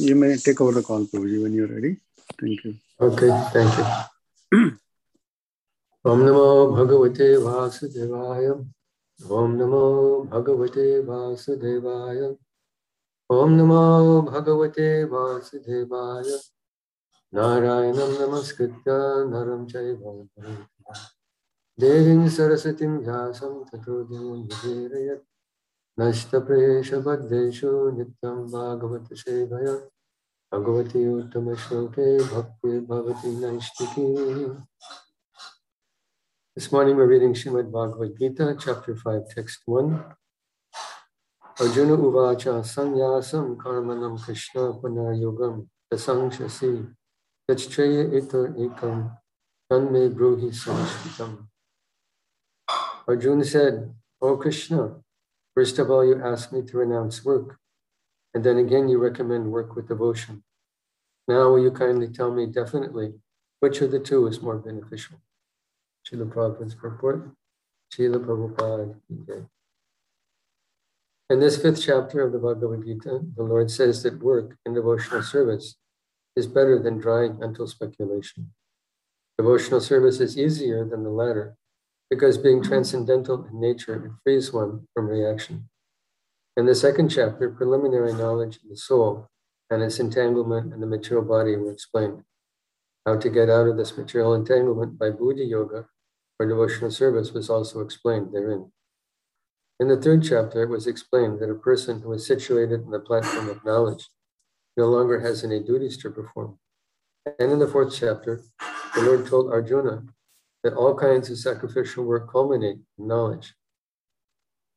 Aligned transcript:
You 0.00 0.14
may 0.14 0.36
take 0.36 0.60
over 0.60 0.72
the 0.72 0.82
call, 0.82 1.04
Prabhuji, 1.06 1.42
when 1.42 1.52
you're 1.52 1.66
ready. 1.66 1.96
Thank 2.40 2.62
you. 2.64 2.74
Okay, 3.00 3.30
thank 3.52 3.76
you. 3.78 3.84
Om 6.04 6.20
Namo 6.20 6.70
Bhagavate 6.70 7.42
Vasudevaya. 7.42 8.64
Om 9.28 9.58
Namo 9.58 10.28
Bhagavate 10.28 11.04
Vasudevaya. 11.04 12.36
Om 13.28 13.56
Namo 13.58 14.24
Bhagavate 14.24 15.08
Vasudevaya. 15.10 16.38
Narayanam 17.34 18.16
Namaskritya 18.18 19.28
Naram 19.28 19.66
Chaiva 19.68 20.28
Devim 21.78 22.24
Sarasatim 22.26 23.04
Vyasam 23.04 23.68
Tato 23.68 24.04
Devam 24.04 24.48
नष्टप्रेषबद्धेषु 25.99 27.71
नित्यं 27.97 28.37
भागवत 28.51 29.07
सेवया 29.23 29.73
भगवती 30.51 31.07
उत्तमश्लोके 31.13 32.07
भक्ति 32.33 32.79
भवति 32.89 33.31
नैष्टिकी 33.41 34.07
This 36.55 36.71
morning 36.71 36.97
we're 36.97 37.07
reading 37.07 37.33
Srimad 37.33 37.71
Bhagavad 37.71 38.15
Gita, 38.15 38.55
chapter 38.59 38.95
5, 38.95 39.21
text 39.33 39.61
1. 39.65 40.03
Arjuna 41.59 41.97
Uvacha 41.97 42.61
Sanyasam 42.61 43.57
Karmanam 43.57 44.23
Krishna 44.23 44.73
Punayogam 44.73 45.67
Tasangshasi 45.91 46.87
Yachtraya 47.49 48.11
Itar 48.13 48.55
Ekam 48.55 49.17
Tanme 49.71 50.13
Bruhi 50.13 50.51
Sanshritam. 50.53 51.47
Arjuna 53.07 53.43
said, 53.43 53.91
O 54.21 54.37
Krishna, 54.37 55.01
First 55.58 55.80
of 55.80 55.90
all, 55.90 56.06
you 56.06 56.22
ask 56.22 56.52
me 56.52 56.62
to 56.62 56.78
renounce 56.78 57.24
work, 57.24 57.58
and 58.32 58.44
then 58.44 58.58
again 58.58 58.88
you 58.88 58.98
recommend 58.98 59.50
work 59.50 59.74
with 59.74 59.88
devotion. 59.88 60.44
Now, 61.26 61.50
will 61.50 61.60
you 61.60 61.72
kindly 61.72 62.06
tell 62.06 62.32
me 62.32 62.46
definitely 62.46 63.14
which 63.58 63.80
of 63.80 63.90
the 63.90 63.98
two 63.98 64.28
is 64.28 64.40
more 64.40 64.56
beneficial? 64.58 65.16
Srila 66.06 66.32
Prabhupada's 66.32 66.76
purport. 66.76 67.32
Srila 67.92 68.24
Prabhupada. 68.24 68.94
Okay. 69.22 69.46
In 71.28 71.40
this 71.40 71.60
fifth 71.60 71.82
chapter 71.82 72.20
of 72.20 72.30
the 72.30 72.38
Bhagavad 72.38 72.84
Gita, 72.84 73.22
the 73.34 73.42
Lord 73.42 73.68
says 73.68 74.04
that 74.04 74.22
work 74.22 74.56
in 74.64 74.74
devotional 74.74 75.24
service 75.24 75.74
is 76.36 76.46
better 76.46 76.78
than 76.78 76.98
drying 76.98 77.36
mental 77.36 77.66
speculation. 77.66 78.52
Devotional 79.36 79.80
service 79.80 80.20
is 80.20 80.38
easier 80.38 80.84
than 80.84 81.02
the 81.02 81.10
latter 81.10 81.56
because 82.10 82.38
being 82.38 82.62
transcendental 82.62 83.44
in 83.44 83.60
nature, 83.60 84.06
it 84.06 84.12
frees 84.22 84.52
one 84.52 84.86
from 84.94 85.08
reaction. 85.08 85.68
In 86.56 86.66
the 86.66 86.74
second 86.74 87.10
chapter, 87.10 87.50
preliminary 87.50 88.12
knowledge 88.12 88.56
of 88.56 88.68
the 88.70 88.76
soul 88.76 89.28
and 89.70 89.82
its 89.82 90.00
entanglement 90.00 90.72
in 90.72 90.80
the 90.80 90.86
material 90.86 91.24
body 91.24 91.56
were 91.56 91.70
explained. 91.70 92.22
How 93.06 93.16
to 93.16 93.30
get 93.30 93.48
out 93.48 93.68
of 93.68 93.76
this 93.76 93.96
material 93.96 94.34
entanglement 94.34 94.98
by 94.98 95.10
Buddhi 95.10 95.44
yoga 95.44 95.86
or 96.38 96.46
devotional 96.46 96.90
service 96.90 97.32
was 97.32 97.50
also 97.50 97.80
explained 97.80 98.32
therein. 98.32 98.72
In 99.80 99.88
the 99.88 99.96
third 99.96 100.24
chapter, 100.24 100.62
it 100.62 100.68
was 100.68 100.86
explained 100.86 101.38
that 101.40 101.50
a 101.50 101.54
person 101.54 102.00
who 102.00 102.12
is 102.12 102.26
situated 102.26 102.82
in 102.82 102.90
the 102.90 102.98
platform 102.98 103.48
of 103.48 103.64
knowledge 103.64 104.08
no 104.76 104.86
longer 104.86 105.20
has 105.20 105.44
any 105.44 105.60
duties 105.60 105.96
to 105.98 106.10
perform. 106.10 106.58
And 107.38 107.52
in 107.52 107.58
the 107.58 107.68
fourth 107.68 107.94
chapter, 107.94 108.42
the 108.94 109.02
Lord 109.02 109.26
told 109.26 109.52
Arjuna 109.52 110.02
that 110.62 110.74
all 110.74 110.94
kinds 110.94 111.30
of 111.30 111.38
sacrificial 111.38 112.04
work 112.04 112.30
culminate 112.30 112.78
in 112.98 113.06
knowledge. 113.06 113.54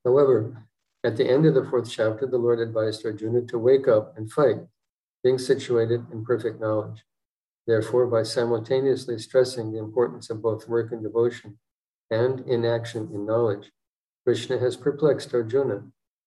However, 0.05 0.67
at 1.03 1.17
the 1.17 1.29
end 1.29 1.45
of 1.45 1.55
the 1.55 1.65
fourth 1.65 1.89
chapter, 1.89 2.27
the 2.27 2.38
Lord 2.38 2.59
advised 2.59 3.05
Arjuna 3.05 3.41
to 3.47 3.57
wake 3.57 3.88
up 3.88 4.13
and 4.17 4.31
fight, 4.31 4.57
being 5.23 5.39
situated 5.39 6.05
in 6.11 6.23
perfect 6.23 6.61
knowledge. 6.61 7.03
Therefore, 7.65 8.07
by 8.07 8.23
simultaneously 8.23 9.17
stressing 9.17 9.72
the 9.72 9.79
importance 9.79 10.29
of 10.29 10.41
both 10.41 10.67
work 10.67 10.91
and 10.91 11.01
devotion 11.01 11.57
and 12.09 12.41
inaction 12.41 13.09
in 13.13 13.25
knowledge, 13.25 13.72
Krishna 14.25 14.59
has 14.59 14.77
perplexed 14.77 15.33
Arjuna 15.33 15.83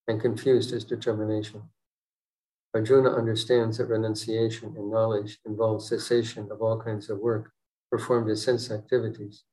and 0.09 0.21
confused 0.21 0.71
his 0.71 0.85
determination. 0.85 1.63
Arjuna 2.75 3.11
understands 3.11 3.79
that 3.79 3.87
renunciation 3.87 4.75
in 4.77 4.91
knowledge 4.91 5.39
involves 5.47 5.89
cessation 5.89 6.51
of 6.51 6.61
all 6.61 6.81
kinds 6.81 7.09
of 7.09 7.19
work 7.19 7.53
performed 7.95 8.29
as 8.29 8.43
sense 8.43 8.73
activities. 8.73 9.45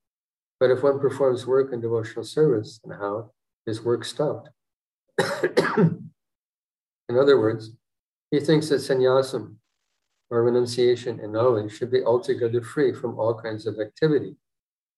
But 0.60 0.72
if 0.72 0.82
one 0.82 1.00
performs 1.00 1.46
work 1.46 1.72
in 1.72 1.80
devotional 1.80 2.26
service, 2.26 2.80
then 2.84 2.98
how 2.98 3.34
is 3.68 3.84
work 3.84 4.04
stopped? 4.04 4.50
in 5.44 6.10
other 7.12 7.40
words, 7.40 7.70
he 8.32 8.40
thinks 8.40 8.70
that 8.70 8.82
sannyasam, 8.82 9.58
or 10.32 10.42
renunciation 10.44 11.20
and 11.20 11.32
knowledge, 11.32 11.72
should 11.78 11.92
be 11.92 12.04
altogether 12.04 12.64
free 12.64 12.92
from 12.92 13.20
all 13.20 13.40
kinds 13.40 13.68
of 13.68 13.80
activity, 13.80 14.38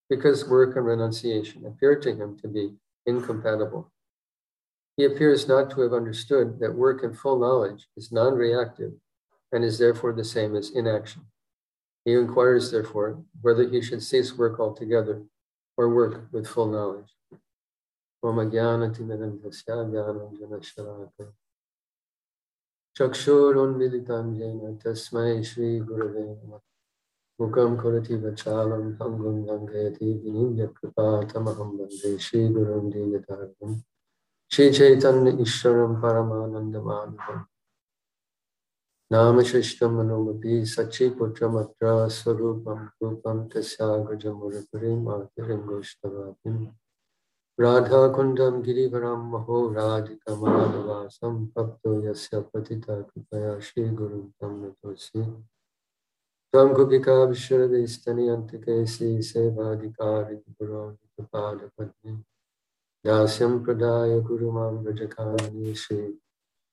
because 0.09 0.47
work 0.47 0.77
and 0.77 0.85
renunciation 0.85 1.65
appear 1.65 1.99
to 1.99 2.15
him 2.15 2.37
to 2.39 2.47
be 2.47 2.75
incompatible. 3.05 3.91
He 4.95 5.03
appears 5.03 5.49
not 5.49 5.69
to 5.71 5.81
have 5.81 5.91
understood 5.91 6.59
that 6.61 6.73
work 6.73 7.03
in 7.03 7.13
full 7.13 7.37
knowledge 7.37 7.89
is 7.97 8.09
non 8.09 8.35
reactive 8.35 8.93
and 9.51 9.65
is 9.65 9.79
therefore 9.79 10.13
the 10.13 10.23
same 10.23 10.55
as 10.55 10.71
inaction. 10.71 11.23
He 12.04 12.14
inquires, 12.14 12.70
therefore, 12.70 13.22
whether 13.42 13.68
he 13.68 13.82
should 13.82 14.02
cease 14.02 14.36
work 14.36 14.58
altogether 14.58 15.22
or 15.76 15.88
work 15.94 16.32
with 16.32 16.46
full 16.46 16.66
knowledge. 16.66 17.12
चक्षुरुन्मिलितं 22.98 24.26
येन 24.38 24.62
तस्मै 24.82 25.42
श्रीगुरवे 25.48 26.22
नमः 26.22 26.60
मुखं 27.38 27.76
करोति 27.82 28.16
वचालं 28.24 28.84
भङ्गुं 28.98 29.36
लङ्घयति 29.48 30.08
विनिम्य 30.22 30.66
कृपातमहं 30.78 31.70
वन्दे 31.78 32.10
श्रीगुरुं 32.26 32.84
दीनतारकं 32.90 33.70
श्रीचैतन्य 34.52 35.36
ईश्वरं 35.46 35.92
परमानन्दमानवम् 36.02 37.44
नामशिष्टं 39.13 39.91
मनोमपि 39.95 40.65
सच्चिपुत्रमत्र 40.65 41.89
स्वरूपं 42.09 42.79
रूपं 43.01 43.47
तस्याग्रजमुरपुरीं 43.49 44.97
मातरिं 45.03 45.61
गोष्ठवापिं 45.67 46.55
राधाकुण्डं 47.59 48.55
महो 49.31 49.57
राधिकमानवासं 49.73 51.45
भक्तो 51.45 51.91
यस्य 52.05 52.41
पतिता 52.53 52.95
कृपया 53.01 53.59
श्रीगुरुं 53.59 54.25
तं 54.41 54.53
नतोऽसि। 54.61 55.21
त्वं 56.53 56.73
कुपिका 56.73 57.17
विश्वरदैस्तनियन्तिकेसि 57.23 59.11
सेवाधिकारि 59.21 60.35
गुरोपादपद्मे 60.35 62.13
दास्यं 63.05 63.53
प्रदाय 63.65 64.19
गुरुमां 64.21 64.71
व्रजकानि 64.83 65.73
श्री 65.75 66.03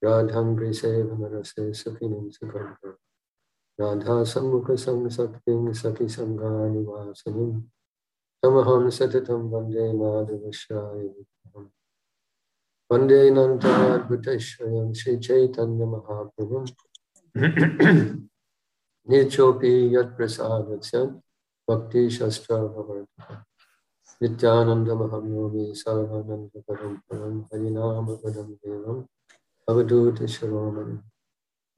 राधं 0.02 0.56
ग्रीसेवनरसे 0.58 1.72
सुखिनीं 1.74 2.28
सुखं 2.30 2.68
राधा 3.78 4.22
सम्मुख 4.32 4.70
संसक्तिं 4.84 5.72
सखि 5.80 6.08
सङ्गानिवासिनीं 6.16 7.52
तमहं 8.42 8.88
सततं 8.96 9.42
वंदे 9.52 9.92
माधवश्राय 9.98 11.06
वंदे 12.90 13.20
नन्ताद्भुतश्वयं 13.36 14.92
श्रीचैतन्यमहाप्रभुं 15.00 16.64
निचोऽपि 19.10 19.72
यत्प्रसादस्य 19.96 21.04
भक्तिशस्त्रभवर्तः 21.68 23.34
नित्यानन्दमहं 24.22 25.24
योगी 25.36 25.72
सर्वानन्दपरं 25.82 26.94
परं 27.08 27.40
हरिनामपदं 27.52 28.52
देवम् 28.52 29.02
अवधूत 29.70 30.26
शिरोमणि 30.26 30.98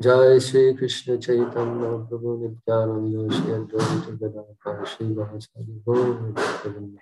जय 0.02 0.40
श्री 0.40 0.74
कृष्ण 0.74 1.18
चैतन्य 1.18 2.08
प्रभु 2.08 2.48
नित्यानंद 2.48 3.32
श्री 3.32 3.52
अद्वैत 3.52 4.20
गदाधर 4.20 4.84
श्री 4.84 5.14
वासुदेव 5.14 6.98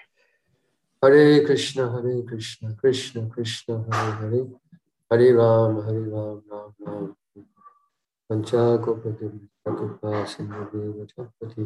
हरे 1.05 1.45
कृष्ण 1.45 1.83
हरे 1.83 2.23
कृष्ण 2.23 2.75
कृष्ण 2.75 3.29
कृष्ण 3.29 3.75
हरे 3.75 4.27
हरे। 4.27 4.39
हरे 5.13 5.33
राम 5.33 5.81
हरे 5.81 6.05
Ram 6.05 6.43
Ram 6.53 6.75
Ram. 6.89 7.15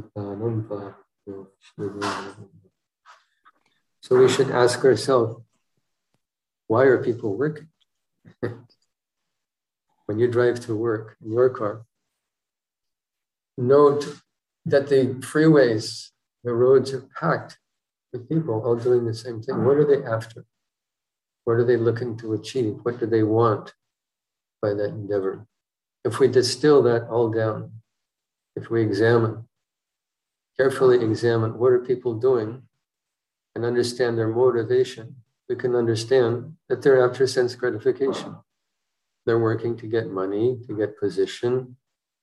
पावनो 0.01 1.47
So 4.03 4.19
we 4.19 4.29
should 4.29 4.51
ask 4.51 4.85
ourselves, 4.85 5.43
why 6.69 6.85
are 6.85 7.03
people 7.03 7.39
working? 7.39 7.69
when 10.07 10.19
you 10.19 10.29
drive 10.29 10.61
to 10.61 10.75
work 10.75 11.17
in 11.25 11.33
your 11.33 11.51
car, 11.51 11.85
note 13.57 14.21
that 14.67 14.89
the 14.89 15.15
freeways, 15.21 16.11
the 16.43 16.53
roads 16.53 16.93
are 16.93 17.09
packed 17.19 17.59
with 18.13 18.29
people 18.29 18.63
all 18.65 18.77
doing 18.77 19.05
the 19.05 19.15
same 19.15 19.43
thing. 19.43 19.65
What 19.65 19.77
are 19.77 19.85
they 19.85 20.05
after? 20.05 20.45
What 21.45 21.55
are 21.55 21.65
they 21.65 21.77
looking 21.77 22.17
to 22.19 22.33
achieve? 22.33 22.79
What 22.83 23.01
do 23.01 23.07
they 23.07 23.23
want 23.23 23.75
by 24.63 24.75
that 24.75 24.91
endeavor? 24.91 25.47
if 26.05 26.19
we 26.19 26.29
distill 26.29 26.83
that 26.83 27.09
all 27.09 27.31
down, 27.31 27.73
if 28.55 28.71
we 28.71 28.83
examine, 28.83 29.49
carefully 30.57 31.03
examine 31.03 31.59
what 31.59 31.73
are 31.73 31.81
people 31.81 32.15
doing 32.15 32.63
and 33.55 33.65
understand 33.65 34.19
their 34.19 34.29
motivation, 34.29 35.17
we 35.49 35.57
can 35.57 35.75
understand 35.75 36.55
that 36.69 36.83
they're 36.83 37.05
after 37.05 37.27
sense 37.27 37.55
gratification. 37.55 38.37
They're 39.27 39.39
working 39.39 39.77
to 39.79 39.87
get 39.87 40.11
money, 40.11 40.59
to 40.67 40.77
get 40.77 40.99
position, 40.99 41.77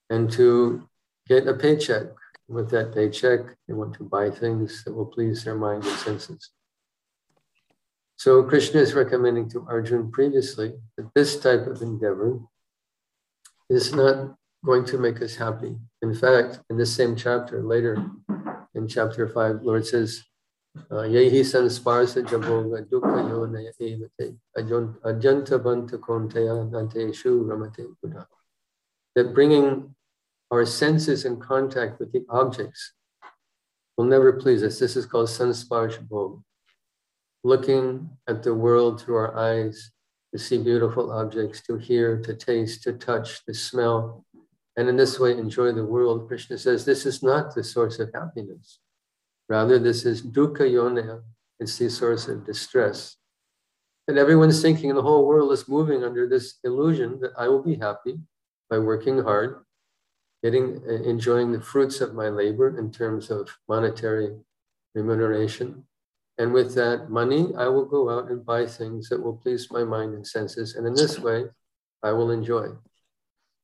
and 0.10 0.32
to 0.34 0.88
get 1.28 1.48
a 1.48 1.54
paycheck. 1.54 2.08
With 2.48 2.70
that 2.72 2.94
paycheck, 2.94 3.40
they 3.68 3.74
want 3.74 3.94
to 3.96 4.04
buy 4.04 4.30
things 4.30 4.84
that 4.84 4.94
will 4.94 5.06
please 5.06 5.44
their 5.44 5.56
mind 5.56 5.86
and 5.86 5.98
senses. 6.00 6.52
So 8.18 8.44
Krishna 8.44 8.82
is 8.82 8.94
recommending 8.94 9.50
to 9.50 9.66
Arjun 9.68 10.12
previously 10.12 10.74
that 10.98 11.10
this 11.16 11.40
type 11.40 11.66
of 11.66 11.82
endeavor 11.82 12.40
is 13.70 13.96
not 13.96 14.36
going 14.64 14.86
to 14.86 14.98
make 14.98 15.22
us 15.22 15.36
happy. 15.36 15.76
In 16.02 16.14
fact, 16.14 16.60
in 16.70 16.78
this 16.78 16.94
same 16.94 17.16
chapter, 17.16 17.64
later 17.64 18.06
in 18.76 18.88
chapter 18.88 19.28
5, 19.28 19.64
Lord 19.64 19.88
says, 19.88 20.24
Uh, 20.74 21.04
evate 23.82 24.38
ajanta 24.56 25.62
banta 25.62 25.98
konteya 25.98 26.70
nanteshu 26.70 27.46
ramate 27.46 27.86
buddha. 28.02 28.26
That 29.16 29.34
bringing 29.34 29.94
our 30.50 30.66
senses 30.66 31.26
in 31.26 31.42
contact 31.42 32.00
with 32.00 32.14
the 32.14 32.26
objects 32.30 32.94
will 33.98 34.06
never 34.06 34.32
please 34.34 34.64
us. 34.64 34.80
This 34.80 34.96
is 34.96 35.06
called 35.06 35.28
sansparsha 35.28 36.08
bhoga. 36.08 36.42
Looking 37.44 38.10
at 38.28 38.44
the 38.44 38.54
world 38.54 39.02
through 39.02 39.16
our 39.16 39.38
eyes 39.38 39.92
to 40.32 40.40
see 40.40 40.58
beautiful 40.58 41.12
objects, 41.12 41.62
to 41.64 41.76
hear, 41.76 42.22
to 42.22 42.34
taste, 42.34 42.84
to 42.84 42.94
touch, 42.94 43.44
to 43.46 43.54
smell, 43.54 44.26
and 44.78 44.88
in 44.88 44.96
this 44.96 45.20
way 45.20 45.32
enjoy 45.38 45.74
the 45.74 45.84
world. 45.84 46.30
Krishna 46.30 46.58
says 46.58 46.86
this 46.86 47.06
is 47.06 47.22
not 47.22 47.54
the 47.54 47.64
source 47.64 48.00
of 48.00 48.12
happiness. 48.14 48.80
Rather, 49.52 49.78
this 49.78 50.06
is 50.06 50.22
dukkha 50.22 50.64
yona, 50.64 51.24
it's 51.60 51.78
the 51.78 51.90
source 51.90 52.30
of 52.30 52.46
distress. 52.46 53.18
And 54.08 54.18
everyone's 54.18 54.62
thinking 54.62 54.90
and 54.90 54.98
the 54.98 55.04
whole 55.04 55.28
world 55.28 55.52
is 55.52 55.68
moving 55.68 56.06
under 56.06 56.26
this 56.26 56.60
illusion 56.64 57.20
that 57.20 57.34
I 57.38 57.50
will 57.50 57.62
be 57.62 57.76
happy 57.76 58.18
by 58.70 58.80
working 58.80 59.22
hard, 59.22 59.58
getting 60.42 60.82
uh, 60.88 61.04
enjoying 61.04 61.52
the 61.52 61.60
fruits 61.60 62.00
of 62.00 62.14
my 62.14 62.30
labor 62.30 62.80
in 62.80 62.92
terms 62.94 63.30
of 63.30 63.50
monetary 63.68 64.30
remuneration. 64.96 65.84
And 66.38 66.54
with 66.54 66.74
that 66.76 67.10
money, 67.10 67.54
I 67.58 67.68
will 67.68 67.84
go 67.84 68.10
out 68.10 68.32
and 68.32 68.46
buy 68.46 68.66
things 68.66 69.10
that 69.10 69.22
will 69.22 69.36
please 69.36 69.70
my 69.70 69.84
mind 69.84 70.14
and 70.14 70.26
senses. 70.26 70.76
And 70.76 70.88
in 70.88 70.94
this 70.94 71.20
way, 71.20 71.44
I 72.02 72.14
will 72.14 72.32
enjoy. 72.32 72.70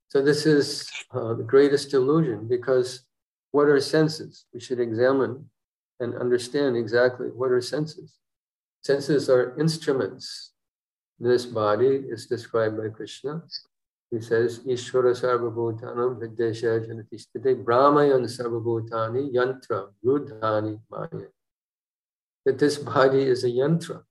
So, 0.10 0.22
this 0.22 0.46
is 0.46 0.92
uh, 1.12 1.34
the 1.36 1.48
greatest 1.48 1.94
illusion 1.94 2.46
because 2.46 3.08
what 3.52 3.70
are 3.70 3.80
senses? 3.80 4.44
We 4.54 4.60
should 4.60 4.82
examine 4.82 5.50
and 6.00 6.16
understand 6.16 6.78
exactly 6.78 7.28
what 7.28 7.52
are 7.52 7.62
senses. 7.62 8.18
Senses 8.84 9.30
are 9.30 9.60
instruments. 9.60 10.52
This 11.20 11.46
body 11.46 12.04
is 12.08 12.28
described 12.28 12.78
by 12.78 12.90
Krishna. 12.90 13.42
He 14.12 14.22
says, 14.22 14.60
Ishvara 14.60 15.14
sarvabhutanam 15.20 16.22
vidyesha 16.22 16.88
janatishtate 16.88 17.64
brahmayan 17.64 18.24
sarvabhutani 18.26 19.34
yantra 19.34 19.90
rudhani 20.06 20.80
maya. 20.90 21.28
That 22.46 22.60
this 22.60 22.78
body 22.78 23.24
is 23.24 23.44
a 23.44 23.50
yantra. 23.50 24.04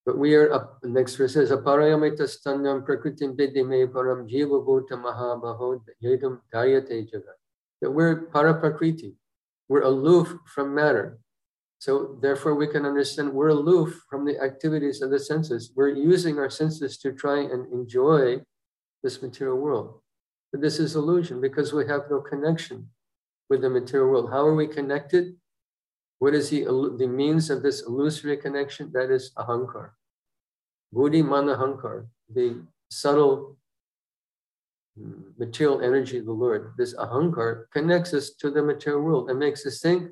But 0.05 0.17
we 0.17 0.35
are 0.35 0.51
up, 0.51 0.79
next 0.83 1.15
verse 1.15 1.33
says, 1.33 1.51
Aparayamita 1.51 2.21
stanyam 2.21 2.85
prakritim 2.85 3.38
vidime 3.38 3.88
param 3.88 4.27
jiva 4.27 4.65
bhuta 4.65 4.93
mahabaho 4.93 5.79
yedam 6.03 6.39
dayate 6.53 7.11
jagat. 7.11 7.38
That 7.81 7.91
we're 7.91 8.27
paraprakriti, 8.27 9.13
we're 9.69 9.83
aloof 9.83 10.33
from 10.45 10.73
matter. 10.73 11.19
So 11.77 12.17
therefore 12.21 12.55
we 12.55 12.67
can 12.67 12.85
understand 12.85 13.33
we're 13.33 13.49
aloof 13.49 14.05
from 14.09 14.25
the 14.25 14.39
activities 14.39 15.01
of 15.01 15.09
the 15.09 15.19
senses. 15.19 15.71
We're 15.75 15.89
using 15.89 16.38
our 16.38 16.49
senses 16.49 16.97
to 16.99 17.11
try 17.11 17.39
and 17.39 17.71
enjoy 17.73 18.43
this 19.03 19.21
material 19.21 19.57
world. 19.57 20.00
But 20.51 20.62
this 20.62 20.80
is 20.80 20.95
illusion 20.95 21.42
because 21.42 21.74
we 21.74 21.88
have 21.88 22.03
no 22.09 22.19
connection 22.19 22.89
with 23.50 23.62
the 23.62 23.69
material 23.69 24.09
world. 24.09 24.30
How 24.30 24.45
are 24.45 24.56
we 24.56 24.68
connected? 24.68 25.36
What 26.19 26.33
is 26.36 26.50
the, 26.50 26.63
the 26.98 27.07
means 27.07 27.50
of 27.50 27.63
this 27.63 27.81
illusory 27.81 28.38
connection? 28.38 28.92
That 28.94 29.09
is 29.12 29.31
ahankar. 29.38 29.92
Buddhi 30.92 31.24
manahankar, 31.24 32.07
the 32.30 32.63
subtle 32.89 33.57
mm, 35.00 35.24
material 35.38 35.81
energy 35.81 36.18
of 36.19 36.25
the 36.25 36.31
Lord, 36.31 36.74
this 36.77 36.94
ahankar 36.95 37.65
connects 37.71 38.13
us 38.13 38.31
to 38.42 38.51
the 38.51 38.62
material 38.62 39.01
world 39.01 39.30
and 39.30 39.39
makes 39.39 39.65
us 39.65 39.80
think 39.80 40.12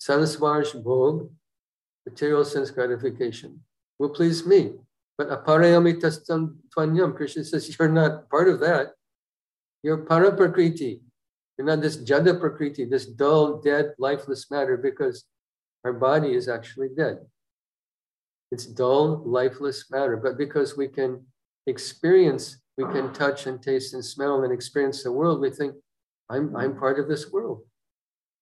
sansvarsh 0.00 0.82
bhog, 0.82 1.28
material 2.08 2.44
sense 2.44 2.70
gratification, 2.70 3.60
will 3.98 4.10
please 4.10 4.46
me. 4.46 4.72
But 5.20 5.44
aparayamitastam 5.44 6.54
tvanyam, 6.74 7.14
Krishna 7.14 7.44
says, 7.44 7.76
you're 7.78 7.90
not 7.90 8.30
part 8.30 8.48
of 8.48 8.58
that. 8.60 8.92
You're 9.82 10.06
paraprakriti. 10.06 11.00
You're 11.58 11.66
not 11.66 11.82
this 11.82 11.98
jada 11.98 12.40
prakriti, 12.40 12.86
this 12.86 13.04
dull, 13.04 13.60
dead, 13.60 13.92
lifeless 13.98 14.50
matter, 14.50 14.78
because 14.78 15.26
our 15.84 15.92
body 15.92 16.32
is 16.32 16.48
actually 16.48 16.88
dead. 16.96 17.18
It's 18.50 18.64
dull, 18.64 19.22
lifeless 19.26 19.90
matter. 19.90 20.16
But 20.16 20.38
because 20.38 20.78
we 20.78 20.88
can 20.88 21.22
experience, 21.66 22.56
we 22.78 22.84
can 22.84 23.12
touch 23.12 23.46
and 23.46 23.62
taste 23.62 23.92
and 23.92 24.02
smell 24.02 24.44
and 24.44 24.54
experience 24.54 25.02
the 25.02 25.12
world, 25.12 25.42
we 25.42 25.50
think, 25.50 25.74
I'm, 26.30 26.56
I'm 26.56 26.78
part 26.78 26.98
of 26.98 27.08
this 27.08 27.30
world. 27.30 27.60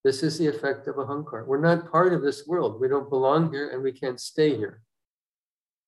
This 0.04 0.23
is 0.23 0.38
the 0.38 0.47
effect 0.47 0.87
of 0.87 0.94
ahankar. 0.94 1.44
We're 1.44 1.58
not 1.61 1.90
part 1.90 2.12
of 2.12 2.23
this 2.23 2.47
world. 2.47 2.80
We 2.80 2.87
don't 2.87 3.11
belong 3.11 3.52
here 3.52 3.70
and 3.70 3.82
we 3.82 3.90
can't 3.90 4.20
stay 4.20 4.56
here. 4.56 4.80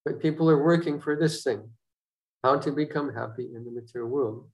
But 0.04 0.21
people 0.21 0.49
are 0.50 0.62
working 0.62 1.00
for 1.00 1.16
this 1.16 1.42
thing 1.42 1.71
how 2.42 2.59
to 2.59 2.73
become 2.73 3.12
happy 3.12 3.49
in 3.54 3.64
the 3.64 3.71
material 3.71 4.11
world. 4.11 4.49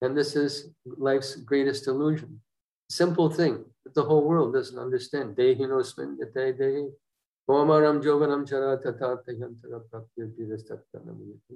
And 0.00 0.16
this 0.16 0.36
is 0.36 0.70
life's 0.84 1.36
greatest 1.36 1.88
illusion. 1.88 2.40
Simple 2.88 3.30
thing 3.30 3.64
that 3.84 3.94
the 3.94 4.04
whole 4.04 4.22
world 4.22 4.52
doesn't 4.52 4.78
understand. 4.78 5.36
Dehinosmin 5.36 6.18
dehi. 6.34 6.90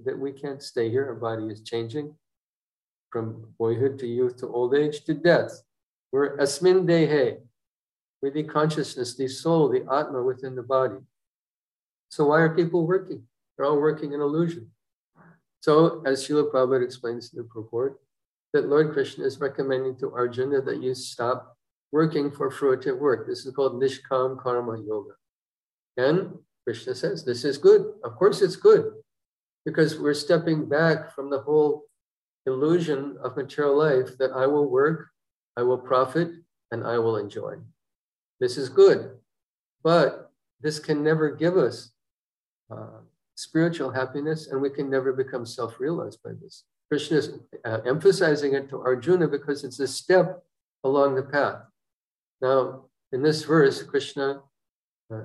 That 0.04 0.18
we 0.18 0.32
can't 0.32 0.62
stay 0.62 0.88
here. 0.88 1.06
Our 1.06 1.14
body 1.14 1.46
is 1.46 1.62
changing 1.62 2.14
from 3.10 3.52
boyhood 3.58 3.98
to 3.98 4.06
youth 4.06 4.36
to 4.38 4.48
old 4.48 4.74
age 4.76 5.04
to 5.04 5.14
death. 5.14 5.62
We're 6.12 6.36
asmin 6.38 6.86
dehe. 6.86 7.38
We're 8.22 8.30
the 8.30 8.44
consciousness, 8.44 9.16
the 9.16 9.26
soul, 9.26 9.68
the 9.68 9.84
atma 9.92 10.22
within 10.22 10.54
the 10.54 10.62
body. 10.62 10.98
So 12.10 12.26
why 12.26 12.40
are 12.40 12.54
people 12.54 12.86
working? 12.86 13.22
They're 13.56 13.66
all 13.66 13.80
working 13.80 14.12
in 14.12 14.20
illusion. 14.20 14.70
So, 15.60 16.02
as 16.06 16.26
Srila 16.26 16.50
Prabhupada 16.50 16.84
explains 16.84 17.32
in 17.32 17.38
the 17.38 17.44
purport, 17.44 18.00
that 18.52 18.68
Lord 18.68 18.92
Krishna 18.92 19.24
is 19.24 19.38
recommending 19.40 19.96
to 19.98 20.12
Arjuna 20.12 20.60
that 20.62 20.82
you 20.82 20.94
stop 20.94 21.56
working 21.92 22.30
for 22.30 22.50
fruitive 22.50 22.98
work. 22.98 23.26
This 23.26 23.46
is 23.46 23.54
called 23.54 23.80
Nishkam 23.80 24.40
Karma 24.42 24.80
Yoga. 24.80 25.14
And 25.96 26.38
Krishna 26.64 26.94
says, 26.94 27.24
this 27.24 27.44
is 27.44 27.58
good. 27.58 27.92
Of 28.04 28.16
course, 28.16 28.42
it's 28.42 28.56
good 28.56 28.92
because 29.64 29.98
we're 29.98 30.14
stepping 30.14 30.68
back 30.68 31.14
from 31.14 31.30
the 31.30 31.40
whole 31.40 31.84
illusion 32.46 33.18
of 33.22 33.36
material 33.36 33.76
life 33.76 34.16
that 34.18 34.32
I 34.32 34.46
will 34.46 34.68
work, 34.68 35.08
I 35.56 35.62
will 35.62 35.78
profit, 35.78 36.30
and 36.70 36.86
I 36.86 36.98
will 36.98 37.16
enjoy. 37.16 37.56
This 38.40 38.56
is 38.56 38.68
good. 38.68 39.18
But 39.82 40.32
this 40.60 40.78
can 40.78 41.04
never 41.04 41.30
give 41.30 41.56
us 41.56 41.92
uh, 42.70 43.00
spiritual 43.34 43.90
happiness, 43.90 44.48
and 44.48 44.60
we 44.60 44.70
can 44.70 44.90
never 44.90 45.12
become 45.12 45.46
self 45.46 45.80
realized 45.80 46.22
by 46.22 46.30
this. 46.40 46.64
Krishna 46.90 47.18
is 47.18 47.38
uh, 47.64 47.78
emphasizing 47.86 48.54
it 48.54 48.68
to 48.70 48.80
Arjuna 48.80 49.28
because 49.28 49.64
it's 49.64 49.80
a 49.80 49.88
step 49.88 50.42
along 50.84 51.14
the 51.14 51.22
path. 51.22 51.62
Now, 52.40 52.86
in 53.12 53.22
this 53.22 53.44
verse, 53.44 53.82
Krishna, 53.82 54.42
uh, 55.12 55.22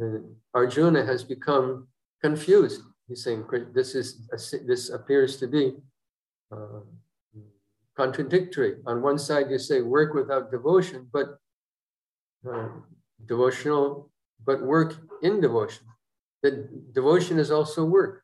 uh 0.00 0.18
Arjuna 0.54 1.04
has 1.04 1.24
become 1.24 1.88
confused. 2.22 2.82
He's 3.08 3.22
saying 3.22 3.44
this 3.72 3.94
is 3.94 4.28
this 4.66 4.90
appears 4.90 5.36
to 5.38 5.46
be 5.46 5.74
uh, 6.52 6.80
contradictory. 7.96 8.76
On 8.86 9.00
one 9.00 9.18
side, 9.18 9.50
you 9.50 9.58
say 9.58 9.80
work 9.80 10.14
without 10.14 10.50
devotion, 10.50 11.08
but 11.12 11.38
uh, 12.50 12.68
devotional, 13.26 14.10
but 14.44 14.62
work 14.62 14.96
in 15.22 15.40
devotion. 15.40 15.86
The 16.42 16.68
devotion 16.92 17.38
is 17.38 17.50
also 17.50 17.84
work. 17.84 18.22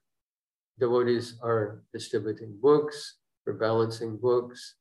Devotees 0.79 1.39
are 1.43 1.83
distributing 1.93 2.57
books, 2.61 3.17
we're 3.47 3.55
balancing 3.55 4.17
books, 4.17 4.75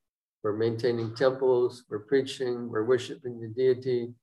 we're 0.44 0.58
maintaining 0.58 1.16
temples, 1.16 1.84
we're 1.90 2.00
preaching, 2.00 2.70
we're 2.70 2.86
worshiping 2.86 3.40
the 3.40 3.48
deity. 3.48 4.14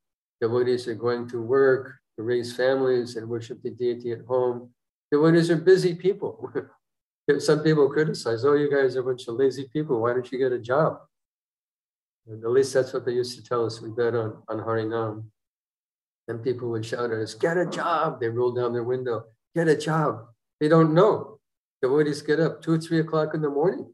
Devotees 0.40 0.88
are 0.88 0.94
going 0.94 1.28
to 1.28 1.42
work 1.42 1.98
to 2.16 2.22
raise 2.22 2.54
families 2.54 3.16
and 3.16 3.28
worship 3.28 3.62
the 3.62 3.70
deity 3.70 4.12
at 4.12 4.24
home. 4.26 4.70
Devotees 5.12 5.50
are 5.50 5.56
busy 5.56 5.94
people. 5.94 6.52
Some 7.38 7.62
people 7.62 7.88
criticize, 7.90 8.44
oh, 8.44 8.54
you 8.54 8.70
guys 8.70 8.96
are 8.96 9.00
a 9.00 9.04
bunch 9.04 9.28
of 9.28 9.34
lazy 9.34 9.68
people. 9.72 10.00
Why 10.00 10.12
don't 10.12 10.30
you 10.32 10.38
get 10.38 10.52
a 10.52 10.58
job? 10.58 10.98
And 12.26 12.42
at 12.42 12.50
least 12.50 12.74
that's 12.74 12.92
what 12.92 13.04
they 13.04 13.12
used 13.12 13.36
to 13.36 13.44
tell 13.44 13.64
us. 13.64 13.80
We 13.80 13.90
bet 13.90 14.14
on, 14.14 14.42
on 14.48 14.58
Harinam. 14.58 15.24
And 16.28 16.42
people 16.42 16.68
would 16.70 16.84
shout 16.84 17.10
at 17.10 17.18
us, 17.18 17.34
get 17.34 17.56
a 17.56 17.66
job. 17.66 18.20
They 18.20 18.28
roll 18.28 18.52
down 18.52 18.72
their 18.72 18.84
window, 18.84 19.24
get 19.54 19.66
a 19.66 19.76
job. 19.76 20.26
They 20.60 20.68
don't 20.68 20.94
know. 20.94 21.40
The 21.80 21.88
Devotees 21.88 22.22
get 22.22 22.40
up 22.40 22.62
two 22.62 22.72
or 22.72 22.78
three 22.78 23.00
o'clock 23.00 23.34
in 23.34 23.40
the 23.40 23.48
morning. 23.48 23.92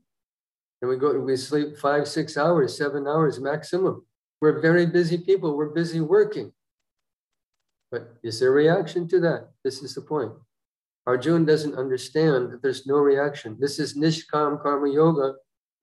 And 0.83 0.89
we 0.91 0.97
go, 0.97 1.19
we 1.19 1.37
sleep 1.37 1.79
five, 1.79 2.09
six 2.09 2.37
hours, 2.37 2.77
seven 2.77 3.07
hours 3.07 3.41
maximum. 3.41 4.05
We're 4.41 4.61
very 4.61 4.87
busy 4.87 5.19
people. 5.19 5.57
We're 5.57 5.71
busy 5.71 6.01
working. 6.01 6.53
But 7.91 8.17
is 8.23 8.41
there 8.41 8.51
a 8.51 8.53
reaction 8.53 9.07
to 9.09 9.21
that? 9.21 9.51
This 9.63 9.83
is 9.83 9.95
the 9.95 10.03
point. 10.03 10.33
Arjun 11.07 11.45
doesn't 11.45 11.77
understand 11.77 12.51
that 12.51 12.63
there's 12.63 12.87
no 12.87 12.97
reaction. 12.97 13.57
This 13.61 13.79
is 13.79 13.97
Nishkam 13.97 14.63
Karma 14.63 14.91
Yoga, 14.91 15.35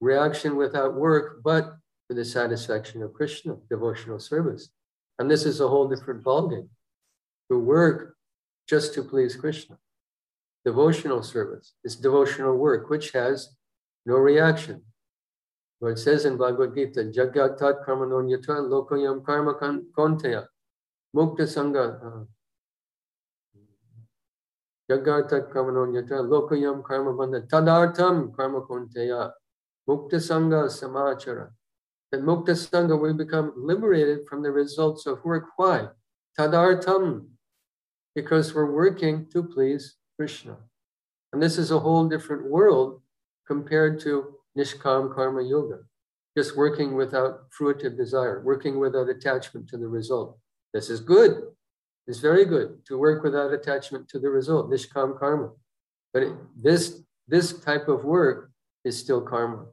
reaction 0.02 0.56
without 0.56 0.96
work, 0.96 1.42
but 1.44 1.78
for 2.08 2.16
the 2.16 2.26
satisfaction 2.26 3.02
of 3.04 3.14
Krishna, 3.14 3.56
devotional 3.70 4.20
service. 4.20 4.70
And 5.22 5.30
this 5.30 5.46
is 5.46 5.62
a 5.62 5.68
whole 5.68 5.88
different 5.88 6.24
ballgame. 6.24 6.68
To 7.52 7.60
work 7.60 8.16
just 8.68 8.96
to 8.96 9.04
please 9.04 9.36
Krishna. 9.36 9.78
Devotional 10.66 11.22
service 11.22 11.76
is 11.84 11.96
devotional 11.96 12.58
work, 12.58 12.90
which 12.90 13.12
has 13.12 13.56
no 14.08 14.16
reaction. 14.16 14.82
What 15.78 15.90
it 15.90 16.00
says 16.00 16.26
in 16.26 16.38
Bhagavad 16.38 16.74
Gita, 16.74 17.02
Jagat 17.16 17.60
Tat 17.60 17.86
Karmanonyata 17.88 18.66
Lokayam 18.68 19.24
Karma 19.24 19.54
Konteya 19.96 20.48
Mukta 21.16 21.46
Sangha 21.46 21.86
uh, 22.04 22.26
Jagarta 24.90 25.54
Karmanonyata 25.54 26.18
Lokayam 26.34 26.84
Karma 26.84 27.14
Bandha 27.14 27.48
Tadartam 27.48 28.36
Karma 28.36 28.62
Konteya 28.62 29.30
Mukta 29.88 30.16
Sangha 30.16 30.66
Samachara. 30.66 31.50
That 32.12 32.24
Mukta 32.24 32.52
Sangha 32.52 33.00
will 33.00 33.14
become 33.14 33.54
liberated 33.56 34.28
from 34.28 34.44
the 34.44 34.52
results 34.52 35.06
of 35.06 35.24
work. 35.24 35.46
Why? 35.56 35.88
Tadartam. 36.38 37.28
Because 38.16 38.54
we're 38.54 38.72
working 38.72 39.28
to 39.32 39.44
please 39.44 39.96
Krishna. 40.18 40.58
And 41.32 41.42
this 41.42 41.58
is 41.58 41.72
a 41.72 41.80
whole 41.80 42.10
different 42.10 42.50
world 42.50 43.02
compared 43.48 44.00
to 44.02 44.36
Nishkam 44.58 45.16
Karma 45.16 45.44
Yoga, 45.44 45.80
just 46.38 46.58
working 46.58 46.96
without 46.96 47.50
fruitive 47.52 47.96
desire, 47.96 48.42
working 48.44 48.80
without 48.80 49.08
attachment 49.08 49.70
to 49.70 49.78
the 49.78 49.88
result. 49.88 50.38
This 50.74 50.90
is 50.90 51.00
good. 51.00 51.44
It's 52.08 52.20
very 52.20 52.46
good 52.46 52.86
to 52.88 52.98
work 52.98 53.24
without 53.24 53.54
attachment 53.54 54.10
to 54.10 54.20
the 54.20 54.30
result, 54.30 54.70
nishkam 54.70 55.18
karma. 55.18 55.52
But 56.14 56.24
it, 56.24 56.34
this, 56.62 57.02
this 57.28 57.54
type 57.60 57.88
of 57.88 58.04
work 58.04 58.52
is 58.84 58.98
still 59.00 59.22
karma. 59.22 59.66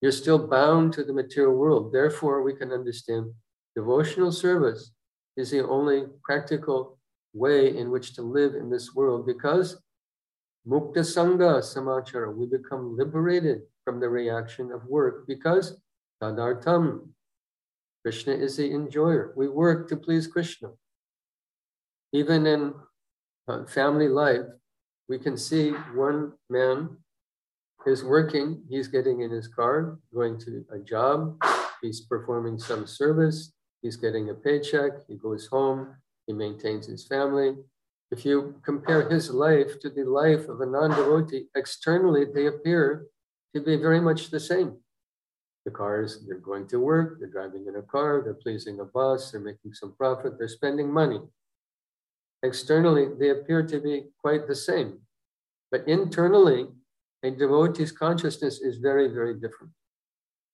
You're 0.00 0.12
still 0.12 0.38
bound 0.38 0.92
to 0.92 1.04
the 1.04 1.12
material 1.12 1.54
world. 1.54 1.92
Therefore, 1.92 2.42
we 2.42 2.54
can 2.54 2.72
understand 2.72 3.32
devotional 3.74 4.32
service 4.32 4.92
is 5.36 5.50
the 5.50 5.66
only 5.66 6.04
practical 6.22 6.98
way 7.32 7.76
in 7.76 7.90
which 7.90 8.14
to 8.14 8.22
live 8.22 8.54
in 8.54 8.70
this 8.70 8.94
world 8.94 9.26
because 9.26 9.80
mukta 10.66 11.00
sangha 11.00 11.60
samachara, 11.60 12.34
we 12.34 12.46
become 12.46 12.96
liberated 12.96 13.62
from 13.84 14.00
the 14.00 14.08
reaction 14.08 14.72
of 14.72 14.84
work 14.86 15.26
because 15.26 15.76
tadartam, 16.22 17.08
Krishna 18.02 18.34
is 18.34 18.56
the 18.56 18.70
enjoyer. 18.72 19.32
We 19.36 19.48
work 19.48 19.88
to 19.88 19.96
please 19.96 20.26
Krishna. 20.26 20.70
Even 22.12 22.46
in 22.46 22.74
uh, 23.48 23.64
family 23.66 24.08
life, 24.08 24.46
we 25.08 25.18
can 25.18 25.36
see 25.36 25.70
one 25.94 26.32
man 26.48 26.96
is 27.86 28.04
working, 28.04 28.62
he's 28.68 28.88
getting 28.88 29.20
in 29.20 29.30
his 29.30 29.48
car, 29.48 29.98
going 30.12 30.38
to 30.40 30.64
a 30.72 30.78
job, 30.78 31.36
he's 31.80 32.00
performing 32.00 32.58
some 32.58 32.86
service, 32.86 33.52
he's 33.82 33.96
getting 33.96 34.30
a 34.30 34.34
paycheck, 34.34 34.92
he 35.08 35.16
goes 35.16 35.46
home, 35.46 35.94
he 36.26 36.32
maintains 36.32 36.86
his 36.86 37.06
family. 37.06 37.56
If 38.10 38.24
you 38.24 38.60
compare 38.64 39.08
his 39.08 39.30
life 39.30 39.80
to 39.80 39.90
the 39.90 40.04
life 40.04 40.48
of 40.48 40.60
a 40.60 40.66
non 40.66 40.90
devotee, 40.90 41.46
externally 41.54 42.24
they 42.34 42.46
appear 42.46 43.06
to 43.54 43.60
be 43.60 43.76
very 43.76 44.00
much 44.00 44.30
the 44.30 44.40
same. 44.40 44.78
The 45.64 45.70
cars, 45.70 46.24
they're 46.26 46.38
going 46.38 46.66
to 46.68 46.80
work, 46.80 47.18
they're 47.18 47.28
driving 47.28 47.66
in 47.66 47.76
a 47.76 47.82
car, 47.82 48.22
they're 48.24 48.34
pleasing 48.34 48.80
a 48.80 48.84
boss, 48.84 49.30
they're 49.30 49.40
making 49.40 49.74
some 49.74 49.94
profit, 49.96 50.38
they're 50.38 50.48
spending 50.48 50.92
money 50.92 51.20
externally 52.42 53.08
they 53.18 53.30
appear 53.30 53.62
to 53.66 53.80
be 53.80 54.04
quite 54.20 54.46
the 54.46 54.54
same. 54.54 55.00
But 55.70 55.86
internally, 55.86 56.68
a 57.22 57.30
devotee's 57.30 57.92
consciousness 57.92 58.60
is 58.60 58.78
very, 58.78 59.08
very 59.08 59.34
different. 59.34 59.72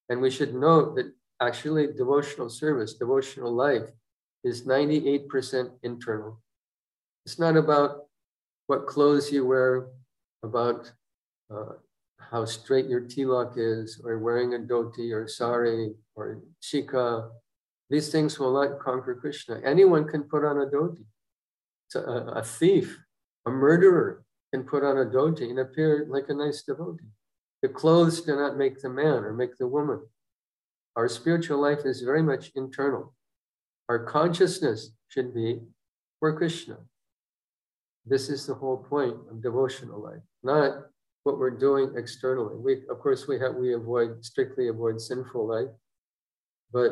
And 0.09 0.21
we 0.21 0.31
should 0.31 0.53
note 0.55 0.95
that 0.95 1.11
actually 1.41 1.87
devotional 1.93 2.49
service, 2.49 2.93
devotional 2.95 3.51
life 3.51 3.89
is 4.43 4.65
98% 4.65 5.69
internal. 5.83 6.41
It's 7.25 7.39
not 7.39 7.57
about 7.57 8.03
what 8.67 8.87
clothes 8.87 9.31
you 9.31 9.45
wear, 9.45 9.87
about 10.43 10.91
uh, 11.53 11.73
how 12.19 12.45
straight 12.45 12.87
your 12.87 13.01
tilak 13.01 13.53
is, 13.57 14.01
or 14.03 14.19
wearing 14.19 14.53
a 14.53 14.59
dhoti 14.59 15.11
or 15.13 15.27
sari 15.27 15.93
or 16.15 16.41
shikha. 16.61 17.29
These 17.89 18.09
things 18.11 18.39
will 18.39 18.53
not 18.53 18.79
conquer 18.79 19.15
Krishna. 19.15 19.61
Anyone 19.63 20.07
can 20.07 20.23
put 20.23 20.43
on 20.43 20.57
a 20.57 20.65
dhoti 20.65 21.05
a, 21.93 22.39
a 22.39 22.43
thief, 22.43 22.99
a 23.45 23.51
murderer 23.51 24.24
can 24.53 24.63
put 24.63 24.83
on 24.83 24.97
a 24.97 25.05
dhoti 25.05 25.49
and 25.49 25.59
appear 25.59 26.05
like 26.09 26.29
a 26.29 26.33
nice 26.33 26.63
devotee. 26.63 27.11
The 27.61 27.69
clothes 27.69 28.21
do 28.21 28.35
not 28.35 28.57
make 28.57 28.81
the 28.81 28.89
man 28.89 29.23
or 29.23 29.33
make 29.33 29.57
the 29.57 29.67
woman. 29.67 30.01
Our 30.95 31.09
spiritual 31.09 31.59
life 31.59 31.79
is 31.85 32.01
very 32.01 32.23
much 32.23 32.51
internal. 32.55 33.13
Our 33.89 34.05
consciousness 34.05 34.91
should 35.09 35.33
be 35.33 35.59
for 36.19 36.37
Krishna. 36.37 36.77
This 38.05 38.29
is 38.29 38.45
the 38.45 38.53
whole 38.53 38.77
point 38.77 39.15
of 39.29 39.41
devotional 39.41 40.01
life, 40.01 40.21
not 40.43 40.85
what 41.23 41.39
we're 41.39 41.49
doing 41.49 41.93
externally. 41.97 42.55
We, 42.55 42.83
of 42.89 42.99
course, 42.99 43.27
we 43.27 43.39
have 43.39 43.55
we 43.55 43.73
avoid 43.73 44.23
strictly 44.23 44.67
avoid 44.67 45.01
sinful 45.01 45.47
life, 45.47 45.69
but 46.71 46.91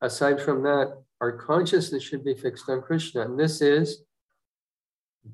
aside 0.00 0.40
from 0.40 0.62
that, 0.64 1.00
our 1.20 1.32
consciousness 1.32 2.02
should 2.02 2.24
be 2.24 2.34
fixed 2.34 2.68
on 2.68 2.82
Krishna. 2.82 3.22
And 3.22 3.38
this 3.38 3.60
is 3.60 4.02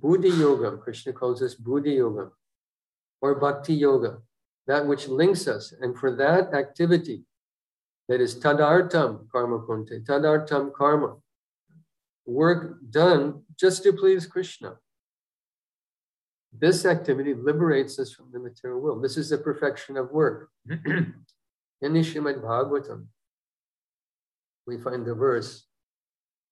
Buddhi 0.01 0.31
Yoga. 0.31 0.77
Krishna 0.77 1.13
calls 1.13 1.41
this 1.41 1.55
Buddhi 1.55 1.93
Yoga 1.93 2.31
or 3.21 3.35
Bhakti 3.37 3.75
Yoga, 3.75 4.19
that 4.67 4.87
which 4.87 5.09
links 5.09 5.49
us. 5.49 5.73
And 5.81 5.99
for 5.99 6.15
that 6.17 6.53
activity, 6.55 7.25
that 8.09 8.21
is 8.21 8.35
tadartam 8.35 9.31
karma 9.31 9.61
kunte, 9.61 10.05
tadartam 10.05 10.73
karma, 10.73 11.17
work 12.27 12.79
done 12.91 13.43
just 13.59 13.83
to 13.85 13.93
please 13.93 14.27
Krishna. 14.27 14.77
This 16.57 16.85
activity 16.85 17.35
liberates 17.35 17.99
us 17.99 18.13
from 18.13 18.31
the 18.31 18.39
material 18.39 18.81
world. 18.81 19.03
This 19.03 19.17
is 19.17 19.31
the 19.31 19.39
perfection 19.39 19.97
of 19.97 20.11
work. 20.11 20.51
In 20.71 21.15
Srimad 21.81 22.41
Bhagavatam, 22.43 23.07
we 24.67 24.79
find 24.79 25.05
the 25.05 25.15
verse 25.15 25.67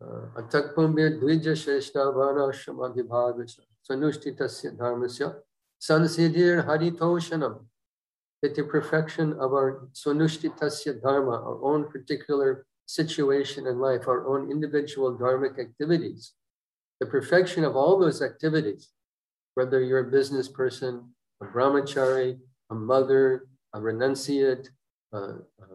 अथक्पुम्बे 0.01 1.10
द्विजश्रेष्ठाभानाश्रमाधिभाग 1.19 3.46
sanushtitasya 3.89 4.69
dharmasya 4.77 5.27
sansiddhir 5.79 6.65
haritoshanam 6.67 7.65
that 8.41 8.53
the 8.55 8.63
perfection 8.63 9.34
of 9.34 9.53
our 9.53 9.88
tasya 9.96 11.01
dharma, 11.01 11.31
our 11.31 11.63
own 11.63 11.89
particular 11.89 12.65
situation 12.86 13.65
in 13.65 13.79
life, 13.79 14.07
our 14.07 14.27
own 14.27 14.51
individual 14.51 15.17
dharmic 15.17 15.57
activities, 15.60 16.34
the 17.00 17.05
perfection 17.05 17.63
of 17.63 17.75
all 17.75 18.00
those 18.00 18.22
activities 18.22 18.91
whether 19.57 19.81
you're 19.81 20.07
a 20.07 20.12
business 20.12 20.48
person, 20.48 21.03
a 21.41 21.46
brahmachari, 21.46 22.38
a 22.69 22.75
mother, 22.75 23.48
a 23.74 23.79
renunciate, 23.79 24.67
a, 25.12 25.17
a 25.17 25.67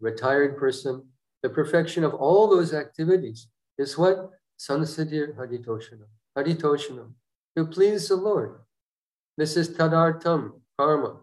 retired 0.00 0.58
person, 0.58 1.02
the 1.43 1.49
perfection 1.49 2.03
of 2.03 2.13
all 2.13 2.47
those 2.47 2.73
activities 2.73 3.47
is 3.77 3.97
what? 3.97 4.29
Sansadir 4.59 5.35
Haditoshanam. 5.37 6.09
Haditoshanam. 6.37 7.13
To 7.57 7.65
please 7.65 8.09
the 8.09 8.15
Lord. 8.15 8.59
This 9.37 9.55
is 9.55 9.69
tadartam, 9.69 10.51
karma. 10.77 11.17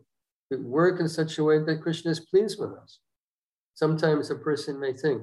To 0.50 0.58
work 0.58 1.00
in 1.00 1.08
such 1.08 1.38
a 1.38 1.44
way 1.44 1.58
that 1.58 1.82
Krishna 1.82 2.12
is 2.12 2.20
pleased 2.20 2.58
with 2.58 2.72
us. 2.72 3.00
Sometimes 3.74 4.30
a 4.30 4.36
person 4.36 4.80
may 4.80 4.94
think, 4.94 5.22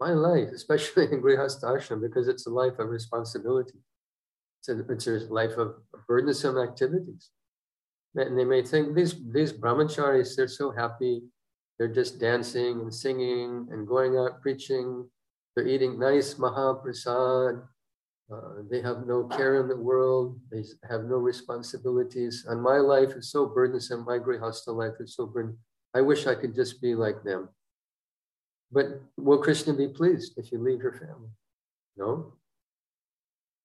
my 0.00 0.10
life, 0.10 0.48
especially 0.54 1.04
in 1.04 1.22
Grihastha 1.22 2.00
because 2.00 2.28
it's 2.28 2.46
a 2.46 2.50
life 2.50 2.78
of 2.78 2.88
responsibility. 2.88 3.78
It's 4.60 4.68
a, 4.68 4.92
it's 4.92 5.06
a 5.06 5.32
life 5.32 5.56
of 5.56 5.76
burdensome 6.08 6.58
activities. 6.58 7.30
And 8.16 8.38
they 8.38 8.44
may 8.44 8.62
think 8.62 8.94
these, 8.94 9.14
these 9.32 9.52
brahmacharis, 9.52 10.34
they're 10.36 10.48
so 10.48 10.70
happy. 10.70 11.22
They're 11.78 11.92
just 11.92 12.18
dancing 12.18 12.80
and 12.80 12.94
singing 12.94 13.68
and 13.70 13.86
going 13.86 14.16
out 14.16 14.40
preaching. 14.40 15.08
They're 15.54 15.66
eating 15.66 15.98
nice 15.98 16.34
mahaprasad. 16.34 17.62
Uh, 18.32 18.62
they 18.70 18.80
have 18.80 19.06
no 19.06 19.24
care 19.24 19.60
in 19.60 19.68
the 19.68 19.76
world. 19.76 20.40
They 20.50 20.64
have 20.88 21.04
no 21.04 21.16
responsibilities. 21.16 22.44
And 22.48 22.60
my 22.60 22.78
life 22.78 23.12
is 23.12 23.30
so 23.30 23.46
burdensome. 23.46 24.04
My 24.04 24.18
grihastha 24.18 24.68
life 24.68 24.94
is 25.00 25.14
so 25.14 25.26
burdensome. 25.26 25.60
I 25.94 26.00
wish 26.00 26.26
I 26.26 26.34
could 26.34 26.54
just 26.54 26.82
be 26.82 26.94
like 26.94 27.22
them. 27.22 27.48
But 28.72 29.00
will 29.16 29.38
Krishna 29.38 29.72
be 29.74 29.88
pleased 29.88 30.34
if 30.36 30.50
you 30.50 30.58
leave 30.58 30.80
your 30.82 30.92
family? 30.92 31.30
No. 31.96 32.34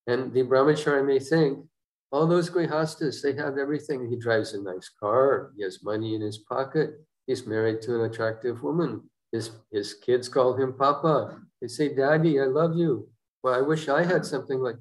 And 0.07 0.33
the 0.33 0.43
brahmachari 0.43 1.05
may 1.05 1.19
think, 1.19 1.65
all 2.11 2.27
those 2.27 2.49
grihastas, 2.49 3.21
they 3.21 3.33
have 3.33 3.57
everything. 3.57 4.09
He 4.09 4.17
drives 4.17 4.53
a 4.53 4.61
nice 4.61 4.89
car, 4.99 5.51
he 5.55 5.63
has 5.63 5.83
money 5.83 6.13
in 6.13 6.21
his 6.21 6.37
pocket, 6.37 7.01
he's 7.31 7.47
married 7.47 7.81
to 7.81 7.95
an 7.95 8.01
attractive 8.11 8.61
woman. 8.61 9.01
His, 9.31 9.51
his 9.71 9.93
kids 9.93 10.27
call 10.27 10.53
him 10.53 10.73
Papa. 10.73 11.39
They 11.61 11.69
say, 11.69 11.95
Daddy, 11.95 12.41
I 12.41 12.45
love 12.45 12.75
you. 12.75 13.07
Well, 13.41 13.55
I 13.55 13.61
wish 13.61 13.87
I 13.87 14.03
had 14.03 14.25
something 14.25 14.59
like 14.59 14.75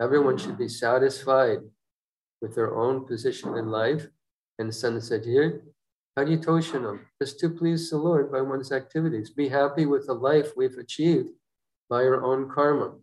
everyone 0.00 0.36
should 0.36 0.58
be 0.58 0.68
satisfied 0.68 1.60
with 2.40 2.56
their 2.56 2.74
own 2.74 3.06
position 3.06 3.56
in 3.56 3.68
life. 3.68 4.08
And 4.58 4.68
the 4.68 4.72
son 4.72 5.00
said 5.00 5.24
here, 5.24 5.62
Haritoshanam, 6.18 6.98
just 7.20 7.38
to 7.40 7.48
please 7.48 7.88
the 7.88 7.98
Lord 7.98 8.32
by 8.32 8.40
one's 8.40 8.72
activities. 8.72 9.30
Be 9.30 9.48
happy 9.48 9.86
with 9.86 10.08
the 10.08 10.14
life 10.14 10.50
we've 10.56 10.78
achieved 10.78 11.30
by 11.88 12.02
our 12.02 12.24
own 12.24 12.50
karma. 12.50 12.96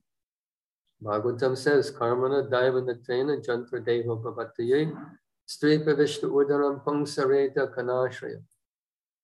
Bhagavatam 1.01 1.57
says, 1.57 1.89
Karmana 1.91 2.49
daivanatena 2.51 3.43
jantra 3.45 3.83
deva 3.83 4.17
bhavataye 4.17 4.93
stripa 5.47 5.95
vishnu 5.95 6.29
udaram 6.29 6.83
pangsareta 6.83 7.73
kanashraya. 7.73 8.41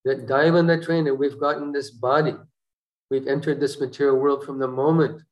That 0.06 0.28
daivanatena, 0.28 1.18
we've 1.18 1.40
gotten 1.40 1.72
this 1.72 1.90
body. 1.90 2.36
We've 3.10 3.28
entered 3.28 3.60
this 3.60 3.80
material 3.80 4.18
world 4.18 4.46
from 4.46 4.60
the 4.60 4.68
moment 4.68 5.24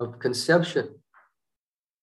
of 0.00 0.18
conception. 0.18 0.96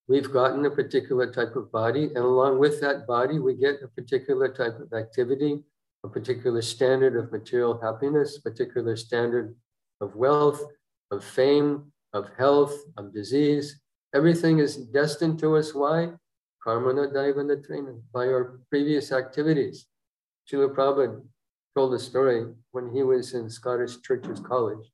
We've 0.07 0.31
gotten 0.31 0.65
a 0.65 0.72
particular 0.72 1.31
type 1.31 1.55
of 1.57 1.72
body, 1.72 2.05
and 2.05 2.17
along 2.17 2.60
with 2.60 2.79
that 2.79 3.05
body, 3.05 3.39
we 3.39 3.55
get 3.55 3.81
a 3.84 3.88
particular 3.89 4.48
type 4.48 4.79
of 4.79 4.93
activity, 4.93 5.63
a 6.05 6.07
particular 6.07 6.62
standard 6.62 7.17
of 7.17 7.31
material 7.31 7.79
happiness, 7.81 8.39
particular 8.39 8.95
standard 8.95 9.55
of 10.00 10.15
wealth, 10.15 10.62
of 11.12 11.24
fame, 11.24 11.91
of 12.13 12.29
health, 12.38 12.77
of 12.98 13.13
disease. 13.13 13.81
Everything 14.13 14.60
is 14.60 14.77
destined 14.77 15.39
to 15.39 15.57
us. 15.57 15.74
Why? 15.74 16.12
Karma 16.63 16.93
Karmana 16.93 17.13
Daivana 17.13 17.65
training, 17.65 18.01
by 18.13 18.28
our 18.28 18.60
previous 18.69 19.12
activities. 19.12 19.88
Srila 20.49 20.73
Prabhupada 20.75 21.21
told 21.75 21.93
a 21.93 21.99
story 21.99 22.45
when 22.71 22.93
he 22.93 23.03
was 23.03 23.33
in 23.33 23.49
Scottish 23.49 24.01
Churches 24.01 24.39
College. 24.39 24.91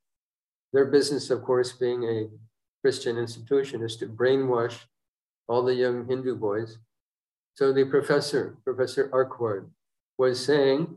Their 0.73 0.85
business, 0.85 1.29
of 1.29 1.43
course, 1.43 1.73
being 1.73 2.03
a 2.03 2.27
Christian 2.81 3.17
institution, 3.17 3.83
is 3.83 3.95
to 3.97 4.07
brainwash 4.07 4.75
all 5.47 5.63
the 5.63 5.75
young 5.75 6.07
Hindu 6.07 6.35
boys. 6.35 6.79
So 7.53 7.71
the 7.71 7.85
professor, 7.85 8.57
Professor 8.63 9.09
Urquhart, 9.13 9.69
was 10.17 10.43
saying 10.43 10.95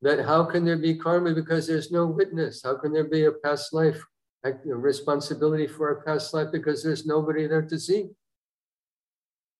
that 0.00 0.24
how 0.24 0.44
can 0.44 0.64
there 0.64 0.78
be 0.78 0.96
karma 0.96 1.34
because 1.34 1.66
there's 1.66 1.92
no 1.92 2.06
witness? 2.06 2.62
How 2.64 2.76
can 2.76 2.92
there 2.92 3.04
be 3.04 3.24
a 3.24 3.32
past 3.32 3.72
life, 3.72 4.02
a 4.44 4.52
responsibility 4.64 5.68
for 5.68 5.90
a 5.90 6.02
past 6.02 6.34
life 6.34 6.48
because 6.50 6.82
there's 6.82 7.06
nobody 7.06 7.46
there 7.46 7.62
to 7.62 7.78
see? 7.78 8.10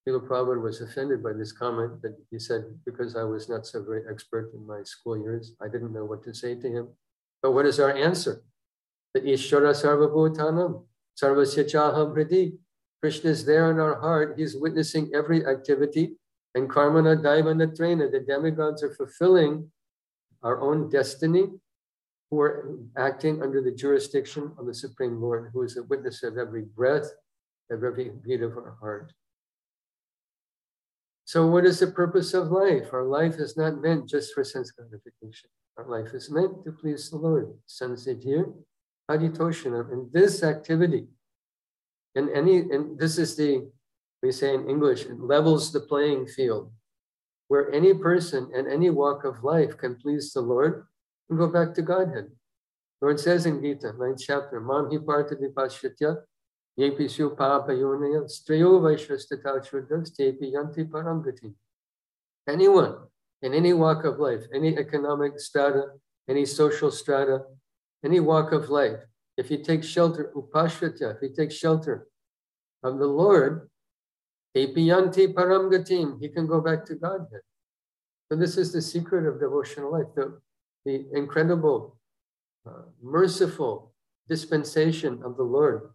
Srila 0.03 0.27
Prabhupada 0.27 0.63
was 0.63 0.81
offended 0.81 1.23
by 1.23 1.33
this 1.33 1.53
comment 1.53 2.03
that 2.03 2.17
he 2.31 2.39
said, 2.39 2.65
because 2.85 3.15
I 3.17 3.23
was 3.23 3.49
not 3.49 3.67
so 3.67 3.83
very 3.85 4.03
expert 4.11 4.53
in 4.55 4.67
my 4.67 4.83
school 4.83 5.17
years, 5.17 5.55
I 5.61 5.69
didn't 5.69 5.93
know 5.93 6.05
what 6.05 6.25
to 6.25 6.35
say 6.35 6.55
to 6.57 6.69
him. 6.69 6.89
But 7.43 7.53
what 7.53 7.67
is 7.67 7.79
our 7.79 7.93
answer? 7.97 8.43
That 9.15 9.25
Ishvara 9.25 9.73
Sarvabhutanam, 9.73 10.85
Sarvasya 11.21 11.71
Chaham 11.71 12.15
Hridi. 12.15 12.59
Krishna 13.01 13.31
is 13.31 13.45
there 13.45 13.71
in 13.71 13.81
our 13.81 14.01
heart. 14.01 14.35
He's 14.39 14.57
witnessing 14.57 15.11
every 15.13 15.45
activity 15.45 16.17
and 16.55 16.69
Karmana 16.69 17.23
Daivana 17.23 17.75
Trena, 17.77 18.11
the 18.11 18.21
demigods 18.21 18.83
are 18.83 18.93
fulfilling 18.93 19.71
our 20.43 20.61
own 20.61 20.91
destiny, 20.91 21.47
who 22.31 22.41
are 22.41 22.79
acting 22.97 23.43
under 23.43 23.63
the 23.63 23.71
jurisdiction 23.71 24.53
of 24.59 24.67
the 24.67 24.75
Supreme 24.75 25.21
Lord, 25.21 25.51
who 25.53 25.63
is 25.63 25.77
a 25.77 25.83
witness 25.85 26.23
of 26.23 26.37
every 26.37 26.63
breath, 26.63 27.11
of 27.71 27.85
every 27.85 28.11
beat 28.25 28.43
of 28.43 28.57
our 28.57 28.77
heart. 28.81 29.13
So, 31.25 31.47
what 31.47 31.65
is 31.65 31.79
the 31.79 31.87
purpose 31.87 32.35
of 32.35 32.51
life? 32.51 32.93
Our 32.93 33.05
life 33.05 33.37
is 33.37 33.57
not 33.57 33.81
meant 33.81 34.09
just 34.09 34.35
for 34.35 34.45
sense 34.45 34.71
gratification. 34.71 35.51
Our 35.79 35.87
life 35.89 36.13
is 36.15 36.31
meant 36.31 36.65
to 36.65 36.73
please 36.73 37.11
the 37.11 37.17
Lord. 37.17 37.53
Sunset 37.67 38.19
here, 38.21 38.53
Aditoshanam. 39.11 39.93
In 39.93 40.11
this 40.13 40.43
activity, 40.43 41.07
in 42.15 42.29
any, 42.35 42.59
and 42.59 42.99
this 42.99 43.19
is 43.19 43.37
the 43.37 43.71
we 44.23 44.31
say 44.31 44.55
in 44.55 44.69
English, 44.69 45.05
it 45.07 45.21
levels 45.21 45.73
the 45.73 45.81
playing 45.81 46.27
field 46.27 46.71
where 47.49 47.71
any 47.73 47.93
person 47.93 48.49
and 48.55 48.67
any 48.67 48.89
walk 48.89 49.25
of 49.25 49.45
life 49.45 49.77
can 49.77 49.97
please 49.97 50.33
the 50.33 50.41
Lord 50.41 50.87
and 51.29 51.39
go 51.39 51.49
back 51.49 51.75
to 51.75 51.83
Godhead. 51.83 52.31
Lord 53.03 53.21
says 53.21 53.45
in 53.47 53.61
Gita, 53.61 53.93
ninth 53.99 54.23
chapter, 54.25 54.61
Mam 54.61 54.89
hi 54.91 54.99
parta 55.05 55.35
vipashyatya, 55.37 56.17
yepishu 56.79 57.37
papayonaya, 57.37 58.25
strayo 58.25 58.81
vaishvastata 58.81 59.65
shuddhas, 59.65 60.11
tepi 60.17 60.53
yanti 60.53 60.89
parangati. 60.89 61.53
Anyone 62.49 62.97
in 63.43 63.55
any 63.55 63.73
walk 63.73 64.05
of 64.05 64.19
life, 64.19 64.45
any 64.55 64.77
economic 64.77 65.39
strata, 65.39 65.87
any 66.29 66.45
social 66.45 66.91
strata, 66.91 67.43
any 68.05 68.21
walk 68.21 68.53
of 68.53 68.69
life, 68.69 69.01
if 69.37 69.51
you 69.51 69.59
take 69.59 69.83
shelter, 69.83 70.33
upashyatya, 70.37 71.17
if 71.17 71.23
you 71.23 71.35
take 71.35 71.53
shelter 71.53 72.07
of 72.83 72.99
the 72.99 73.07
Lord, 73.07 73.69
Epiyanti 74.55 75.33
paramgatim, 75.33 76.21
he 76.21 76.29
can 76.29 76.47
go 76.47 76.61
back 76.61 76.85
to 76.85 76.95
Godhead. 76.95 77.41
So 78.29 78.37
this 78.37 78.59
is 78.59 78.73
the 78.73 78.83
secret 78.83 79.27
of 79.27 79.41
devotional 79.41 79.93
life, 79.93 80.09
the, 80.15 80.39
the 80.85 81.07
incredible, 81.15 81.97
uh, 82.67 82.83
merciful 83.03 83.93
dispensation 84.29 85.23
of 85.25 85.37
the 85.37 85.43
Lord, 85.43 85.91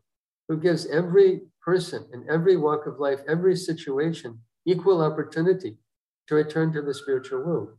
who 0.48 0.58
gives 0.58 0.86
every 0.88 1.42
person 1.62 2.06
in 2.14 2.26
every 2.30 2.58
walk 2.58 2.88
of 2.88 3.00
life, 3.00 3.20
every 3.28 3.56
situation, 3.56 4.40
equal 4.66 5.02
opportunity 5.02 5.78
to 6.28 6.36
return 6.36 6.72
to 6.74 6.82
the 6.82 6.94
spiritual 6.94 7.44
world. 7.44 7.70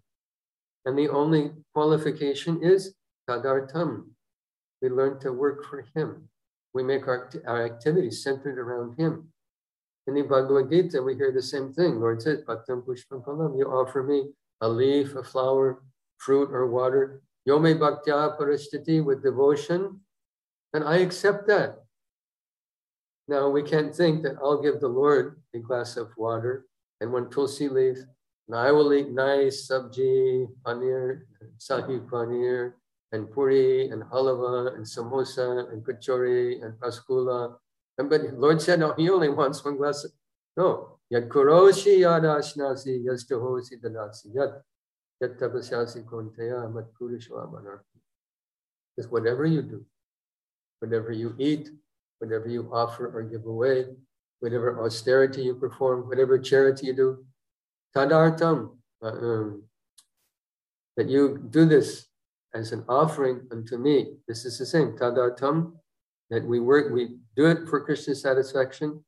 And 0.84 0.98
the 0.98 1.08
only 1.08 1.52
qualification 1.74 2.62
is 2.62 2.94
tadartam. 3.28 4.04
We 4.80 4.88
learn 4.88 5.20
to 5.20 5.32
work 5.32 5.64
for 5.66 5.84
Him. 5.94 6.28
We 6.74 6.82
make 6.82 7.08
our, 7.08 7.30
our 7.46 7.64
activities 7.64 8.22
centered 8.22 8.58
around 8.58 8.98
Him. 8.98 9.32
In 10.06 10.14
the 10.14 10.22
Bhagavad 10.22 10.70
Gita, 10.70 11.02
we 11.02 11.14
hear 11.14 11.32
the 11.32 11.42
same 11.42 11.72
thing. 11.72 12.00
Lord 12.00 12.22
says, 12.22 12.40
Bhaktam 12.48 12.82
Pushpam 12.86 13.24
Palam, 13.24 13.58
you 13.58 13.66
offer 13.66 14.02
me 14.02 14.30
a 14.60 14.68
leaf, 14.68 15.14
a 15.14 15.22
flower, 15.22 15.82
fruit, 16.18 16.50
or 16.50 16.66
water. 16.66 17.20
Yome 17.46 17.78
Bhaktya 17.78 18.38
Parishtiti 18.38 19.04
with 19.04 19.22
devotion, 19.22 20.00
and 20.72 20.84
I 20.84 20.98
accept 20.98 21.46
that. 21.48 21.84
Now, 23.28 23.50
we 23.50 23.62
can't 23.62 23.94
think 23.94 24.22
that 24.22 24.36
I'll 24.42 24.62
give 24.62 24.80
the 24.80 24.88
Lord 24.88 25.40
a 25.54 25.58
glass 25.58 25.96
of 25.96 26.08
water 26.16 26.64
and 27.00 27.12
one 27.12 27.30
tulsi 27.30 27.68
leaf, 27.68 27.98
and 28.48 28.56
I 28.56 28.72
will 28.72 28.92
eat 28.94 29.10
nice 29.10 29.68
sabji, 29.68 30.48
paneer, 30.64 31.20
shahi 31.60 32.08
paneer, 32.08 32.72
and 33.12 33.30
puri, 33.30 33.90
and 33.90 34.02
halava, 34.02 34.74
and 34.74 34.84
samosa, 34.84 35.70
and 35.70 35.84
kachori, 35.84 36.64
and 36.64 36.74
paskula, 36.80 37.56
and 37.98 38.08
but 38.08 38.32
Lord 38.34 38.62
said, 38.62 38.78
no, 38.78 38.94
he 38.96 39.10
only 39.10 39.28
wants 39.28 39.64
one 39.64 39.76
glass. 39.76 40.04
Of, 40.04 40.12
no. 40.56 40.98
Yad 41.12 41.28
kuroshi 41.28 41.98
yad 42.00 42.22
ashnasi 42.22 43.04
yastahosi 43.04 43.80
danasi 43.82 44.34
yad 44.34 44.62
yad 45.22 45.36
tapasyasi 45.38 46.04
konteya 46.04 46.72
mat 46.72 46.84
purishwa 47.00 47.80
Just 48.96 49.10
whatever 49.10 49.46
you 49.46 49.62
do, 49.62 49.84
whatever 50.78 51.10
you 51.12 51.34
eat, 51.38 51.70
whatever 52.18 52.48
you 52.48 52.68
offer 52.72 53.06
or 53.14 53.22
give 53.22 53.46
away, 53.46 53.86
whatever 54.40 54.84
austerity 54.84 55.42
you 55.42 55.54
perform, 55.54 56.08
whatever 56.08 56.38
charity 56.38 56.86
you 56.86 56.92
do, 56.92 57.24
tadartam, 57.96 58.76
uh, 59.02 59.06
um, 59.06 59.62
that 60.96 61.08
you 61.08 61.46
do 61.50 61.64
this 61.64 62.08
as 62.54 62.72
an 62.72 62.84
offering 62.88 63.46
unto 63.52 63.76
me. 63.76 64.14
This 64.26 64.44
is 64.44 64.58
the 64.58 64.66
same, 64.66 64.92
tadartam, 64.92 65.72
that 66.30 66.44
we 66.44 66.60
work, 66.60 66.92
we 66.92 67.16
do 67.36 67.46
it 67.46 67.68
for 67.68 67.84
Krishna's 67.84 68.22
satisfaction. 68.22 69.04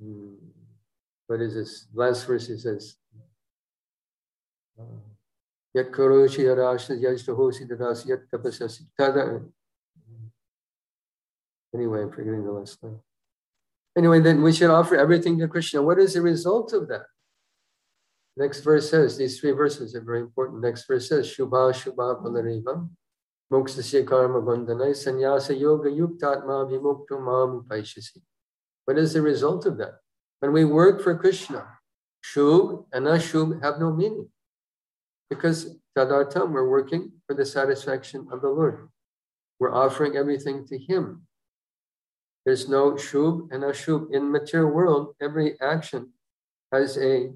Hmm. 0.00 0.34
What 1.26 1.40
is 1.42 1.54
this? 1.54 1.86
Last 1.92 2.26
verse 2.26 2.46
he 2.48 2.56
says, 2.56 2.96
Yat 5.74 5.92
karoshi 5.92 6.44
yarashna 6.44 6.98
yajtahosi 6.98 7.68
dadas 7.68 8.06
yat 8.06 8.20
tapasasi. 8.32 8.86
Anyway, 11.74 12.02
I'm 12.02 12.10
forgetting 12.10 12.44
the 12.44 12.52
last 12.52 12.82
line. 12.82 12.98
Anyway, 13.96 14.20
then 14.20 14.42
we 14.42 14.52
should 14.52 14.70
offer 14.70 14.96
everything 14.96 15.38
to 15.38 15.48
Krishna. 15.48 15.82
What 15.82 15.98
is 15.98 16.14
the 16.14 16.22
result 16.22 16.72
of 16.72 16.88
that? 16.88 17.06
Next 18.36 18.60
verse 18.60 18.88
says, 18.88 19.18
these 19.18 19.40
three 19.40 19.50
verses 19.50 19.94
are 19.96 20.00
very 20.00 20.20
important. 20.20 20.62
Next 20.62 20.86
verse 20.86 21.08
says, 21.08 21.26
Shubha 21.26 21.72
Shubha 21.74 22.22
Balarivam, 22.22 22.90
Moksasya 23.52 24.06
Karma 24.06 24.40
Bandhanai, 24.40 24.90
Sanyasa 24.90 25.58
Yoga 25.58 25.90
Yuktatma 25.90 26.70
Vimukto 26.70 27.18
Mam 27.20 27.64
Paishasi. 27.68 28.20
What 28.84 28.96
is 28.96 29.12
the 29.12 29.22
result 29.22 29.66
of 29.66 29.76
that? 29.78 29.94
When 30.38 30.52
we 30.52 30.64
work 30.64 31.02
for 31.02 31.16
Krishna, 31.18 31.66
Shub 32.24 32.86
and 32.92 33.06
Ashub 33.06 33.62
have 33.62 33.80
no 33.80 33.92
meaning. 33.92 34.28
Because 35.28 35.76
Tadartam, 35.96 36.52
we're 36.52 36.68
working 36.68 37.12
for 37.26 37.34
the 37.34 37.44
satisfaction 37.44 38.28
of 38.30 38.40
the 38.40 38.48
Lord. 38.48 38.88
We're 39.58 39.74
offering 39.74 40.16
everything 40.16 40.64
to 40.68 40.78
Him. 40.78 41.26
There's 42.48 42.66
no 42.66 42.92
Shub 42.92 43.52
and 43.52 43.62
Ashub. 43.62 44.10
In 44.10 44.32
material 44.32 44.70
world, 44.70 45.14
every 45.20 45.60
action 45.60 46.14
has 46.72 46.96
a 46.96 47.28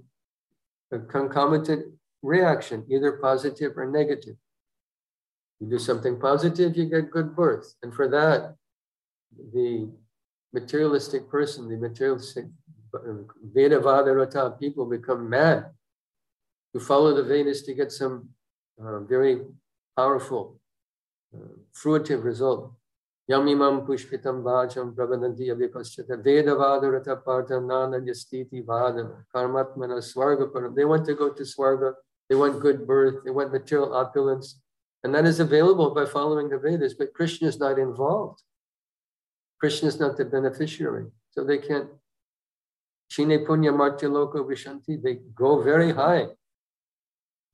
a 0.91 0.99
concomitant 1.01 1.83
reaction, 2.23 2.87
either 2.89 3.13
positive 3.29 3.77
or 3.77 3.85
negative. 3.85 4.37
You 5.61 5.69
do 5.69 5.79
something 5.79 6.19
positive, 6.19 6.75
you 6.79 6.87
get 6.87 7.11
good 7.11 7.37
birth. 7.37 7.75
And 7.83 7.93
for 7.93 8.09
that, 8.09 8.57
the 9.53 9.91
materialistic 10.55 11.29
person, 11.29 11.69
the 11.69 11.77
materialistic 11.77 12.47
Veda 13.55 13.81
Vadarata 13.81 14.59
people 14.59 14.87
become 14.87 15.29
mad 15.29 15.73
to 16.73 16.81
follow 16.81 17.13
the 17.15 17.23
Vedas 17.23 17.61
to 17.67 17.75
get 17.75 17.93
some 17.93 18.31
uh, 18.83 19.01
very 19.01 19.43
powerful, 19.95 20.59
uh, 21.35 21.53
fruitive 21.75 22.25
result. 22.25 22.73
Yamimam 23.31 23.87
pushpitam 23.87 24.43
vacham 24.43 24.95
prabhadanti 24.95 25.49
avipaschata 25.49 26.21
vedavadarata 26.23 27.23
partam 27.23 27.67
nananyastiti 27.67 28.65
vadam 28.65 29.25
karmatmana 29.35 29.99
swarga 29.99 30.75
They 30.75 30.85
want 30.85 31.07
to 31.07 31.15
go 31.15 31.31
to 31.31 31.43
swarga. 31.43 31.95
They 32.29 32.35
want 32.35 32.61
good 32.61 32.87
birth. 32.87 33.25
They 33.25 33.31
want 33.31 33.53
material 33.53 33.95
opulence. 33.95 34.61
And 35.05 35.15
that 35.15 35.25
is 35.25 35.41
available 35.41 35.91
by 35.95 36.07
following 36.07 36.49
the 36.49 36.59
Vedas, 36.59 36.95
but 36.95 37.13
Krishna 37.13 37.49
is 37.49 37.59
not 37.59 37.79
involved. 37.79 38.41
Krishna 39.59 39.89
is 39.89 40.01
not 40.01 40.17
the 40.17 40.25
beneficiary. 40.25 41.07
So 41.31 41.45
they 41.45 41.59
can't. 41.59 41.89
Chine 43.11 43.45
punya 43.45 43.77
martya 43.77 44.09
loka 44.09 44.37
vishanti. 44.45 45.03
They 45.03 45.19
go 45.35 45.61
very 45.63 45.93
high. 45.93 46.29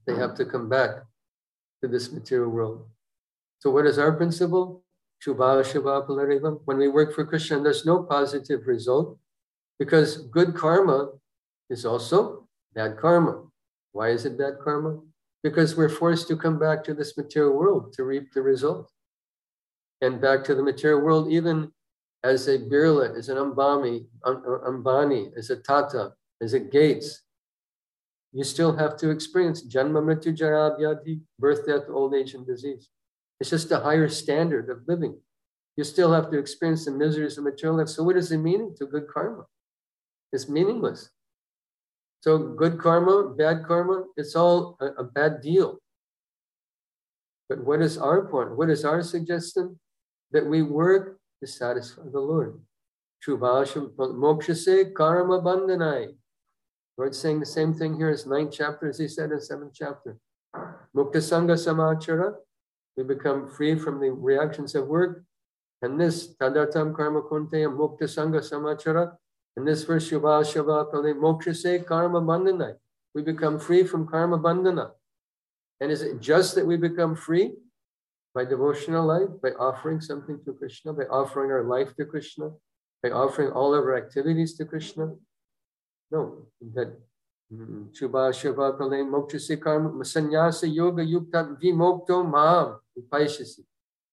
They 0.07 0.15
have 0.15 0.35
to 0.37 0.45
come 0.45 0.69
back 0.69 1.03
to 1.83 1.89
this 1.89 2.11
material 2.13 2.51
world. 2.51 2.89
So 3.59 3.71
what 3.71 3.87
is 3.87 3.99
our 3.99 4.13
principle? 4.13 4.85
Shubha 5.25 5.63
Shubha 5.65 6.07
Palarivam. 6.07 6.61
When 6.65 6.79
we 6.79 6.89
work 6.89 7.15
for 7.15 7.25
Krishna, 7.25 7.61
there's 7.61 7.85
no 7.85 8.03
positive 8.03 8.67
result 8.67 9.19
because 9.79 10.19
good 10.19 10.55
karma 10.55 11.11
is 11.71 11.85
also 11.85 12.47
bad 12.75 12.97
karma. 12.97 13.45
Why 13.93 14.11
is 14.11 14.25
it 14.25 14.39
bad 14.39 14.55
karma? 14.63 15.01
Because 15.43 15.77
we're 15.77 15.89
forced 15.89 16.29
to 16.29 16.37
come 16.37 16.59
back 16.59 16.85
to 16.85 16.95
this 16.95 17.17
material 17.17 17.57
world 17.57 17.93
to 17.95 18.05
reap 18.05 18.33
the 18.33 18.43
result. 18.43 18.91
And 20.01 20.21
back 20.21 20.45
to 20.45 20.55
the 20.55 20.63
material 20.63 21.01
world, 21.01 21.33
even 21.33 21.73
as 22.23 22.49
a 22.49 22.59
Birla, 22.59 23.17
as 23.17 23.29
an 23.29 23.37
Ambani, 23.37 24.07
um, 24.25 24.43
uh, 24.47 24.71
Ambani, 24.71 25.37
as 25.37 25.51
a 25.51 25.57
Tata, 25.57 26.13
as 26.41 26.55
a 26.55 26.61
Gates, 26.61 27.23
you 28.33 28.45
still 28.45 28.77
have 28.77 28.97
to 28.99 29.11
experience 29.11 29.67
Janma 29.67 30.03
Mrityu 30.03 30.37
Jara 30.37 30.77
birth, 31.39 31.67
death, 31.67 31.85
old 31.89 32.15
age, 32.15 32.35
and 32.35 32.47
disease. 32.47 32.89
It's 33.41 33.51
just 33.51 33.71
a 33.71 33.81
higher 33.81 34.09
standard 34.09 34.69
of 34.71 34.83
living. 34.89 35.19
You 35.77 35.85
still 35.85 36.13
have 36.13 36.31
to 36.31 36.39
experience 36.39 36.85
the 36.85 36.91
miseries 36.91 37.39
of 37.39 37.45
material 37.45 37.79
life. 37.79 37.89
So, 37.89 38.03
what 38.03 38.17
is 38.17 38.31
the 38.31 38.39
meaning 38.39 38.75
to 38.79 38.87
good 38.87 39.07
karma? 39.07 39.45
It's 40.33 40.49
meaningless. 40.49 41.11
So, 42.21 42.39
good 42.39 42.81
karma, 42.81 43.35
bad 43.37 43.65
karma, 43.65 44.05
it's 44.17 44.35
all 44.35 44.77
a, 44.81 44.87
a 44.87 45.05
bad 45.05 45.41
deal. 45.41 45.79
But 47.49 47.65
what 47.65 47.81
is 47.81 47.97
our 47.97 48.27
point? 48.27 48.57
What 48.57 48.71
is 48.71 48.85
our 48.85 49.03
suggestion? 49.03 49.79
That 50.33 50.45
we 50.45 50.63
work 50.63 51.19
to 51.41 51.47
satisfy 51.47 52.03
the 52.13 52.21
Lord. 52.21 52.61
Mokshase 53.27 54.95
karma 54.95 55.41
bandhanai. 55.41 56.15
Lord's 56.99 57.19
saying 57.19 57.39
the 57.39 57.47
same 57.47 57.73
thing 57.73 57.97
here 57.97 58.11
as 58.11 58.27
ninth 58.27 58.53
chapter 58.53 58.89
as 58.89 58.99
he 58.99 59.07
said 59.07 59.31
in 59.31 59.41
seventh 59.41 59.73
chapter. 59.75 60.19
Mukta 60.95 61.19
sangha 61.23 61.55
samachara 61.55 62.35
we 62.99 63.05
become 63.05 63.49
free 63.49 63.79
from 63.79 64.01
the 64.01 64.11
reactions 64.11 64.75
of 64.75 64.89
work. 64.89 65.23
And 65.83 66.01
this 66.01 66.35
tadartam 66.35 66.97
karma 66.97 67.23
kunteya 67.23 67.71
mukta 67.71 68.03
sangha 68.03 68.41
samachara. 68.41 69.13
And 69.57 69.67
this 69.67 69.85
verse 69.85 70.11
moksha 70.11 71.57
se 71.57 71.79
karma 71.79 72.21
bandhana. 72.21 72.75
We 73.15 73.23
become 73.23 73.61
free 73.61 73.85
from 73.85 74.09
karma 74.09 74.37
bandhana. 74.37 74.91
And 75.81 75.93
is 75.93 76.03
it 76.03 76.21
just 76.21 76.57
that 76.57 76.67
we 76.67 76.77
become 76.77 77.15
free 77.15 77.53
by 78.35 78.45
devotional 78.45 79.07
life, 79.07 79.31
by 79.41 79.51
offering 79.51 80.01
something 80.01 80.41
to 80.45 80.53
Krishna, 80.53 80.93
by 80.93 81.05
offering 81.05 81.53
our 81.53 81.63
life 81.63 81.95
to 81.99 82.05
Krishna, 82.05 82.51
by 83.01 83.11
offering 83.11 83.53
all 83.53 83.75
of 83.75 83.85
our 83.85 83.97
activities 83.97 84.57
to 84.57 84.65
Krishna? 84.65 85.13
No, 86.11 86.47
that 86.75 86.99
Mm-hmm. 87.53 87.85
Shubha 87.95 88.31
Shubha 88.31 88.79
Pralay 88.79 89.03
Mokshasi 89.09 89.61
Karma 89.61 89.91
Sanyasa 90.05 90.73
Yoga 90.73 91.03
Yukta 91.03 91.57
Vimukto 91.59 92.29
Mam 92.29 92.79
Upaishasi. 92.99 93.61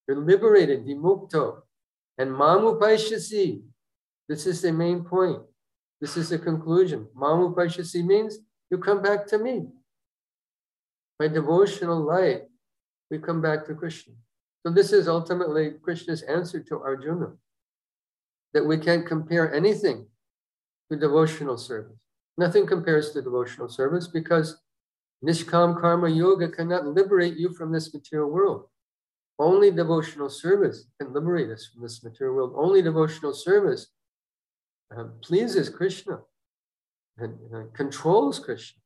You're 0.08 0.22
liberated, 0.22 0.86
Vimukto. 0.86 1.62
And 2.18 2.32
Mam 2.32 2.62
Upaishasi. 2.62 3.62
This 4.30 4.46
is 4.46 4.62
the 4.62 4.72
main 4.72 5.04
point. 5.04 5.42
This 6.00 6.16
is 6.16 6.30
the 6.30 6.40
conclusion. 6.40 7.08
Mam 7.14 7.54
Upaishasi 7.54 8.06
means 8.06 8.40
you 8.72 8.78
come 8.78 9.02
back 9.02 9.28
to 9.28 9.38
me. 9.38 9.68
By 11.20 11.28
devotional 11.28 12.00
life, 12.00 12.42
we 13.12 13.18
come 13.20 13.42
back 13.42 13.66
to 13.66 13.76
Krishna. 13.76 14.14
So 14.66 14.72
this 14.72 14.94
is 14.94 15.10
ultimately 15.10 15.74
Krishna's 15.82 16.22
answer 16.24 16.62
to 16.62 16.80
Arjuna. 16.80 17.34
That 18.54 18.66
we 18.66 18.78
can't 18.78 19.06
compare 19.06 19.54
anything 19.54 20.08
to 20.90 20.98
devotional 20.98 21.58
service. 21.58 22.05
Nothing 22.38 22.68
compares 22.68 23.12
to 23.12 23.22
devotional 23.22 23.70
service 23.70 24.08
because 24.08 24.58
Nishkam 25.24 25.80
Karma 25.80 26.10
Yoga 26.10 26.50
cannot 26.50 26.86
liberate 26.86 27.38
you 27.38 27.54
from 27.54 27.72
this 27.72 27.94
material 27.94 28.30
world. 28.30 28.66
Only 29.40 29.72
devotional 29.72 30.30
service 30.30 30.86
can 31.00 31.14
liberate 31.14 31.50
us 31.50 31.68
from 31.68 31.84
this 31.84 32.04
material 32.04 32.36
world. 32.36 32.54
Only 32.56 32.82
devotional 32.82 33.34
service 33.34 33.88
uh, 34.96 35.06
pleases 35.22 35.70
Krishna 35.70 36.20
and 37.18 37.38
uh, 37.54 37.64
controls 37.74 38.40
Krishna. 38.40 38.82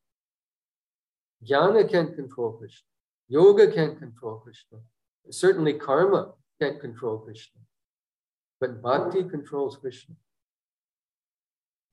Jnana 1.45 1.89
can't 1.89 2.15
control 2.15 2.53
Krishna. 2.53 2.85
Yoga 3.27 3.71
can't 3.71 3.97
control 3.97 4.37
Krishna. 4.37 4.79
Certainly, 5.29 5.73
karma 5.73 6.33
can't 6.59 6.79
control 6.79 7.19
Krishna. 7.19 7.61
But 8.59 8.81
bhakti 8.81 9.23
controls 9.23 9.77
Krishna. 9.77 10.15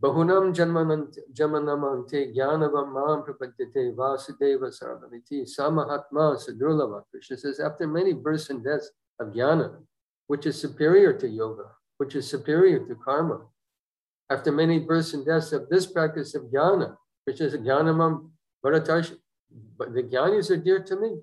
Bahunam 0.02 0.54
jamanamante 0.54 2.34
jnanavam 2.36 2.92
mam 2.92 3.22
prapadyate 3.24 3.94
vasudeva 3.96 4.70
sarvamiti 4.70 5.46
samahatma 5.46 6.36
sadurlava. 6.36 7.02
Krishna 7.10 7.36
says, 7.38 7.60
after 7.60 7.86
many 7.86 8.12
births 8.12 8.50
and 8.50 8.62
deaths 8.62 8.90
of 9.18 9.28
jnana, 9.28 9.78
which 10.26 10.44
is 10.44 10.60
superior 10.60 11.12
to 11.14 11.26
yoga, 11.26 11.64
which 11.96 12.14
is 12.14 12.28
superior 12.28 12.80
to 12.86 12.94
karma, 12.96 13.40
after 14.28 14.52
many 14.52 14.78
births 14.78 15.14
and 15.14 15.24
deaths 15.24 15.52
of 15.52 15.68
this 15.70 15.86
practice 15.86 16.34
of 16.34 16.42
jnana, 16.44 16.96
which 17.24 17.40
is 17.40 17.54
jnanamam 17.54 18.30
bharatash, 18.64 19.16
but 19.78 19.94
the 19.94 20.02
jnanis 20.02 20.50
are 20.50 20.56
dear 20.58 20.82
to 20.82 20.96
me. 21.00 21.20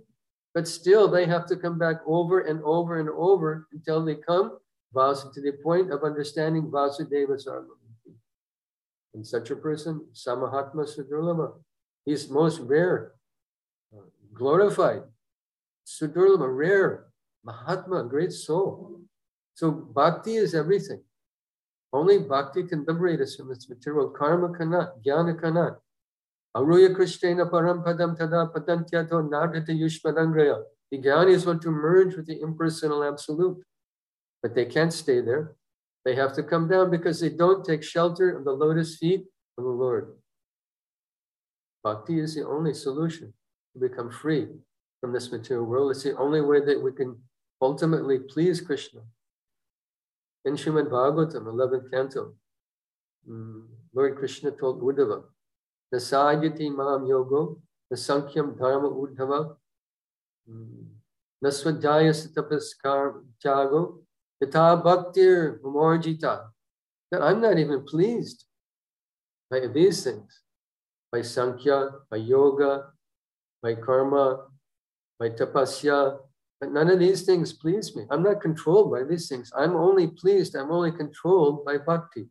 But 0.56 0.68
still, 0.68 1.08
they 1.08 1.26
have 1.26 1.46
to 1.48 1.56
come 1.56 1.78
back 1.78 1.98
over 2.08 2.40
and 2.40 2.62
over 2.64 3.00
and 3.00 3.10
over 3.10 3.68
until 3.72 4.04
they 4.06 4.16
come 4.16 4.58
to 4.96 5.42
the 5.42 5.52
point 5.64 5.92
of 5.92 6.04
understanding 6.04 6.70
Vasudeva 6.72 7.36
Sarvamiti. 7.44 7.83
And 9.14 9.26
such 9.26 9.52
a 9.52 9.56
person, 9.56 10.08
Samahatma 10.14 10.88
Sudurlama, 10.88 11.54
he's 12.06 12.30
most 12.30 12.60
rare, 12.62 13.14
uh, 13.96 14.02
glorified. 14.34 15.04
Sudurlama, 15.86 16.56
rare, 16.56 17.06
Mahatma, 17.44 18.06
great 18.06 18.32
soul. 18.32 19.02
So 19.56 19.72
bhakti 19.72 20.36
is 20.36 20.56
everything. 20.56 21.04
Only 21.92 22.18
bhakti 22.18 22.64
can 22.64 22.86
liberate 22.88 23.22
us 23.22 23.36
from 23.36 23.50
this 23.50 23.70
material. 23.70 24.10
Karma 24.10 24.58
cannot, 24.58 25.04
jnana 25.04 25.40
cannot. 25.40 25.80
Aruya 26.56 26.96
Krishnena 26.96 27.50
param 27.50 27.84
padam 27.84 28.18
tada 28.18 28.52
padantyato 28.52 29.28
nadhata 29.30 29.70
yushmadangraya. 29.70 30.64
The 30.92 31.00
jnanis 31.00 31.46
want 31.46 31.62
to 31.64 31.72
merge 31.72 32.16
with 32.16 32.28
the 32.28 32.42
impersonal 32.42 33.04
absolute, 33.04 33.64
but 34.42 34.56
they 34.56 34.66
can't 34.66 34.94
stay 34.94 35.22
there. 35.22 35.56
They 36.06 36.16
have 36.16 36.34
to 36.34 36.44
come 36.44 36.68
down 36.68 36.92
because 36.92 37.20
they 37.20 37.30
don't 37.30 37.64
take 37.64 37.84
shelter 37.84 38.38
of 38.38 38.44
the 38.44 38.52
lotus 38.52 38.98
feet 38.98 39.24
of 39.58 39.64
the 39.64 39.70
Lord. 39.70 40.14
Bhakti 41.84 42.20
is 42.20 42.36
the 42.36 42.46
only 42.48 42.74
solution 42.74 43.34
to 43.74 43.80
become 43.80 44.10
free 44.10 44.48
from 45.02 45.14
this 45.14 45.32
material 45.32 45.66
world. 45.66 45.92
It's 45.92 46.04
the 46.04 46.18
only 46.18 46.42
way 46.42 46.60
that 46.62 46.82
we 46.82 46.92
can 46.94 47.18
ultimately 47.62 48.20
please 48.20 48.62
Krishna. 48.62 49.02
In 50.46 50.56
Srimad 50.56 50.90
Bhagavatam, 50.90 51.46
11th 51.46 51.92
canto, 51.92 52.34
mm, 53.30 53.66
Lord 53.94 54.18
Krishna 54.18 54.52
told 54.52 54.82
Uddhava, 54.82 55.24
Nasayati 55.94 56.74
mam 56.76 57.06
yogo, 57.06 57.62
nasankyam 57.92 58.58
dharma 58.58 58.90
uddhava, 58.90 59.56
mm, 60.50 60.88
naswadhyaya 61.44 62.12
satapaskar 62.12 63.24
jago, 63.44 64.04
yata 64.46 64.84
bhaktir 64.84 65.60
mumorjita. 65.62 66.48
That 67.12 67.22
I'm 67.22 67.42
not 67.42 67.58
even 67.58 67.84
pleased 67.84 68.46
by 69.50 69.68
these 69.68 70.04
things, 70.04 70.42
by 71.12 71.22
sankhya, 71.22 71.90
by 72.10 72.18
yoga, 72.18 72.86
by 73.62 73.76
karma, 73.76 74.48
by 75.20 75.30
tapasya, 75.30 76.18
but 76.60 76.72
none 76.72 76.90
of 76.90 77.00
these 77.00 77.24
things 77.24 77.54
please 77.54 77.96
me. 77.96 78.06
I'm 78.10 78.24
not 78.24 78.42
controlled 78.42 78.92
by 78.92 79.04
these 79.04 79.28
things. 79.30 79.52
I'm 79.56 79.76
only 79.76 80.08
pleased, 80.08 80.56
I'm 80.56 80.72
only 80.72 80.92
controlled 80.92 81.66
by 81.66 81.78
bhakti. 81.78 82.30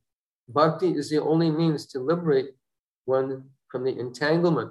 Bhakti 0.48 0.90
is 0.90 1.11
the 1.11 1.22
only 1.22 1.51
means 1.51 1.87
to 1.88 2.01
liberate 2.01 2.51
one 3.05 3.44
from 3.68 3.85
the 3.85 3.98
entanglement 3.98 4.70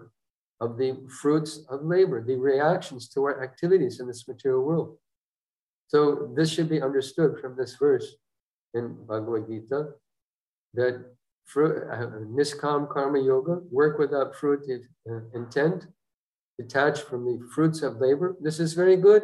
of 0.60 0.78
the 0.78 0.98
fruits 1.22 1.66
of 1.70 1.84
labor, 1.84 2.24
the 2.24 2.36
reactions 2.36 3.08
to 3.10 3.24
our 3.24 3.44
activities 3.44 4.00
in 4.00 4.08
this 4.08 4.28
material 4.28 4.64
world. 4.64 4.98
So 5.92 6.32
this 6.38 6.50
should 6.50 6.70
be 6.70 6.82
understood 6.82 7.40
from 7.42 7.58
this 7.58 7.76
verse 7.76 8.16
in 8.74 8.96
Bhagavad 9.06 9.48
Gita 9.50 9.90
that 10.74 11.04
fruit, 11.44 11.84
uh, 11.92 12.08
nishkam 12.38 12.90
karma 12.90 13.20
yoga, 13.20 13.60
work 13.70 14.00
without 14.00 14.34
fruit 14.34 14.62
uh, 14.72 15.20
intent, 15.34 15.88
detached 16.58 17.04
from 17.04 17.26
the 17.26 17.46
fruits 17.54 17.82
of 17.82 17.98
labor. 17.98 18.38
This 18.40 18.58
is 18.62 18.72
very 18.74 18.96
good 18.96 19.24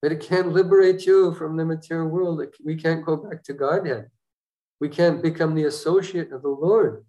but 0.00 0.12
it 0.12 0.20
can't 0.20 0.52
liberate 0.52 1.06
you 1.06 1.34
from 1.34 1.56
the 1.56 1.64
material 1.64 2.08
world. 2.08 2.42
We 2.64 2.76
can't 2.76 3.04
go 3.04 3.16
back 3.16 3.42
to 3.44 3.52
Godhead. 3.52 4.10
We 4.80 4.88
can't 4.88 5.22
become 5.22 5.54
the 5.54 5.64
associate 5.64 6.32
of 6.32 6.42
the 6.42 6.48
Lord, 6.48 7.04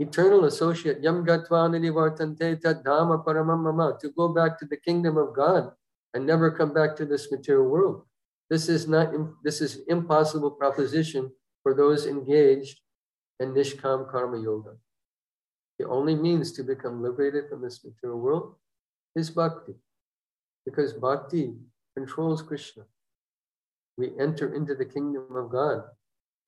eternal 0.00 0.44
associate. 0.46 1.00
Yam 1.00 1.24
gatva 1.24 1.70
ninivartante 1.70 2.60
tat 2.60 2.82
dhamma 2.82 3.24
paramam 3.24 3.62
mama, 3.62 3.96
to 4.00 4.10
go 4.10 4.28
back 4.28 4.58
to 4.58 4.66
the 4.66 4.76
kingdom 4.76 5.16
of 5.16 5.34
God 5.34 5.72
and 6.14 6.26
never 6.26 6.50
come 6.50 6.72
back 6.72 6.96
to 6.96 7.04
this 7.06 7.30
material 7.30 7.68
world. 7.68 8.04
This 8.50 8.68
is 8.68 8.86
not. 8.86 9.12
This 9.42 9.60
is 9.60 9.80
impossible 9.88 10.50
proposition 10.50 11.30
for 11.62 11.74
those 11.74 12.06
engaged 12.06 12.80
in 13.40 13.54
nishkam 13.54 14.10
karma 14.10 14.40
yoga. 14.40 14.76
The 15.78 15.88
only 15.88 16.14
means 16.14 16.52
to 16.52 16.62
become 16.62 17.02
liberated 17.02 17.48
from 17.48 17.62
this 17.62 17.84
material 17.84 18.20
world 18.20 18.54
is 19.16 19.30
bhakti, 19.30 19.74
because 20.64 20.92
bhakti 20.92 21.54
controls 21.96 22.42
Krishna. 22.42 22.84
We 23.96 24.10
enter 24.18 24.54
into 24.54 24.74
the 24.74 24.84
kingdom 24.84 25.34
of 25.34 25.50
God 25.50 25.84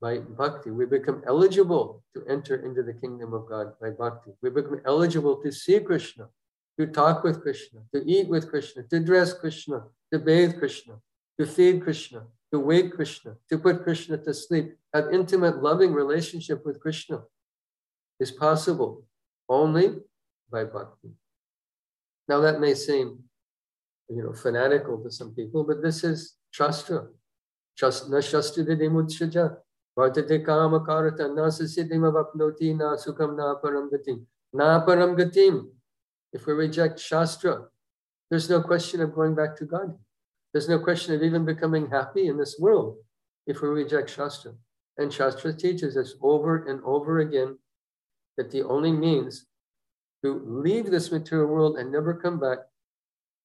by 0.00 0.18
bhakti. 0.18 0.70
We 0.70 0.86
become 0.86 1.22
eligible 1.26 2.02
to 2.14 2.22
enter 2.28 2.56
into 2.56 2.82
the 2.82 2.94
kingdom 2.94 3.32
of 3.32 3.46
God 3.48 3.72
by 3.80 3.90
bhakti. 3.90 4.32
We 4.42 4.50
become 4.50 4.80
eligible 4.86 5.36
to 5.42 5.50
see 5.50 5.80
Krishna, 5.80 6.28
to 6.78 6.86
talk 6.86 7.22
with 7.22 7.42
Krishna, 7.42 7.80
to 7.94 8.02
eat 8.04 8.28
with 8.28 8.48
Krishna, 8.48 8.82
to 8.84 9.00
dress 9.00 9.32
Krishna, 9.32 9.84
to 10.12 10.18
bathe 10.18 10.58
Krishna, 10.58 10.94
to 11.38 11.46
feed 11.46 11.82
Krishna, 11.82 12.24
to 12.52 12.58
wake 12.58 12.94
Krishna, 12.94 13.36
to 13.50 13.58
put 13.58 13.82
Krishna 13.82 14.18
to 14.18 14.34
sleep, 14.34 14.74
have 14.92 15.12
intimate, 15.12 15.62
loving 15.62 15.92
relationship 15.92 16.64
with 16.64 16.80
Krishna 16.80 17.22
is 18.20 18.30
possible 18.30 19.04
only 19.48 19.96
by 20.50 20.64
bhakti. 20.64 21.10
Now 22.28 22.40
that 22.40 22.60
may 22.60 22.74
seem 22.74 23.24
you 24.08 24.22
know, 24.22 24.32
fanatical 24.32 25.02
to 25.02 25.10
some 25.10 25.34
people, 25.34 25.64
but 25.64 25.82
this 25.82 26.04
is 26.04 26.36
Shastra. 26.50 27.08
Shastra 27.76 28.64
Dimutshaja. 28.64 29.56
Vartate 29.98 30.44
Kama 30.44 30.80
Karata 30.80 31.34
Na 31.34 31.48
Sasiddhim 31.48 32.02
Avapnoti 32.10 32.76
Na 32.76 32.96
Sukham 32.96 33.36
Na 33.36 33.54
Param 33.60 33.88
Gatim. 33.90 34.24
Na 34.52 34.84
Param 34.84 35.16
Gatim. 35.18 35.68
If 36.34 36.46
we 36.46 36.52
reject 36.52 36.98
Shastra, 37.00 37.68
there's 38.28 38.50
no 38.50 38.60
question 38.60 39.00
of 39.00 39.14
going 39.14 39.34
back 39.34 39.56
to 39.58 39.64
God. 39.64 39.96
There's 40.52 40.68
no 40.68 40.80
question 40.80 41.14
of 41.14 41.22
even 41.22 41.44
becoming 41.44 41.88
happy 41.88 42.26
in 42.26 42.36
this 42.36 42.58
world 42.58 42.98
if 43.46 43.62
we 43.62 43.68
reject 43.68 44.10
Shastra. 44.10 44.52
And 44.98 45.12
Shastra 45.12 45.52
teaches 45.52 45.96
us 45.96 46.14
over 46.20 46.66
and 46.66 46.82
over 46.84 47.20
again 47.20 47.58
that 48.36 48.50
the 48.50 48.62
only 48.62 48.92
means 48.92 49.46
to 50.24 50.42
leave 50.44 50.90
this 50.90 51.12
material 51.12 51.48
world 51.48 51.76
and 51.76 51.90
never 51.90 52.14
come 52.14 52.40
back 52.40 52.58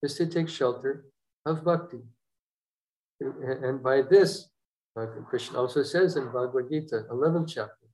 is 0.02 0.15
to 0.15 0.25
take 0.25 0.49
shelter 0.49 1.06
of 1.45 1.63
bhakti. 1.63 1.99
And 3.19 3.84
by 3.84 4.02
this, 4.02 4.49
Krishna 5.28 5.60
also 5.60 5.84
says 5.84 6.15
in 6.15 6.32
Bhagavad 6.32 6.69
Gita, 6.69 7.06
11th 7.12 7.49
chapter, 7.54 7.88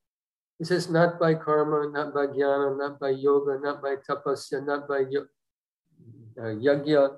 he 0.58 0.66
says, 0.66 0.90
not 0.90 1.20
by 1.20 1.34
karma, 1.36 1.90
not 1.92 2.14
by 2.14 2.28
jnana, 2.28 2.78
not 2.78 3.00
by 3.00 3.10
yoga, 3.10 3.60
not 3.62 3.82
by 3.82 3.96
tapasya, 3.98 4.66
not 4.66 4.88
by 4.88 5.02
uh, 5.02 6.54
yagya, 6.56 7.16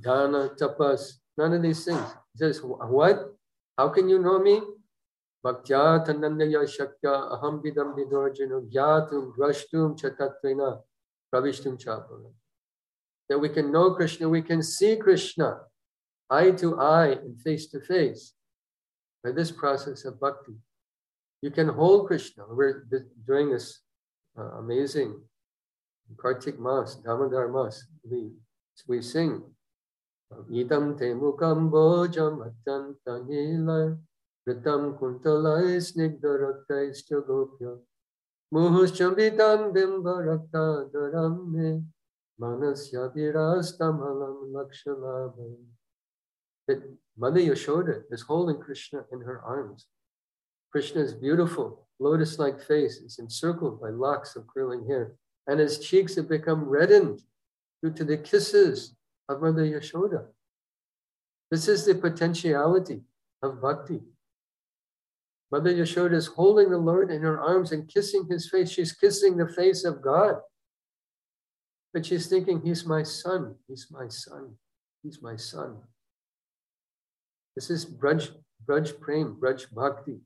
dana, 0.00 0.50
tapas, 0.58 1.20
none 1.36 1.52
of 1.52 1.62
these 1.62 1.84
things. 1.84 2.14
He 2.32 2.38
says, 2.38 2.60
what? 2.62 3.34
How 3.76 3.88
can 3.88 4.08
you 4.08 4.18
know 4.18 4.38
me? 4.38 4.60
Bhaktya 5.44 6.06
tanandaya 6.06 6.64
shakya 6.68 7.32
aham 7.32 7.62
vidam 7.62 7.96
vidorjano 7.96 8.70
gyatum 8.70 9.32
drashtum 9.36 9.98
chatatvena 9.98 10.80
pravishtum 11.32 11.82
chapara 11.82 12.30
that 13.30 13.38
we 13.38 13.48
can 13.48 13.70
know 13.70 13.94
Krishna, 13.94 14.28
we 14.28 14.42
can 14.42 14.60
see 14.60 14.96
Krishna 14.96 15.60
eye 16.28 16.50
to 16.50 16.78
eye 16.78 17.12
and 17.12 17.40
face 17.40 17.68
to 17.68 17.80
face 17.80 18.34
by 19.24 19.30
this 19.30 19.52
process 19.52 20.04
of 20.04 20.20
bhakti. 20.20 20.54
You 21.42 21.50
can 21.50 21.68
hold 21.68 22.06
Krishna. 22.06 22.44
We're 22.48 22.84
doing 23.26 23.50
this 23.50 23.80
uh, 24.38 24.58
amazing 24.58 25.20
Kartik 26.16 26.58
Mas, 26.58 26.96
Damodar 26.96 27.48
Mas. 27.48 27.86
We, 28.08 28.32
we 28.86 29.00
sing. 29.02 29.42
Idam 30.50 30.96
te 30.96 31.06
mukam 31.06 31.70
bojam 31.70 32.46
atanta 32.46 33.26
nilai 33.26 33.98
Ritam 34.46 34.98
kuntalai 34.98 35.76
snigdarakta 35.76 36.88
istagopya 36.88 37.78
Muhus 38.54 38.92
chambitam 38.92 39.72
bimba 39.74 40.22
rakta 40.22 40.90
dharam 40.92 41.50
me 41.52 41.82
Manasya 42.40 43.14
virastamalam 43.14 44.52
lakshalabham. 44.52 45.56
That 46.66 46.82
Mother 47.18 47.40
Yashoda 47.40 48.02
is 48.10 48.22
holding 48.22 48.60
Krishna 48.60 49.04
in 49.12 49.20
her 49.20 49.42
arms. 49.42 49.86
Krishna's 50.72 51.14
beautiful 51.14 51.86
lotus-like 51.98 52.60
face 52.60 52.98
is 52.98 53.18
encircled 53.18 53.80
by 53.80 53.90
locks 53.90 54.36
of 54.36 54.46
curling 54.46 54.86
hair, 54.86 55.14
and 55.46 55.58
his 55.58 55.78
cheeks 55.78 56.14
have 56.14 56.28
become 56.28 56.64
reddened 56.64 57.22
due 57.82 57.90
to 57.90 58.04
the 58.04 58.16
kisses 58.16 58.94
of 59.28 59.42
Mother 59.42 59.64
Yashoda. 59.64 60.26
This 61.50 61.66
is 61.66 61.84
the 61.84 61.94
potentiality 61.94 63.02
of 63.42 63.60
bhakti. 63.60 64.00
Mother 65.50 65.74
Yashoda 65.74 66.14
is 66.14 66.28
holding 66.28 66.70
the 66.70 66.78
Lord 66.78 67.10
in 67.10 67.22
her 67.22 67.40
arms 67.40 67.72
and 67.72 67.88
kissing 67.88 68.26
his 68.30 68.48
face. 68.48 68.70
She's 68.70 68.92
kissing 68.92 69.36
the 69.36 69.48
face 69.48 69.84
of 69.84 70.00
God. 70.00 70.36
But 71.92 72.06
she's 72.06 72.28
thinking, 72.28 72.62
he's 72.62 72.86
my 72.86 73.02
son, 73.02 73.56
he's 73.66 73.88
my 73.90 74.06
son, 74.06 74.54
he's 75.02 75.20
my 75.20 75.34
son. 75.34 75.78
This 77.56 77.68
is 77.68 77.84
Braj, 77.84 78.30
Braj 78.64 79.00
Prem, 79.00 79.36
Braj 79.40 79.66
Bhakti 79.74 80.20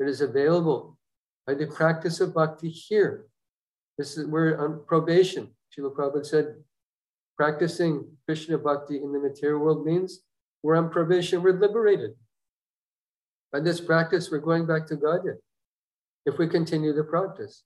that 0.00 0.08
is 0.08 0.22
available 0.22 0.98
by 1.46 1.54
the 1.54 1.66
practice 1.66 2.20
of 2.20 2.34
bhakti 2.34 2.70
here. 2.70 3.26
This 3.98 4.16
is 4.16 4.26
we're 4.26 4.56
on 4.56 4.80
probation. 4.86 5.50
Srila 5.70 5.94
Prabhupada 5.94 6.26
said, 6.26 6.54
practicing 7.36 8.06
Krishna 8.26 8.58
bhakti 8.58 8.96
in 8.96 9.12
the 9.12 9.18
material 9.18 9.60
world 9.60 9.86
means 9.86 10.20
we're 10.62 10.76
on 10.76 10.90
probation, 10.90 11.42
we're 11.42 11.60
liberated. 11.60 12.12
By 13.52 13.60
this 13.60 13.80
practice, 13.80 14.30
we're 14.30 14.38
going 14.38 14.66
back 14.66 14.86
to 14.86 14.96
Godhead. 14.96 15.38
If 16.24 16.38
we 16.38 16.48
continue 16.48 16.92
the 16.92 17.04
practice, 17.04 17.64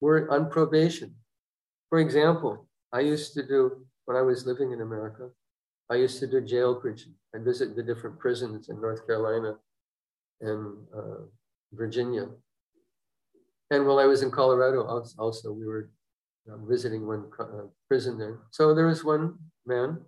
we're 0.00 0.28
on 0.30 0.50
probation. 0.50 1.14
For 1.90 2.00
example, 2.00 2.66
I 2.92 3.00
used 3.00 3.34
to 3.34 3.46
do, 3.46 3.86
when 4.06 4.16
I 4.16 4.22
was 4.22 4.46
living 4.46 4.72
in 4.72 4.80
America, 4.80 5.30
I 5.90 5.96
used 5.96 6.18
to 6.20 6.26
do 6.26 6.40
jail 6.40 6.74
preaching. 6.74 7.14
I'd 7.34 7.44
visit 7.44 7.76
the 7.76 7.82
different 7.82 8.18
prisons 8.18 8.68
in 8.68 8.80
North 8.80 9.06
Carolina 9.06 9.56
and 10.40 10.76
uh, 10.96 11.24
Virginia. 11.72 12.28
And 13.70 13.86
while 13.86 13.98
I 13.98 14.04
was 14.04 14.22
in 14.22 14.30
Colorado, 14.30 14.84
also, 15.18 15.52
we 15.52 15.66
were 15.66 15.90
uh, 16.50 16.56
visiting 16.68 17.06
one 17.06 17.24
uh, 17.38 17.66
prison 17.88 18.18
there. 18.18 18.38
So 18.50 18.74
there 18.74 18.86
was 18.86 19.04
one 19.04 19.38
man, 19.64 19.98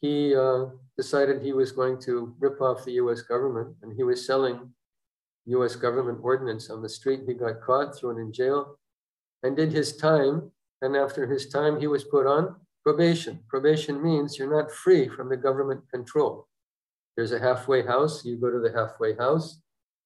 he 0.00 0.34
uh, 0.34 0.66
decided 0.96 1.42
he 1.42 1.52
was 1.52 1.72
going 1.72 2.00
to 2.02 2.34
rip 2.38 2.60
off 2.60 2.84
the 2.84 2.92
US 2.92 3.22
government 3.22 3.76
and 3.82 3.92
he 3.96 4.02
was 4.02 4.26
selling 4.26 4.72
US 5.46 5.76
government 5.76 6.18
ordnance 6.22 6.70
on 6.70 6.82
the 6.82 6.88
street. 6.88 7.22
He 7.26 7.34
got 7.34 7.60
caught, 7.60 7.96
thrown 7.96 8.18
in 8.18 8.32
jail, 8.32 8.78
and 9.42 9.56
did 9.56 9.72
his 9.72 9.96
time. 9.96 10.50
And 10.80 10.96
after 10.96 11.26
his 11.26 11.48
time, 11.48 11.78
he 11.78 11.86
was 11.86 12.04
put 12.04 12.26
on 12.26 12.56
probation. 12.82 13.40
Probation 13.48 14.02
means 14.02 14.38
you're 14.38 14.52
not 14.52 14.72
free 14.72 15.08
from 15.08 15.28
the 15.28 15.36
government 15.36 15.82
control. 15.90 16.48
There's 17.16 17.32
a 17.32 17.38
halfway 17.38 17.82
house, 17.86 18.24
you 18.24 18.36
go 18.36 18.50
to 18.50 18.58
the 18.58 18.72
halfway 18.72 19.14
house, 19.14 19.60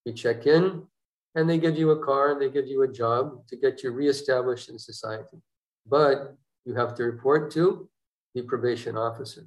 you 0.07 0.13
check 0.13 0.47
in, 0.47 0.87
and 1.35 1.51
they 1.51 1.59
give 1.59 1.77
you 1.77 1.91
a 1.91 2.05
car 2.05 2.33
and 2.33 2.41
they 2.41 2.49
give 2.49 2.67
you 2.67 2.83
a 2.83 2.89
job 2.89 3.47
to 3.49 3.57
get 3.57 3.83
you 3.83 3.91
reestablished 3.91 4.71
in 4.71 4.79
society. 4.79 5.37
But 5.87 6.35
you 6.65 6.75
have 6.75 6.95
to 6.95 7.05
report 7.05 7.51
to 7.53 7.89
the 8.35 8.43
probation 8.43 8.97
officer. 8.97 9.47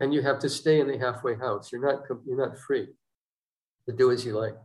And 0.00 0.12
you 0.12 0.22
have 0.22 0.40
to 0.40 0.48
stay 0.48 0.80
in 0.80 0.88
the 0.88 0.98
halfway 0.98 1.36
house. 1.36 1.70
You're 1.70 1.80
not, 1.80 2.02
you're 2.26 2.36
not 2.36 2.58
free 2.58 2.88
to 3.88 3.94
do 3.94 4.10
as 4.10 4.24
you 4.24 4.36
like. 4.36 4.56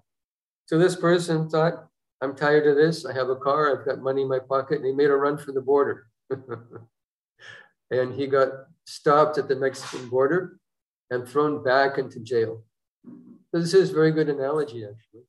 So 0.65 0.77
this 0.77 0.95
person 0.95 1.47
thought, 1.49 1.87
I'm 2.21 2.35
tired 2.35 2.67
of 2.67 2.75
this. 2.75 3.05
I 3.05 3.13
have 3.13 3.29
a 3.29 3.35
car, 3.35 3.71
I've 3.71 3.85
got 3.85 4.01
money 4.01 4.23
in 4.23 4.27
my 4.27 4.39
pocket, 4.39 4.77
and 4.77 4.85
he 4.85 4.91
made 4.91 5.09
a 5.09 5.15
run 5.15 5.37
for 5.37 5.51
the 5.51 5.61
border. 5.61 6.07
and 7.91 8.13
he 8.13 8.27
got 8.27 8.49
stopped 8.85 9.37
at 9.37 9.47
the 9.47 9.55
Mexican 9.55 10.09
border 10.09 10.59
and 11.09 11.27
thrown 11.27 11.63
back 11.63 11.97
into 11.97 12.19
jail. 12.19 12.63
This 13.53 13.73
is 13.73 13.89
very 13.89 14.11
good 14.11 14.29
analogy, 14.29 14.85
actually, 14.85 15.23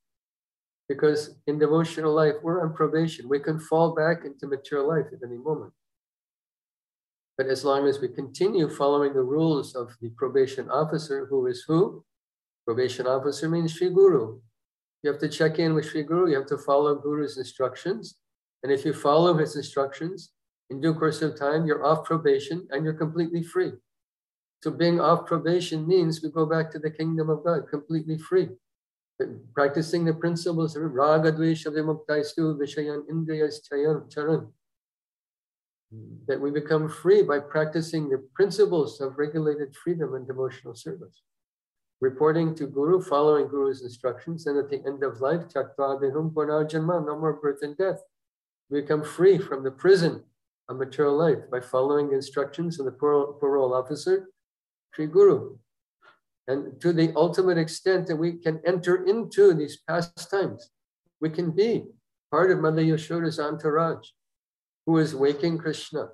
because 0.89 1.37
in 1.47 1.59
devotional 1.59 2.15
life, 2.15 2.35
we're 2.43 2.63
on 2.63 2.73
probation. 2.73 3.29
We 3.29 3.41
can 3.41 3.59
fall 3.59 3.95
back 3.95 4.25
into 4.25 4.47
material 4.47 4.89
life 4.89 5.07
at 5.13 5.27
any 5.27 5.39
moment. 5.39 5.73
But 7.37 7.47
as 7.47 7.65
long 7.65 7.89
as 7.89 8.01
we 8.01 8.09
continue 8.09 8.69
following 8.69 9.15
the 9.15 9.23
rules 9.23 9.75
of 9.75 9.97
the 10.01 10.11
probation 10.11 10.71
officer, 10.71 11.27
who 11.27 11.47
is 11.47 11.65
who? 11.67 12.05
Probation 12.65 13.07
officer 13.07 13.49
means 13.49 13.73
Sri 13.73 13.91
Guru. 13.91 14.39
You 15.03 15.11
have 15.11 15.21
to 15.21 15.29
check 15.29 15.59
in 15.59 15.75
with 15.75 15.87
Sri 15.87 16.05
Guru. 16.05 16.31
You 16.31 16.37
have 16.37 16.47
to 16.49 16.59
follow 16.59 16.95
Guru's 16.95 17.39
instructions. 17.39 18.17
And 18.63 18.71
if 18.71 18.85
you 18.85 18.93
follow 18.93 19.37
his 19.37 19.57
instructions, 19.57 20.31
in 20.71 20.81
due 20.81 20.95
course 20.95 21.21
of 21.23 21.37
time, 21.37 21.67
you're 21.67 21.85
off 21.85 22.05
probation 22.05 22.69
and 22.71 22.85
you're 22.85 22.95
completely 22.95 23.43
free. 23.43 23.73
So 24.63 24.71
being 24.71 25.01
off 25.01 25.27
probation 25.27 25.89
means 25.89 26.23
we 26.23 26.31
go 26.31 26.47
back 26.47 26.71
to 26.71 26.79
the 26.79 26.91
kingdom 26.91 27.29
of 27.31 27.45
God, 27.45 27.69
completely 27.69 28.17
free. 28.17 28.49
Practicing 29.55 30.05
the 30.05 30.15
principles 30.15 30.77
of 30.77 30.83
Raga 30.83 31.33
Dvesha 31.33 31.67
Vimuktaistu 31.67 32.57
Vishayan 32.59 33.03
Indriyas 33.11 33.61
Charan. 34.09 34.53
That 36.27 36.41
we 36.41 36.51
become 36.51 36.89
free 36.89 37.23
by 37.23 37.41
practicing 37.41 38.09
the 38.09 38.27
principles 38.35 39.01
of 39.01 39.19
regulated 39.19 39.75
freedom 39.75 40.15
and 40.15 40.27
devotional 40.27 40.75
service. 40.77 41.23
Reporting 42.01 42.55
to 42.57 42.67
Guru, 42.67 43.03
following 43.03 43.49
Guru's 43.49 43.83
instructions, 43.83 44.47
and 44.47 44.59
at 44.59 44.71
the 44.71 44.83
end 44.87 45.03
of 45.03 45.21
life, 45.21 45.49
Chaktva 45.49 46.01
Janma, 46.01 47.05
no 47.07 47.19
more 47.19 47.35
birth 47.35 47.63
and 47.63 47.77
death. 47.77 48.01
We 48.71 48.81
become 48.81 49.05
free 49.05 49.39
from 49.39 49.63
the 49.65 49.71
prison 49.71 50.25
of 50.69 50.79
material 50.79 51.17
life 51.17 51.51
by 51.51 51.61
following 51.61 52.09
the 52.09 52.17
instructions 52.17 52.81
of 52.81 52.87
the 52.87 52.93
parole 52.93 53.75
officer, 53.75 54.31
Sri 54.95 55.07
Guru. 55.07 55.57
And 56.49 56.81
to 56.81 56.93
the 56.93 57.13
ultimate 57.17 57.59
extent 57.59 58.07
that 58.09 58.17
we 58.17 58.33
can 58.33 58.61
enter 58.67 59.05
into 59.07 59.55
these 59.55 59.79
pastimes, 59.89 60.71
we 61.21 61.31
can 61.31 61.53
be 61.53 61.85
part 62.31 62.51
of 62.51 62.61
Mother 62.61 62.83
Yashoda's 62.83 63.39
entourage, 63.39 64.09
who 64.87 64.99
is 64.99 65.15
waking 65.15 65.59
Krishna 65.59 66.09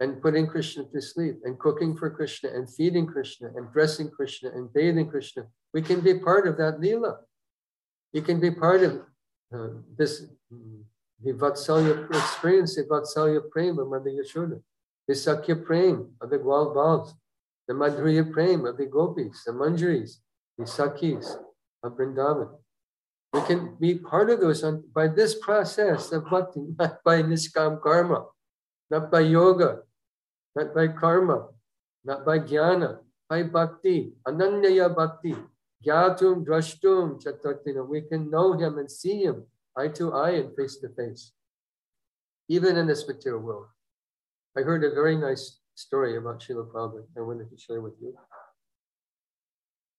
and 0.00 0.22
putting 0.22 0.46
Krishna 0.46 0.84
to 0.84 1.02
sleep 1.02 1.40
and 1.44 1.58
cooking 1.58 1.96
for 1.96 2.08
Krishna 2.08 2.50
and 2.50 2.72
feeding 2.72 3.06
Krishna 3.06 3.50
and 3.54 3.70
dressing 3.72 4.08
Krishna 4.08 4.50
and 4.50 4.72
bathing 4.72 5.10
Krishna. 5.10 5.46
We 5.74 5.82
can 5.82 6.00
be 6.00 6.18
part 6.18 6.46
of 6.46 6.56
that 6.58 6.80
Leela. 6.80 7.18
You 8.12 8.22
can 8.22 8.40
be 8.40 8.50
part 8.50 8.82
of 8.82 9.02
uh, 9.54 9.68
this 9.96 10.26
the 11.20 11.32
Vatsalya 11.32 12.08
experience, 12.10 12.76
the 12.76 12.84
Vatsalya 12.84 13.50
Prem 13.50 13.78
of 13.78 13.88
Mother 13.88 14.10
Yashoda, 14.10 14.60
the 15.08 15.14
Sakya 15.14 15.56
Prem 15.56 16.12
of 16.20 16.30
the 16.30 16.38
Gwal 16.38 16.72
Bals, 16.72 17.14
the 17.68 17.74
Madhurya 17.74 18.32
Prem 18.32 18.64
of 18.64 18.78
the 18.78 18.86
Gopis, 18.86 19.44
the 19.44 19.52
Manjaris, 19.52 20.16
the 20.56 20.64
Sakis 20.64 21.36
of 21.84 21.92
Vrindavan. 21.92 22.48
We 23.34 23.42
can 23.42 23.76
be 23.78 23.94
part 23.94 24.30
of 24.30 24.40
those 24.40 24.64
on, 24.64 24.84
by 24.94 25.08
this 25.08 25.34
process 25.34 26.10
of 26.12 26.24
bhakti, 26.30 26.64
not 26.78 27.04
by 27.04 27.22
nishkam 27.22 27.80
karma, 27.82 28.24
not 28.90 29.12
by 29.12 29.20
yoga, 29.20 29.80
not 30.56 30.74
by 30.74 30.88
karma, 30.88 31.48
not 32.04 32.24
by 32.24 32.38
jnana, 32.38 33.00
by 33.28 33.42
bhakti, 33.42 34.14
ananyaya 34.26 34.94
bhakti, 34.96 35.36
gyatum 35.86 36.46
drashtum 36.46 37.22
chatartina. 37.22 37.86
We 37.86 38.00
can 38.00 38.30
know 38.30 38.54
him 38.54 38.78
and 38.78 38.90
see 38.90 39.24
him 39.24 39.44
eye 39.76 39.88
to 39.88 40.14
eye 40.14 40.40
and 40.40 40.56
face 40.56 40.76
to 40.76 40.88
face, 40.88 41.32
even 42.48 42.78
in 42.78 42.86
this 42.86 43.06
material 43.06 43.42
world. 43.42 43.66
I 44.56 44.62
heard 44.62 44.82
a 44.84 44.94
very 44.94 45.16
nice 45.16 45.57
story 45.78 46.16
about 46.16 46.40
Prabhupada 46.40 47.04
I 47.16 47.20
wanted 47.20 47.48
to 47.50 47.56
share 47.56 47.80
with 47.80 47.94
you. 48.02 48.12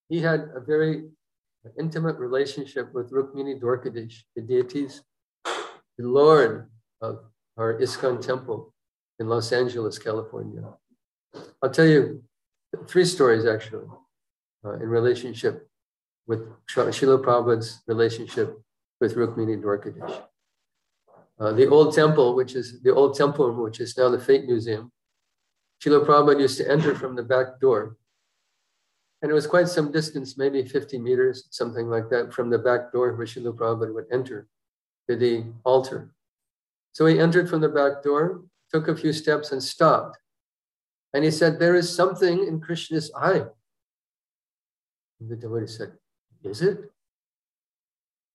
He 0.10 0.20
had 0.20 0.50
a 0.54 0.60
very 0.60 1.06
intimate 1.78 2.18
relationship 2.18 2.94
with 2.94 3.12
Rukmini 3.12 3.60
Dwarkadish, 3.62 4.16
the 4.36 4.42
deities, 4.42 5.02
the 5.46 6.08
Lord 6.08 6.70
of 7.02 7.20
our 7.58 7.80
ISKCON 7.80 8.22
temple 8.22 8.74
in 9.20 9.30
Los 9.30 9.52
Angeles, 9.54 9.98
California. 9.98 10.64
I'll 11.62 11.70
tell 11.70 11.86
you 11.86 12.24
three 12.88 13.06
stories 13.06 13.46
actually 13.46 13.88
uh, 14.66 14.74
in 14.74 14.90
relationship 14.90 15.68
with 16.28 16.42
Srila 16.68 17.24
Prabhupada's 17.24 17.82
relationship 17.88 18.60
with 19.00 19.16
Rukmini 19.16 19.62
Dwarkadish. 19.62 20.24
Uh, 21.40 21.54
the 21.54 21.68
old 21.70 21.96
temple, 21.96 22.36
which 22.36 22.54
is 22.56 22.82
the 22.82 22.94
old 22.94 23.16
temple, 23.16 23.54
which 23.64 23.80
is 23.80 23.98
now 23.98 24.10
the 24.10 24.20
Fate 24.20 24.46
Museum, 24.46 24.92
Srila 25.82 26.06
Prabhupada 26.06 26.42
used 26.42 26.58
to 26.58 26.70
enter 26.70 26.94
from 26.94 27.16
the 27.16 27.24
back 27.24 27.60
door. 27.60 27.98
And 29.22 29.32
it 29.32 29.34
was 29.34 29.48
quite 29.48 29.68
some 29.68 29.92
distance, 29.92 30.38
maybe 30.38 30.64
50 30.64 30.98
meters, 30.98 31.48
something 31.52 31.88
like 31.90 32.10
that, 32.10 32.34
from 32.34 32.50
the 32.50 32.58
back 32.58 32.92
door 32.92 33.14
where 33.14 33.26
Srila 33.26 33.56
Prabhupada 33.56 33.94
would 33.94 34.06
enter 34.12 34.48
to 35.10 35.16
the 35.16 35.46
altar. 35.64 36.12
So 36.94 37.06
he 37.06 37.20
entered 37.20 37.50
from 37.50 37.62
the 37.62 37.70
back 37.70 38.04
door, 38.04 38.44
took 38.72 38.88
a 38.88 38.96
few 38.96 39.14
steps, 39.14 39.52
and 39.52 39.64
stopped. 39.64 40.18
And 41.14 41.24
he 41.24 41.32
said, 41.32 41.60
There 41.60 41.76
is 41.76 41.94
something 41.94 42.48
in 42.48 42.60
Krishna's 42.60 43.12
eye. 43.16 43.46
And 45.20 45.30
the 45.30 45.36
devotee 45.36 45.68
said, 45.68 45.94
Is 46.44 46.62
it? 46.62 46.92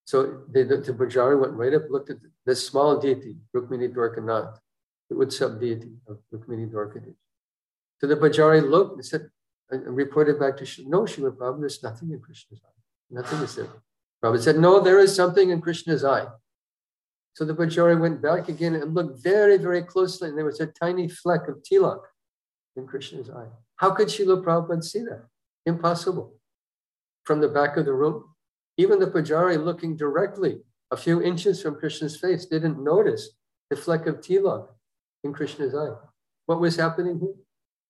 So 0.04 0.42
the, 0.50 0.64
the, 0.64 0.76
the 0.78 0.92
Pujari 0.92 1.40
went 1.40 1.54
right 1.54 1.72
up, 1.72 1.84
looked 1.88 2.10
at 2.10 2.18
this 2.44 2.66
small 2.66 3.00
deity, 3.00 3.36
Rukmini 3.56 3.92
Dwarkanath, 3.92 4.58
the 5.08 5.16
Utsab 5.16 5.60
deity 5.60 5.92
of 6.06 6.18
Rukmini 6.32 6.70
Dwarkadish. 6.70 7.14
So 8.04 8.08
the 8.08 8.16
Pujari 8.16 8.60
looked 8.60 8.96
and 8.96 9.06
said, 9.06 9.30
and 9.70 9.96
reported 9.96 10.38
back 10.38 10.58
to 10.58 10.66
Shri, 10.66 10.84
no, 10.84 11.04
Srila 11.04 11.34
Prabhupada, 11.38 11.60
there's 11.60 11.82
nothing 11.82 12.10
in 12.10 12.20
Krishna's 12.20 12.60
eye. 12.62 12.82
Nothing 13.10 13.38
is 13.38 13.54
there. 13.54 13.68
Prabhupada 14.22 14.42
said, 14.42 14.58
no, 14.58 14.78
there 14.78 14.98
is 14.98 15.16
something 15.16 15.48
in 15.48 15.62
Krishna's 15.62 16.04
eye. 16.04 16.26
So 17.32 17.46
the 17.46 17.54
Pujari 17.54 17.98
went 17.98 18.20
back 18.20 18.50
again 18.50 18.74
and 18.74 18.92
looked 18.92 19.22
very, 19.22 19.56
very 19.56 19.80
closely, 19.80 20.28
and 20.28 20.36
there 20.36 20.44
was 20.44 20.60
a 20.60 20.66
tiny 20.66 21.08
fleck 21.08 21.48
of 21.48 21.62
tilak 21.62 22.02
in 22.76 22.86
Krishna's 22.86 23.30
eye. 23.30 23.46
How 23.76 23.92
could 23.92 24.08
Srila 24.08 24.44
Prabhupada 24.44 24.84
see 24.84 25.00
that? 25.04 25.24
Impossible. 25.64 26.34
From 27.24 27.40
the 27.40 27.48
back 27.48 27.78
of 27.78 27.86
the 27.86 27.94
room, 27.94 28.24
even 28.76 28.98
the 28.98 29.06
Pujari 29.06 29.56
looking 29.56 29.96
directly 29.96 30.60
a 30.90 30.96
few 30.98 31.22
inches 31.22 31.62
from 31.62 31.76
Krishna's 31.76 32.20
face 32.20 32.44
didn't 32.44 32.84
notice 32.84 33.30
the 33.70 33.76
fleck 33.76 34.06
of 34.06 34.16
tilak 34.20 34.68
in 35.22 35.32
Krishna's 35.32 35.74
eye. 35.74 35.94
What 36.44 36.60
was 36.60 36.76
happening 36.76 37.18
here? 37.18 37.32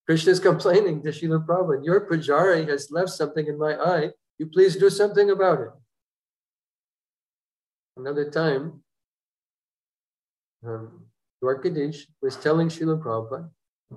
Krishna 0.07 0.33
is 0.33 0.41
complaining 0.51 1.03
to 1.03 1.11
Srila 1.11 1.45
Prabhupada, 1.47 1.85
your 1.85 2.07
Pujari 2.09 2.69
has 2.69 2.91
left 2.91 3.11
something 3.11 3.47
in 3.47 3.59
my 3.59 3.77
eye. 3.77 4.11
You 4.39 4.47
please 4.47 4.77
do 4.77 4.91
something 4.91 5.31
about 5.31 5.61
it. 5.61 5.71
Another 7.97 8.29
time, 8.31 8.83
um, 10.67 11.07
Dwarkadish 11.43 12.07
was 12.21 12.37
telling 12.37 12.69
Srila 12.69 13.03
Prabhupada 13.03 13.51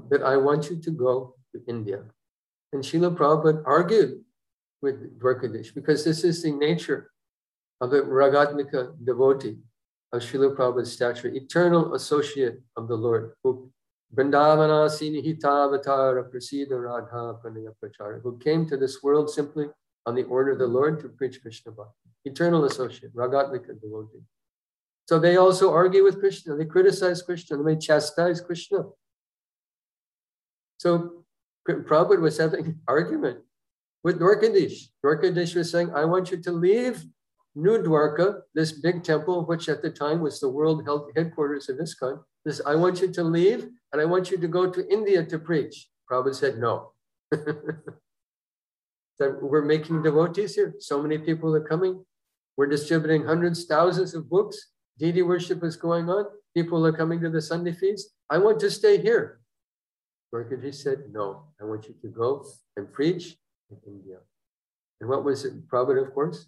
that 0.09 0.21
I 0.21 0.37
want 0.37 0.69
you 0.69 0.77
to 0.77 0.91
go 0.91 1.35
to 1.53 1.61
India. 1.67 2.03
And 2.73 2.83
Srila 2.83 3.15
Prabhupada 3.15 3.63
argued 3.65 4.21
with 4.81 5.19
Dwarkadish 5.19 5.73
because 5.73 6.03
this 6.03 6.23
is 6.23 6.43
the 6.43 6.51
nature 6.51 7.11
of 7.81 7.93
a 7.93 8.01
Ragatmika 8.01 8.93
devotee 9.03 9.57
of 10.13 10.21
Srila 10.21 10.55
Prabhupada's 10.55 10.91
stature, 10.91 11.29
eternal 11.29 11.95
associate 11.95 12.61
of 12.75 12.87
the 12.87 12.95
Lord, 12.95 13.33
who 13.43 13.71
Vrindavana 14.15 14.87
Sinihitavatara 14.87 16.31
Prasida 16.31 16.81
Radha 16.81 17.37
Pranaya 17.43 18.21
who 18.21 18.37
came 18.37 18.65
to 18.67 18.77
this 18.77 19.03
world 19.03 19.29
simply 19.29 19.67
on 20.05 20.15
the 20.15 20.23
order 20.23 20.51
of 20.51 20.59
the 20.59 20.67
Lord 20.67 20.99
to 21.01 21.09
preach 21.09 21.41
Krishna 21.41 21.71
Bhakti. 21.71 22.09
eternal 22.25 22.63
associate, 22.65 23.13
Ragatmika 23.13 23.79
devotee. 23.81 24.23
So 25.07 25.19
they 25.19 25.37
also 25.37 25.73
argue 25.73 26.03
with 26.03 26.19
Krishna. 26.19 26.55
They 26.55 26.65
criticize 26.65 27.21
Krishna. 27.21 27.61
They 27.63 27.77
chastise 27.77 28.41
Krishna. 28.41 28.83
So 30.77 31.23
Prabhupada 31.67 32.21
was 32.21 32.37
having 32.37 32.79
argument 32.87 33.39
with 34.03 34.19
Dwarkadish. 34.19 34.87
Dwarkadish 35.03 35.55
was 35.55 35.71
saying, 35.71 35.91
I 35.93 36.05
want 36.05 36.31
you 36.31 36.37
to 36.41 36.51
leave 36.51 37.05
New 37.55 37.79
Dwarka, 37.79 38.41
this 38.53 38.71
big 38.71 39.03
temple, 39.03 39.45
which 39.45 39.67
at 39.67 39.81
the 39.81 39.89
time 39.89 40.21
was 40.21 40.39
the 40.39 40.49
world 40.49 40.87
headquarters 41.15 41.69
of 41.69 41.77
ISKCON. 41.77 42.19
I 42.65 42.75
want 42.75 43.01
you 43.01 43.11
to 43.11 43.23
leave 43.23 43.67
and 43.91 44.01
I 44.01 44.05
want 44.05 44.31
you 44.31 44.37
to 44.37 44.47
go 44.47 44.69
to 44.69 44.87
India 44.91 45.23
to 45.25 45.39
preach. 45.39 45.89
Prabhupada 46.09 46.35
said, 46.35 46.57
no. 46.59 46.91
that 49.19 49.41
we're 49.41 49.65
making 49.65 50.03
devotees 50.03 50.55
here. 50.55 50.73
So 50.79 51.01
many 51.01 51.17
people 51.17 51.53
are 51.55 51.67
coming. 51.67 52.03
We're 52.55 52.67
distributing 52.67 53.25
hundreds, 53.25 53.65
thousands 53.65 54.13
of 54.13 54.29
books. 54.29 54.71
Deity 54.97 55.21
worship 55.21 55.63
is 55.63 55.75
going 55.75 56.09
on. 56.09 56.25
People 56.55 56.85
are 56.85 56.93
coming 56.93 57.19
to 57.21 57.29
the 57.29 57.41
Sunday 57.41 57.73
feast. 57.73 58.09
I 58.29 58.37
want 58.37 58.59
to 58.61 58.71
stay 58.71 59.01
here. 59.01 59.39
Dwarkadish 60.33 60.75
said, 60.75 61.03
no, 61.11 61.43
I 61.61 61.65
want 61.65 61.87
you 61.87 61.95
to 62.01 62.07
go 62.07 62.45
and 62.75 62.91
preach 62.91 63.37
in 63.69 63.77
India. 63.85 64.17
And 64.99 65.09
what 65.09 65.23
was 65.23 65.45
it? 65.45 65.67
Prabhupada, 65.67 66.07
of 66.07 66.13
course, 66.13 66.47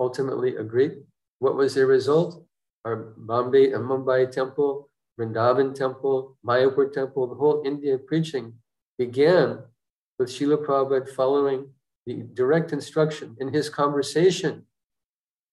ultimately 0.00 0.56
agreed. 0.56 1.02
What 1.38 1.56
was 1.56 1.74
the 1.74 1.86
result? 1.86 2.44
Our 2.84 3.14
Bombay 3.16 3.72
and 3.72 3.84
Mumbai 3.84 4.30
temple, 4.30 4.88
Vrindavan 5.18 5.74
temple, 5.74 6.36
Mayapur 6.44 6.92
temple, 6.92 7.26
the 7.28 7.34
whole 7.34 7.62
India 7.64 7.98
preaching 7.98 8.54
began 8.98 9.58
with 10.18 10.28
Srila 10.28 10.64
Prabhupada 10.64 11.08
following 11.08 11.70
the 12.06 12.24
direct 12.34 12.72
instruction 12.72 13.36
in 13.40 13.52
his 13.52 13.68
conversation 13.68 14.66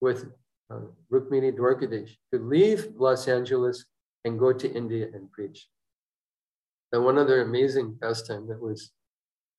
with 0.01 0.31
uh, 0.69 0.79
Rukmini 1.11 1.51
Dwarkadish 1.55 2.17
to 2.33 2.39
leave 2.39 2.89
Los 2.95 3.27
Angeles 3.27 3.85
and 4.25 4.39
go 4.39 4.51
to 4.51 4.71
India 4.71 5.07
and 5.13 5.31
preach. 5.31 5.67
And 6.91 7.05
one 7.05 7.17
other 7.17 7.41
amazing 7.41 7.97
pastime 8.01 8.47
that 8.47 8.61
was 8.61 8.91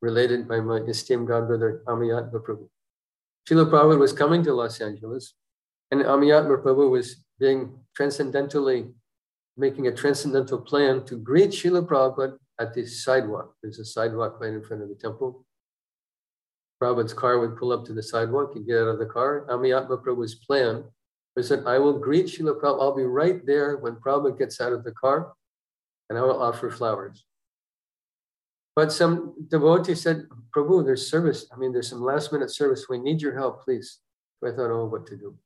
related 0.01 0.49
by 0.49 0.61
my 0.61 0.79
esteemed 0.79 1.29
godbrother 1.29 1.83
Amiyatma 1.85 2.43
Prabhu. 2.45 2.69
Srila 3.49 3.71
Prabhupada 3.71 3.99
was 3.99 4.13
coming 4.13 4.43
to 4.45 4.53
Los 4.53 4.81
Angeles, 4.81 5.35
and 5.91 6.03
Amiyatma 6.03 6.63
Prabhu 6.63 6.91
was 6.91 7.25
being 7.39 7.75
transcendentally 7.99 8.93
making 9.57 9.87
a 9.87 9.93
transcendental 9.95 10.59
plan 10.59 11.05
to 11.05 11.17
greet 11.17 11.51
Srila 11.51 11.87
Prabhupada 11.87 12.37
at 12.61 12.75
the 12.75 12.87
sidewalk. 12.87 13.55
There's 13.63 13.79
a 13.79 13.85
sidewalk 13.85 14.41
right 14.41 14.53
in 14.53 14.63
front 14.63 14.83
of 14.83 14.89
the 14.89 14.95
temple. 14.95 15.45
Prabhupada's 16.83 17.15
car 17.15 17.39
would 17.39 17.57
pull 17.57 17.73
up 17.73 17.85
to 17.87 17.93
the 17.93 18.03
sidewalk, 18.03 18.55
he'd 18.55 18.67
get 18.67 18.79
out 18.79 18.89
of 18.89 18.99
the 18.99 19.07
car. 19.07 19.47
Amiyatma 19.49 20.03
Prabhu's 20.03 20.35
plan 20.35 20.85
was 21.37 21.49
that 21.49 21.67
I 21.67 21.79
will 21.79 21.99
greet 21.99 22.27
Srila 22.27 22.61
Prabhupada. 22.61 22.81
I'll 22.81 22.97
be 22.97 23.05
right 23.05 23.45
there 23.47 23.77
when 23.77 23.97
Prabhupada 23.97 24.39
gets 24.39 24.61
out 24.61 24.73
of 24.73 24.85
the 24.85 24.93
car, 24.93 25.33
and 26.09 26.19
I 26.19 26.23
will 26.23 26.43
offer 26.43 26.71
flowers. 26.71 27.25
But 28.75 28.91
some 28.91 29.35
devotee 29.49 29.95
said, 29.95 30.27
Prabhu, 30.55 30.85
there's 30.85 31.09
service. 31.09 31.47
I 31.53 31.57
mean, 31.57 31.73
there's 31.73 31.89
some 31.89 32.03
last 32.03 32.33
minute 32.33 32.51
service. 32.51 32.87
We 32.89 32.99
need 32.99 33.21
your 33.21 33.37
help, 33.37 33.65
please. 33.65 33.99
So 34.41 34.51
I 34.51 34.57
thought, 34.57 34.71
oh, 34.71 34.87
what 34.87 35.07
to 35.09 35.17
do? 35.17 35.37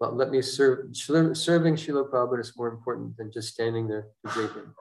Well, 0.00 0.16
let 0.16 0.30
me 0.30 0.40
serve. 0.40 0.96
Serving 0.96 1.74
Srila 1.76 2.10
Prabhupada 2.10 2.40
is 2.40 2.56
more 2.56 2.68
important 2.68 3.18
than 3.18 3.30
just 3.30 3.52
standing 3.52 3.86
there 3.86 4.06
to 4.24 4.32
greet 4.32 4.50
him. 4.52 4.74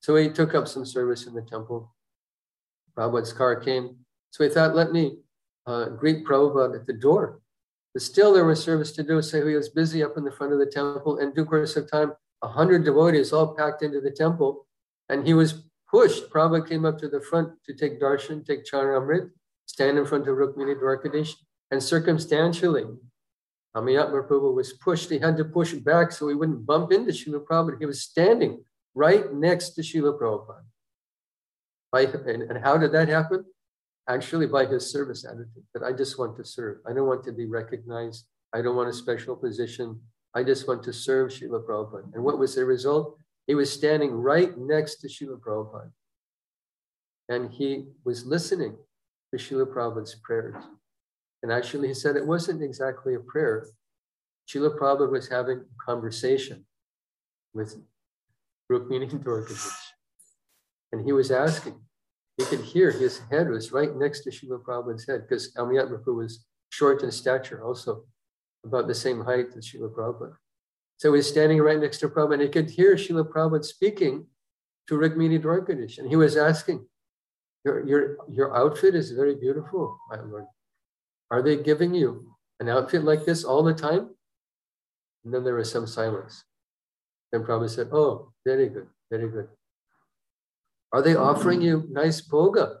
So 0.00 0.16
he 0.16 0.30
took 0.30 0.54
up 0.54 0.66
some 0.66 0.86
service 0.86 1.26
in 1.26 1.34
the 1.34 1.42
temple. 1.42 1.94
Prabhupada's 2.96 3.34
car 3.34 3.56
came. 3.56 3.96
So 4.30 4.44
he 4.44 4.50
thought, 4.50 4.74
let 4.74 4.92
me 4.92 5.18
uh, 5.66 5.90
greet 5.90 6.24
Prabhupada 6.24 6.80
at 6.80 6.86
the 6.86 6.94
door. 6.94 7.40
But 7.92 8.02
still, 8.02 8.32
there 8.32 8.44
was 8.46 8.62
service 8.62 8.92
to 8.92 9.02
do. 9.02 9.20
So 9.20 9.46
he 9.46 9.54
was 9.54 9.68
busy 9.68 10.02
up 10.02 10.16
in 10.16 10.24
the 10.24 10.32
front 10.32 10.54
of 10.54 10.58
the 10.58 10.66
temple. 10.66 11.18
And 11.18 11.34
due 11.34 11.44
course 11.44 11.76
of 11.76 11.90
time, 11.90 12.12
a 12.42 12.48
hundred 12.48 12.84
devotees 12.84 13.32
all 13.32 13.54
packed 13.54 13.82
into 13.82 14.00
the 14.00 14.10
temple. 14.10 14.66
And 15.10 15.26
he 15.26 15.34
was 15.34 15.64
pushed. 15.90 16.30
Prabhupada 16.30 16.66
came 16.66 16.86
up 16.86 16.98
to 17.00 17.08
the 17.08 17.20
front 17.20 17.52
to 17.66 17.74
take 17.74 18.00
darshan, 18.00 18.46
take 18.46 18.64
charanamrit, 18.64 19.30
stand 19.66 19.98
in 19.98 20.06
front 20.06 20.28
of 20.28 20.36
Rukmini 20.36 20.80
Dwarkadish. 20.80 21.34
And 21.70 21.82
circumstantially, 21.82 22.84
Amiyatma 23.76 24.26
Prabhu 24.26 24.54
was 24.54 24.72
pushed. 24.72 25.10
He 25.10 25.18
had 25.18 25.36
to 25.36 25.44
push 25.44 25.74
back 25.74 26.10
so 26.10 26.28
he 26.28 26.34
wouldn't 26.34 26.64
bump 26.64 26.92
into 26.92 27.12
Srila 27.12 27.44
Prabhupada. 27.44 27.78
He 27.78 27.86
was 27.86 28.00
standing 28.00 28.64
right 28.94 29.32
next 29.34 29.70
to 29.70 29.82
Srila 29.82 30.18
Prabhupada. 30.18 30.64
By, 31.92 32.02
and, 32.02 32.42
and 32.42 32.64
how 32.64 32.78
did 32.78 32.92
that 32.92 33.08
happen? 33.08 33.44
Actually, 34.08 34.46
by 34.46 34.64
his 34.64 34.90
service 34.90 35.24
attitude, 35.24 35.64
that 35.74 35.82
I 35.82 35.92
just 35.92 36.18
want 36.18 36.36
to 36.36 36.44
serve. 36.44 36.78
I 36.88 36.94
don't 36.94 37.06
want 37.06 37.24
to 37.24 37.32
be 37.32 37.44
recognized. 37.44 38.26
I 38.54 38.62
don't 38.62 38.76
want 38.76 38.88
a 38.88 38.92
special 38.94 39.36
position. 39.36 40.00
I 40.34 40.42
just 40.42 40.66
want 40.66 40.82
to 40.84 40.92
serve 40.92 41.30
Srila 41.30 41.66
Prabhupada. 41.66 42.14
And 42.14 42.24
what 42.24 42.38
was 42.38 42.54
the 42.54 42.64
result? 42.64 43.18
He 43.46 43.54
was 43.54 43.70
standing 43.70 44.12
right 44.12 44.56
next 44.56 44.96
to 44.96 45.08
Srila 45.08 45.38
Prabhupada. 45.38 45.90
And 47.28 47.52
he 47.52 47.88
was 48.04 48.24
listening 48.24 48.76
to 49.34 49.38
Srila 49.38 49.66
Prabhupada's 49.66 50.14
prayers. 50.14 50.62
And 51.42 51.52
actually, 51.52 51.88
he 51.88 51.94
said 51.94 52.16
it 52.16 52.26
wasn't 52.26 52.62
exactly 52.62 53.14
a 53.14 53.20
prayer. 53.20 53.66
Srila 54.48 54.78
Prabhupada 54.78 55.10
was 55.10 55.28
having 55.28 55.58
a 55.58 55.84
conversation 55.84 56.64
with 57.52 57.76
Rukmini 58.70 59.08
Dwarkadish. 59.10 59.74
And 60.92 61.04
he 61.04 61.12
was 61.12 61.30
asking, 61.30 61.80
he 62.36 62.44
could 62.44 62.60
hear 62.60 62.90
his 62.90 63.20
head 63.30 63.48
was 63.48 63.72
right 63.72 63.94
next 63.96 64.22
to 64.22 64.30
Srila 64.30 64.62
Prabhupada's 64.62 65.06
head 65.06 65.22
because 65.28 65.52
Amiyat 65.54 65.90
was 66.06 66.44
short 66.70 67.02
in 67.02 67.10
stature, 67.10 67.64
also 67.64 68.04
about 68.64 68.86
the 68.86 68.94
same 68.94 69.24
height 69.24 69.46
as 69.56 69.68
Srila 69.68 69.92
Prabhupada. 69.94 70.36
So 70.98 71.12
he 71.12 71.18
was 71.18 71.28
standing 71.28 71.60
right 71.60 71.78
next 71.78 71.98
to 71.98 72.08
Prabhupada 72.08 72.34
and 72.34 72.42
he 72.42 72.48
could 72.48 72.70
hear 72.70 72.96
Srila 72.96 73.28
Prabhupada 73.30 73.64
speaking 73.64 74.26
to 74.88 74.94
Rukmini 74.94 75.40
Dwarkadish. 75.40 75.98
And 75.98 76.08
he 76.08 76.16
was 76.16 76.36
asking, 76.36 76.86
your, 77.64 77.86
your, 77.86 78.16
your 78.28 78.56
outfit 78.56 78.94
is 78.94 79.10
very 79.10 79.34
beautiful, 79.34 79.98
my 80.08 80.20
Lord. 80.20 80.44
Are 81.30 81.42
they 81.42 81.56
giving 81.56 81.94
you 81.94 82.34
an 82.60 82.68
outfit 82.68 83.04
like 83.04 83.24
this 83.24 83.44
all 83.44 83.62
the 83.62 83.74
time? 83.74 84.10
And 85.24 85.34
then 85.34 85.44
there 85.44 85.54
was 85.54 85.70
some 85.70 85.86
silence. 85.86 86.44
Then 87.32 87.42
Prabhupada 87.42 87.70
said, 87.70 87.88
Oh, 87.92 88.32
very 88.44 88.68
good, 88.68 88.86
very 89.10 89.28
good. 89.28 89.48
Are 90.92 91.02
they 91.02 91.16
offering 91.16 91.60
you 91.60 91.86
nice 91.90 92.20
bhoga? 92.20 92.76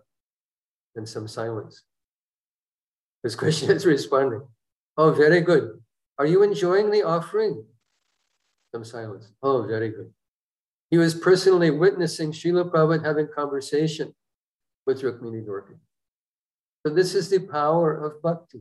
And 0.94 1.08
some 1.08 1.28
silence. 1.28 1.82
This 3.22 3.34
Krishna 3.40 3.74
is 3.74 3.84
responding, 3.84 4.42
Oh, 4.96 5.12
very 5.12 5.40
good. 5.40 5.82
Are 6.18 6.26
you 6.26 6.42
enjoying 6.42 6.90
the 6.90 7.02
offering? 7.02 7.64
Some 8.72 8.84
silence. 8.84 9.32
Oh, 9.42 9.62
very 9.62 9.90
good. 9.90 10.12
He 10.90 10.98
was 10.98 11.14
personally 11.14 11.70
witnessing 11.70 12.32
Srila 12.32 12.70
Prabhupada 12.70 13.04
having 13.04 13.28
conversation 13.34 14.14
with 14.86 15.02
Rukmini 15.02 15.44
Dwarka. 15.44 15.74
So 16.86 16.94
this 16.94 17.16
is 17.16 17.28
the 17.28 17.40
power 17.40 17.98
of 17.98 18.22
bhakti. 18.22 18.60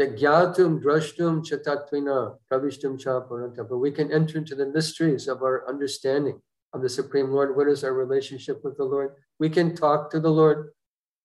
That 0.00 0.16
gyatum 0.16 0.82
drashtum 0.82 1.46
chatatvina 1.46 2.34
pravishtum 2.50 2.98
cha 2.98 3.20
But 3.20 3.78
We 3.78 3.92
can 3.92 4.10
enter 4.10 4.38
into 4.38 4.56
the 4.56 4.66
mysteries 4.66 5.28
of 5.28 5.40
our 5.40 5.64
understanding 5.68 6.40
of 6.72 6.82
the 6.82 6.88
Supreme 6.88 7.30
Lord. 7.30 7.54
What 7.54 7.68
is 7.68 7.84
our 7.84 7.94
relationship 7.94 8.64
with 8.64 8.76
the 8.76 8.82
Lord? 8.82 9.12
We 9.38 9.48
can 9.48 9.76
talk 9.76 10.10
to 10.10 10.18
the 10.18 10.32
Lord. 10.32 10.70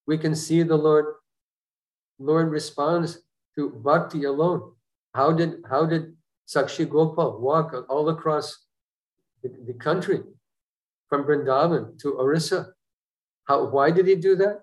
We 0.05 0.19
can 0.19 0.35
see 0.35 0.61
the 0.61 0.75
Lord. 0.75 1.15
Lord 2.19 2.51
responds 2.51 3.23
to 3.55 3.71
bhakti 3.83 4.25
alone. 4.25 4.73
How 5.15 5.31
did 5.31 5.63
how 5.67 5.87
did 5.87 6.15
Sakshi 6.47 6.87
Gopal 6.87 7.41
walk 7.41 7.73
all 7.89 8.09
across 8.09 8.67
the, 9.41 9.49
the 9.65 9.73
country 9.73 10.21
from 11.07 11.23
Vrindavan 11.23 11.97
to 12.01 12.19
Orissa. 12.19 12.73
How, 13.45 13.65
why 13.65 13.89
did 13.89 14.05
he 14.05 14.13
do 14.13 14.35
that? 14.35 14.61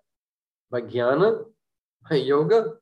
By 0.70 0.82
jnana, 0.82 1.42
by 2.08 2.16
yoga, 2.16 2.74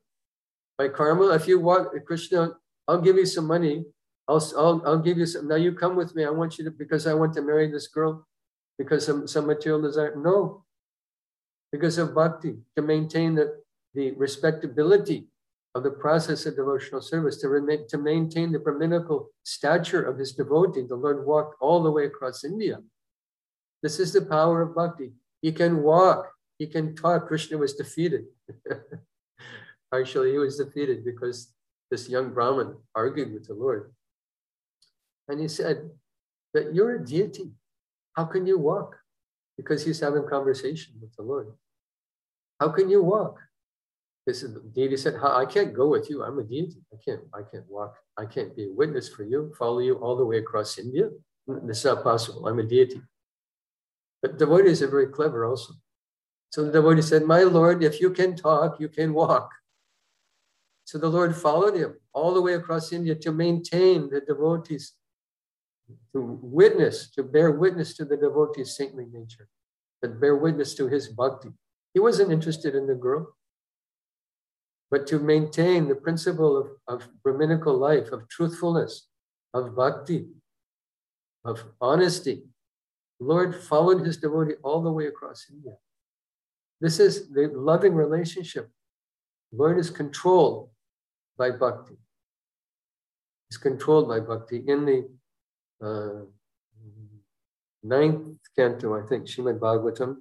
by 0.77 0.89
karma. 0.89 1.33
If 1.33 1.47
you 1.47 1.59
want, 1.59 1.89
Krishna, 2.05 2.53
I'll 2.87 3.01
give 3.01 3.17
you 3.17 3.25
some 3.25 3.47
money. 3.47 3.85
I'll, 4.27 4.43
I'll, 4.57 4.81
I'll 4.85 4.99
give 4.99 5.17
you 5.17 5.25
some. 5.25 5.47
Now 5.47 5.55
you 5.55 5.73
come 5.73 5.95
with 5.95 6.15
me. 6.15 6.25
I 6.25 6.29
want 6.29 6.57
you 6.57 6.65
to, 6.65 6.71
because 6.71 7.07
I 7.07 7.13
want 7.13 7.33
to 7.35 7.41
marry 7.41 7.71
this 7.71 7.87
girl, 7.87 8.27
because 8.77 9.05
some, 9.05 9.27
some 9.27 9.47
material 9.47 9.81
desire. 9.81 10.15
No, 10.15 10.63
because 11.71 11.97
of 11.97 12.15
bhakti, 12.15 12.55
to 12.75 12.81
maintain 12.81 13.35
the, 13.35 13.61
the 13.93 14.11
respectability 14.11 15.27
of 15.75 15.83
the 15.83 15.91
process 15.91 16.45
of 16.45 16.55
devotional 16.55 17.01
service 17.01 17.37
to, 17.37 17.49
remain, 17.49 17.85
to 17.89 17.97
maintain 17.97 18.51
the 18.51 18.59
Brahminical 18.59 19.29
stature 19.43 20.01
of 20.01 20.17
his 20.17 20.31
devotee. 20.31 20.85
The 20.87 20.95
Lord 20.95 21.25
walked 21.25 21.55
all 21.59 21.83
the 21.83 21.91
way 21.91 22.05
across 22.05 22.45
India. 22.45 22.79
This 23.83 23.99
is 23.99 24.13
the 24.13 24.21
power 24.21 24.61
of 24.61 24.73
bhakti. 24.73 25.11
He 25.41 25.51
can 25.51 25.83
walk, 25.83 26.31
he 26.57 26.65
can 26.65 26.95
talk. 26.95 27.27
Krishna 27.27 27.57
was 27.57 27.73
defeated. 27.73 28.25
Actually, 29.99 30.31
he 30.31 30.37
was 30.37 30.57
defeated 30.57 31.03
because 31.03 31.53
this 31.91 32.09
young 32.09 32.33
Brahmin 32.33 32.75
argued 32.93 33.33
with 33.33 33.47
the 33.47 33.53
Lord. 33.53 33.93
And 35.27 35.39
he 35.39 35.47
said 35.47 35.89
that 36.53 36.73
you're 36.73 36.95
a 36.95 37.05
deity. 37.05 37.51
How 38.13 38.25
can 38.25 38.45
you 38.45 38.57
walk? 38.57 38.95
Because 39.57 39.85
he's 39.85 39.99
having 39.99 40.27
conversation 40.27 40.95
with 41.01 41.15
the 41.15 41.23
Lord. 41.23 41.47
How 42.59 42.69
can 42.69 42.89
you 42.89 43.01
walk? 43.01 43.39
This 44.25 44.41
is 44.41 44.57
deity 44.73 44.97
said, 44.97 45.15
I 45.21 45.45
can't 45.45 45.73
go 45.73 45.87
with 45.87 46.09
you. 46.09 46.23
I'm 46.23 46.39
a 46.39 46.43
deity. 46.43 46.81
I 46.91 46.97
can't, 47.03 47.21
I 47.33 47.41
can't 47.49 47.69
walk. 47.69 47.95
I 48.17 48.25
can't 48.25 48.55
be 48.55 48.65
a 48.65 48.73
witness 48.73 49.09
for 49.09 49.23
you, 49.23 49.53
follow 49.57 49.79
you 49.79 49.95
all 49.95 50.15
the 50.15 50.25
way 50.25 50.37
across 50.37 50.79
India. 50.79 51.09
This 51.47 51.79
is 51.79 51.85
not 51.85 52.03
possible. 52.03 52.47
I'm 52.47 52.59
a 52.59 52.63
deity. 52.63 53.01
But 54.21 54.39
devotees 54.39 54.81
are 54.81 54.87
very 54.87 55.07
clever 55.07 55.45
also. 55.45 55.73
So 56.49 56.63
the 56.63 56.71
devotee 56.71 57.01
said, 57.01 57.23
My 57.23 57.43
Lord, 57.43 57.83
if 57.83 58.01
you 58.01 58.09
can 58.11 58.35
talk, 58.35 58.79
you 58.79 58.89
can 58.89 59.13
walk. 59.13 59.51
So 60.85 60.97
the 60.97 61.09
Lord 61.09 61.35
followed 61.35 61.75
him 61.75 61.95
all 62.13 62.33
the 62.33 62.41
way 62.41 62.53
across 62.53 62.93
India 62.93 63.15
to 63.15 63.31
maintain 63.31 64.09
the 64.09 64.21
devotees, 64.21 64.93
to 66.13 66.39
witness, 66.41 67.09
to 67.11 67.23
bear 67.23 67.51
witness 67.51 67.95
to 67.97 68.05
the 68.05 68.17
devotee's 68.17 68.75
saintly 68.75 69.05
nature, 69.11 69.49
to 70.01 70.09
bear 70.09 70.35
witness 70.35 70.75
to 70.75 70.87
his 70.87 71.09
bhakti. 71.09 71.49
He 71.93 71.99
wasn't 71.99 72.31
interested 72.31 72.75
in 72.75 72.87
the 72.87 72.95
girl 72.95 73.35
but 74.91 75.07
to 75.07 75.19
maintain 75.19 75.87
the 75.87 75.95
principle 75.95 76.57
of, 76.57 76.69
of 76.87 77.09
Brahminical 77.23 77.77
life, 77.77 78.11
of 78.11 78.27
truthfulness, 78.29 79.07
of 79.53 79.75
bhakti, 79.75 80.27
of 81.43 81.65
honesty. 81.81 82.43
Lord 83.19 83.55
followed 83.55 84.05
his 84.05 84.17
devotee 84.17 84.55
all 84.63 84.81
the 84.81 84.91
way 84.91 85.07
across 85.07 85.47
India. 85.51 85.73
This 86.81 86.99
is 86.99 87.29
the 87.29 87.47
loving 87.53 87.93
relationship. 87.93 88.69
Lord 89.51 89.79
is 89.79 89.89
controlled 89.89 90.69
by 91.37 91.51
bhakti. 91.51 91.95
He's 93.49 93.57
controlled 93.57 94.07
by 94.07 94.19
bhakti. 94.19 94.63
In 94.67 94.85
the 94.85 95.09
uh, 95.81 96.25
ninth 97.83 98.37
canto, 98.57 98.97
I 98.97 99.05
think, 99.07 99.27
Shrimad 99.27 99.59
Bhagavatam, 99.59 100.17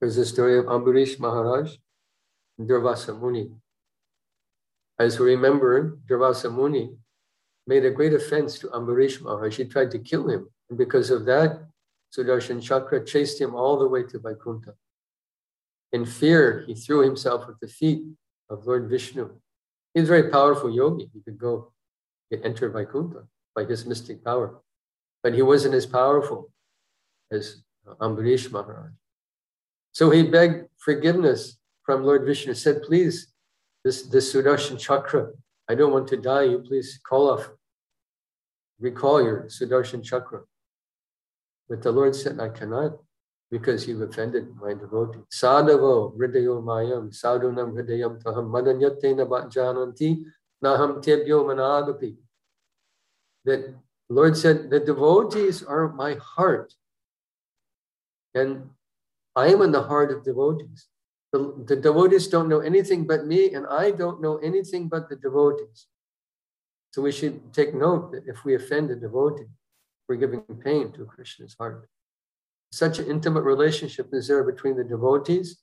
there's 0.00 0.16
a 0.18 0.26
story 0.26 0.58
of 0.58 0.66
Ambarish 0.66 1.18
Maharaj 1.18 1.76
and 2.58 2.68
Durvasa 2.68 3.18
Muni. 3.18 3.50
As 4.98 5.18
we 5.18 5.34
remember, 5.34 5.98
Durvasa 6.08 6.52
Muni 6.52 6.96
made 7.66 7.84
a 7.84 7.90
great 7.90 8.12
offense 8.12 8.58
to 8.60 8.68
Ambarish 8.68 9.20
Maharaj. 9.20 9.56
He 9.56 9.64
tried 9.64 9.90
to 9.90 9.98
kill 9.98 10.28
him. 10.28 10.48
And 10.68 10.78
because 10.78 11.10
of 11.10 11.24
that, 11.26 11.66
Sudarshan 12.16 12.62
Chakra 12.62 13.04
chased 13.04 13.40
him 13.40 13.54
all 13.54 13.78
the 13.78 13.88
way 13.88 14.04
to 14.04 14.18
Vaikuntha. 14.18 14.74
In 15.92 16.04
fear, 16.04 16.64
he 16.66 16.74
threw 16.74 17.00
himself 17.00 17.48
at 17.48 17.60
the 17.60 17.68
feet 17.68 18.04
of 18.48 18.66
Lord 18.66 18.88
Vishnu. 18.88 19.30
He's 19.96 20.04
a 20.04 20.08
very 20.08 20.28
powerful 20.28 20.68
yogi. 20.70 21.08
He 21.14 21.20
could 21.22 21.38
go 21.38 21.72
enter 22.30 22.68
Vaikuntha 22.68 23.26
by 23.54 23.64
his 23.64 23.86
mystic 23.86 24.22
power. 24.22 24.60
But 25.22 25.32
he 25.32 25.40
wasn't 25.40 25.74
as 25.74 25.86
powerful 25.86 26.52
as 27.32 27.62
uh, 27.88 27.94
Ambarish 27.94 28.52
Maharaj. 28.52 28.90
So 29.92 30.10
he 30.10 30.22
begged 30.22 30.68
forgiveness 30.76 31.56
from 31.82 32.04
Lord 32.04 32.26
Vishnu 32.26 32.52
said, 32.52 32.82
please, 32.82 33.28
this, 33.84 34.02
this 34.02 34.34
Sudarshan 34.34 34.78
Chakra, 34.78 35.30
I 35.66 35.74
don't 35.74 35.92
want 35.92 36.08
to 36.08 36.18
die. 36.18 36.42
You 36.42 36.58
please 36.58 37.00
call 37.02 37.30
off, 37.30 37.48
recall 38.78 39.22
your 39.22 39.44
Sudarshan 39.44 40.04
Chakra. 40.04 40.42
But 41.70 41.80
the 41.80 41.90
Lord 41.90 42.14
said, 42.14 42.38
I 42.38 42.50
cannot 42.50 42.98
because 43.50 43.86
you've 43.86 44.00
offended 44.00 44.54
my 44.56 44.74
devotee. 44.74 45.20
Sadhavo 45.30 46.16
hridayo 46.16 46.62
mayam 46.62 47.10
sadhunam 47.10 47.72
hridayam 47.72 48.22
taham 48.22 48.50
madanyatena 48.50 49.26
jananti 49.52 50.24
naham 50.62 51.02
tebyo 51.02 51.44
managapi. 51.44 52.16
That 53.44 53.74
Lord 54.08 54.36
said, 54.36 54.70
the 54.70 54.80
devotees 54.80 55.62
are 55.62 55.92
my 55.92 56.14
heart. 56.14 56.74
And 58.34 58.70
I 59.34 59.48
am 59.48 59.62
in 59.62 59.72
the 59.72 59.82
heart 59.82 60.10
of 60.10 60.24
devotees. 60.24 60.86
The, 61.32 61.64
the 61.66 61.76
devotees 61.76 62.28
don't 62.28 62.48
know 62.48 62.60
anything 62.60 63.06
but 63.06 63.26
me, 63.26 63.52
and 63.54 63.66
I 63.66 63.90
don't 63.90 64.20
know 64.20 64.36
anything 64.38 64.88
but 64.88 65.08
the 65.08 65.16
devotees. 65.16 65.86
So 66.92 67.02
we 67.02 67.12
should 67.12 67.52
take 67.52 67.74
note 67.74 68.12
that 68.12 68.26
if 68.26 68.44
we 68.44 68.54
offend 68.54 68.90
a 68.90 68.96
devotee, 68.96 69.50
we're 70.08 70.16
giving 70.16 70.42
pain 70.64 70.92
to 70.92 71.04
Krishna's 71.04 71.54
heart. 71.58 71.88
Such 72.72 72.98
an 72.98 73.10
intimate 73.10 73.42
relationship 73.42 74.08
is 74.12 74.28
there 74.28 74.44
between 74.44 74.76
the 74.76 74.84
devotees 74.84 75.58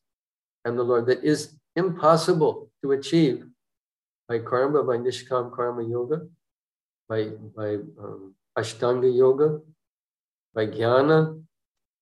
and 0.66 0.78
the 0.78 0.84
Lord 0.84 1.06
that 1.08 1.24
is 1.24 1.56
impossible 1.76 2.72
to 2.84 2.92
achieve 2.92 3.46
by 4.28 4.40
karma, 4.40 4.84
by 4.84 4.98
nishkam 4.98 5.54
karma 5.54 5.84
yoga, 5.84 6.22
by, 7.10 7.32
by 7.56 7.76
um, 8.00 8.34
ashtanga 8.58 9.14
yoga, 9.14 9.60
by 10.54 10.68
jnana, 10.68 11.42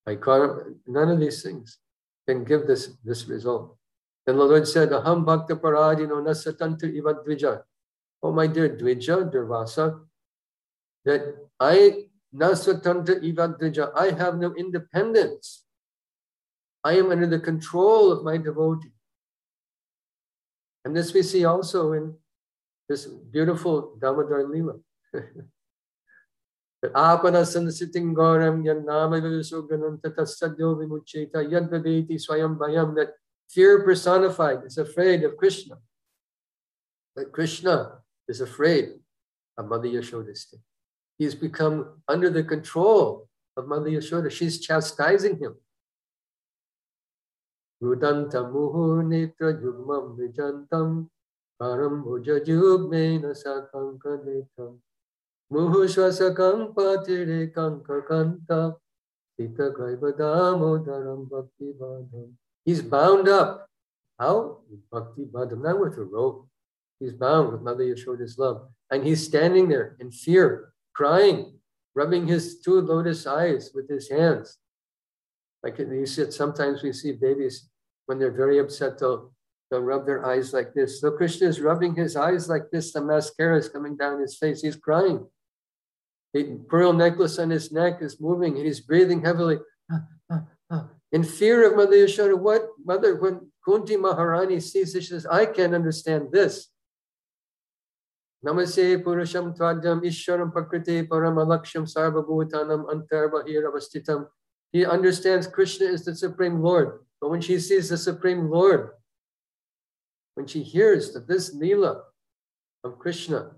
by 0.06 0.16
karma, 0.16 0.64
none 0.88 1.10
of 1.10 1.20
these 1.20 1.42
things 1.42 1.80
can 2.28 2.44
give 2.44 2.68
this, 2.68 2.92
this 3.04 3.28
result. 3.28 3.76
Then 4.26 4.38
the 4.38 4.44
Lord 4.44 4.68
said, 4.68 4.90
Aham 4.90 5.26
bhakta 5.26 5.56
paradino 5.56 6.22
nasatantra 6.22 6.94
iva 6.94 7.16
dvija. 7.16 7.64
Oh, 8.24 8.32
my 8.32 8.46
dear 8.46 8.70
Dvija, 8.70 9.32
Durvasa, 9.32 10.00
that 11.06 11.36
I, 11.60 12.06
nasatantra 12.36 13.24
iva 13.24 13.50
dvija, 13.50 13.92
I 13.96 14.12
have 14.12 14.38
no 14.38 14.54
independence. 14.56 15.66
I 16.84 16.94
am 16.94 17.12
under 17.12 17.28
the 17.28 17.40
control 17.40 18.12
of 18.12 18.24
my 18.24 18.38
devotee. 18.38 18.92
And 20.84 20.96
this 20.96 21.14
we 21.14 21.22
see 21.22 21.46
also 21.46 21.94
in 21.94 22.16
this 22.90 23.06
beautiful 23.06 23.96
Damodar 24.00 24.44
Lila. 24.48 24.80
Apanasanasiting 26.84 28.16
Goram 28.16 28.64
Yanama 28.64 29.22
Visuganam 29.22 30.02
Tatasadyo 30.02 30.76
Vimucheta 30.78 31.36
Yadvadeti 31.36 32.20
Swayam 32.20 32.58
Bayam 32.58 32.96
that 32.96 33.14
fear 33.48 33.84
personified 33.84 34.66
is 34.66 34.80
afraid 34.80 35.24
of 35.24 35.38
Krishna. 35.38 35.76
But 37.16 37.32
Krishna 37.32 38.00
is 38.28 38.42
afraid 38.42 38.94
of 39.58 39.68
Mother 39.68 39.90
He's 41.22 41.36
become 41.36 42.02
under 42.08 42.32
the 42.32 42.44
control 42.44 43.30
of 43.56 43.68
Mother 43.68 43.92
Yashoda. 43.92 44.32
She's 44.32 44.60
chastising 44.60 45.38
him. 45.38 45.54
Muhu 47.80 49.04
netra 49.06 49.54
yugmam 49.62 50.18
vijantam 50.18 51.10
param 51.62 52.04
netam 54.18 54.80
Muhushwasakam 55.54 56.74
patire 56.74 57.54
kanka 57.54 58.02
kanta 58.10 58.76
Sita 59.38 59.70
Bhakti 61.30 61.74
Badam. 61.80 62.34
He's 62.66 62.82
bound 62.82 63.30
up. 63.30 63.68
How? 64.18 64.58
Bhakti 64.92 65.26
Badam, 65.26 65.62
not 65.62 65.80
with 65.80 66.00
a 66.00 66.04
rope. 66.04 66.48
He's 67.00 67.14
bound 67.14 67.52
with 67.52 67.62
Mother 67.62 67.84
Yashoda's 67.84 68.40
love. 68.40 68.70
And 68.90 69.04
he's 69.06 69.24
standing 69.24 69.70
there 69.70 69.96
in 70.00 70.10
fear, 70.12 70.72
crying, 70.94 71.60
rubbing 71.96 72.28
his 72.28 72.60
two 72.62 72.80
lotus 72.82 73.26
eyes 73.28 73.72
with 73.74 73.90
his 73.90 74.10
hands. 74.10 74.58
Like 75.64 75.78
you 75.78 76.06
said, 76.06 76.34
sometimes 76.34 76.82
we 76.82 76.94
see 76.94 77.12
babies 77.12 77.70
when 78.06 78.20
they're 78.20 78.32
very 78.32 78.60
upset, 78.60 78.98
they'll, 78.98 79.32
they'll 79.70 79.82
rub 79.82 80.06
their 80.06 80.26
eyes 80.26 80.54
like 80.54 80.74
this. 80.74 81.00
So 81.00 81.12
Krishna 81.12 81.48
is 81.48 81.62
rubbing 81.62 81.96
his 81.96 82.16
eyes 82.16 82.50
like 82.50 82.72
this. 82.72 82.92
The 82.92 83.02
mascara 83.02 83.58
is 83.58 83.70
coming 83.70 83.96
down 83.96 84.20
his 84.20 84.38
face. 84.38 84.62
He's 84.62 84.76
crying. 84.76 85.26
The 86.34 86.60
pearl 86.68 86.94
necklace 86.94 87.40
on 87.40 87.50
his 87.50 87.72
neck 87.72 88.02
is 88.02 88.20
moving 88.20 88.56
he's 88.56 88.80
breathing 88.80 89.24
heavily. 89.24 89.60
In 91.12 91.24
fear 91.24 91.70
of 91.70 91.76
Mother 91.76 91.98
Yashoda, 91.98 92.40
what 92.40 92.68
mother, 92.86 93.16
when 93.16 93.52
Kunti 93.66 93.98
Maharani 93.98 94.62
sees 94.62 94.94
this, 94.94 95.04
she 95.04 95.10
says, 95.10 95.26
I 95.26 95.46
can't 95.46 95.76
understand 95.76 96.32
this. 96.32 96.71
Namase 98.46 99.04
Purusham 99.04 99.56
Tvadyam 99.56 100.02
Ishwaram 100.04 100.52
Pakriti 100.52 101.08
Paramalaksham 101.08 101.92
Sarvabhutanam 101.92 102.86
Antarbahiravastitam. 102.92 104.28
He 104.72 104.86
understands 104.86 105.48
Krishna 105.48 105.88
is 105.88 106.06
the 106.06 106.16
Supreme 106.16 106.62
Lord. 106.62 107.00
But 107.20 107.30
when 107.30 107.42
she 107.42 107.60
sees 107.60 107.90
the 107.90 107.98
Supreme 107.98 108.50
Lord, 108.50 108.92
when 110.36 110.48
she 110.48 110.64
hears 110.64 111.14
that 111.14 111.28
this 111.28 111.56
Leela 111.56 112.02
of 112.84 112.98
Krishna 112.98 113.52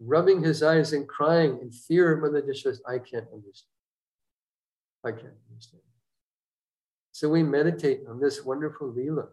rubbing 0.00 0.42
his 0.42 0.62
eyes 0.62 0.92
and 0.92 1.08
crying 1.08 1.58
in 1.60 1.70
fear 1.70 2.12
of 2.12 2.20
Mother 2.20 2.42
Yashoda. 2.42 2.78
I 2.86 2.98
can't 2.98 3.26
understand. 3.32 3.70
I 5.04 5.10
can't 5.12 5.38
understand. 5.50 5.82
So 7.12 7.28
we 7.28 7.42
meditate 7.42 8.00
on 8.08 8.20
this 8.20 8.44
wonderful 8.44 8.92
Leela 8.92 9.28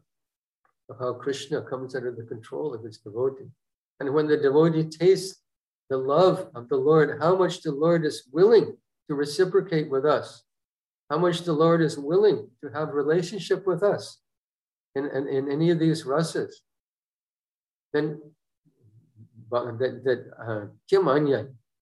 of 0.89 0.97
how 0.99 1.13
Krishna 1.13 1.61
comes 1.61 1.95
under 1.95 2.11
the 2.11 2.23
control 2.23 2.73
of 2.73 2.83
his 2.83 2.97
devotee. 2.97 3.51
And 3.99 4.13
when 4.13 4.27
the 4.27 4.37
devotee 4.37 4.89
tastes 4.89 5.41
the 5.89 5.97
love 5.97 6.49
of 6.55 6.69
the 6.69 6.77
Lord, 6.77 7.19
how 7.19 7.35
much 7.35 7.61
the 7.61 7.71
Lord 7.71 8.05
is 8.05 8.27
willing 8.31 8.77
to 9.07 9.15
reciprocate 9.15 9.89
with 9.89 10.05
us, 10.05 10.43
how 11.09 11.17
much 11.17 11.41
the 11.41 11.53
Lord 11.53 11.81
is 11.81 11.97
willing 11.97 12.47
to 12.63 12.69
have 12.69 12.93
relationship 12.93 13.65
with 13.65 13.83
us 13.83 14.19
in, 14.95 15.05
in, 15.05 15.27
in 15.27 15.51
any 15.51 15.71
of 15.71 15.79
these 15.79 16.03
rasas, 16.03 16.51
then 17.93 18.21
that, 19.51 20.01
that 20.03 20.25
uh, 20.39 20.65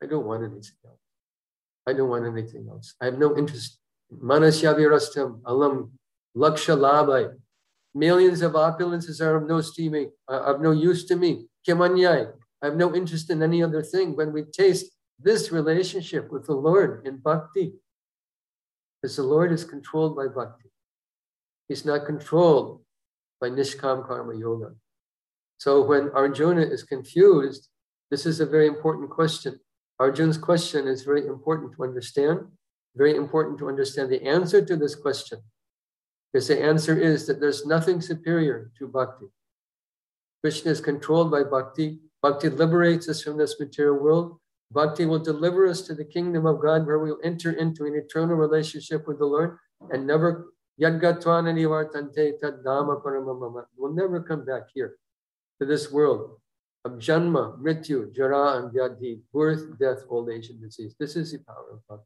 I 0.01 0.05
don't 0.05 0.26
want 0.26 0.43
anything 0.43 0.78
else. 0.86 0.99
I 1.86 1.93
don't 1.93 2.09
want 2.09 2.26
anything 2.26 2.68
else. 2.70 2.95
I 3.01 3.05
have 3.05 3.20
no 3.20 3.38
interest. 3.38 3.80
Manasyavirastam 4.13 5.41
alam 5.45 5.91
laksha 6.36 6.78
labai 6.78 7.34
Millions 7.93 8.41
of 8.43 8.51
opulences 8.51 9.22
are 9.22 9.38
of 9.38 9.47
no 9.47 9.59
steaming, 9.59 10.11
uh, 10.30 10.41
of 10.41 10.61
no 10.61 10.72
use 10.72 11.05
to 11.05 11.15
me. 11.15 11.47
Kimanyai. 11.68 12.32
I 12.61 12.65
have 12.65 12.76
no 12.76 12.95
interest 12.95 13.30
in 13.30 13.43
any 13.43 13.61
other 13.61 13.84
thing 13.84 14.15
when 14.15 14.32
we 14.32 14.43
taste 14.43 14.91
this 15.20 15.51
relationship 15.51 16.32
with 16.32 16.45
the 16.45 16.53
Lord 16.55 17.05
in 17.05 17.18
bhakti. 17.18 17.74
Because 19.01 19.18
the 19.18 19.24
Lord 19.24 19.51
is 19.51 19.63
controlled 19.63 20.15
by 20.15 20.28
bhakti. 20.28 20.70
He's 21.68 21.86
not 21.86 22.05
controlled 22.05 22.82
by 23.39 23.49
nishkam 23.49 24.07
karma 24.07 24.36
yoga. 24.36 24.74
So 25.57 25.82
when 25.84 26.09
Arjuna 26.11 26.61
is 26.61 26.84
confused, 26.84 27.70
this 28.09 28.26
is 28.26 28.39
a 28.39 28.45
very 28.45 28.68
important 28.68 29.09
question. 29.09 29.59
Arjuna's 29.99 30.38
question 30.38 30.88
is 30.88 31.03
very 31.03 31.26
important 31.28 31.76
to 31.76 31.84
understand, 31.84 32.39
very 32.95 33.15
important 33.15 33.57
to 33.59 33.68
understand 33.68 34.11
the 34.11 34.24
answer 34.24 34.63
to 34.63 34.76
this 34.76 34.95
question. 34.95 35.39
Because 36.32 36.47
the 36.47 36.61
answer 36.61 36.99
is 36.99 37.28
that 37.28 37.39
there's 37.39 37.65
nothing 37.65 38.01
superior 38.01 38.72
to 38.78 38.88
bhakti. 38.88 39.26
Krishna 40.41 40.71
is 40.71 40.81
controlled 40.81 41.31
by 41.31 41.43
bhakti. 41.43 41.99
Bhakti 42.21 42.49
liberates 42.49 43.09
us 43.09 43.21
from 43.21 43.38
this 43.38 43.59
material 43.59 43.97
world. 43.97 44.39
Bhakti 44.71 45.05
will 45.05 45.19
deliver 45.19 45.65
us 45.67 45.81
to 45.83 45.95
the 45.95 46.05
kingdom 46.05 46.45
of 46.45 46.61
God 46.61 46.85
where 46.85 46.99
we'll 46.99 47.19
enter 47.23 47.51
into 47.51 47.85
an 47.85 47.95
eternal 47.95 48.35
relationship 48.35 49.07
with 49.07 49.19
the 49.19 49.25
Lord 49.25 49.57
and 49.91 50.05
never. 50.05 50.47
We'll 50.79 50.99
never 53.93 54.21
come 54.21 54.45
back 54.45 54.63
here 54.73 54.97
to 55.59 55.65
this 55.65 55.91
world 55.91 56.39
of 56.85 56.91
janma, 56.93 57.57
mrityu, 57.59 58.13
jara, 58.15 58.59
and 58.59 58.71
vyadhi, 58.71 59.21
birth, 59.33 59.79
death, 59.79 60.03
old 60.09 60.29
age, 60.29 60.49
and 60.49 60.61
disease. 60.61 60.95
This 60.99 61.15
is 61.15 61.31
the 61.31 61.39
power 61.39 61.71
of 61.73 61.79
bhakti. 61.89 62.05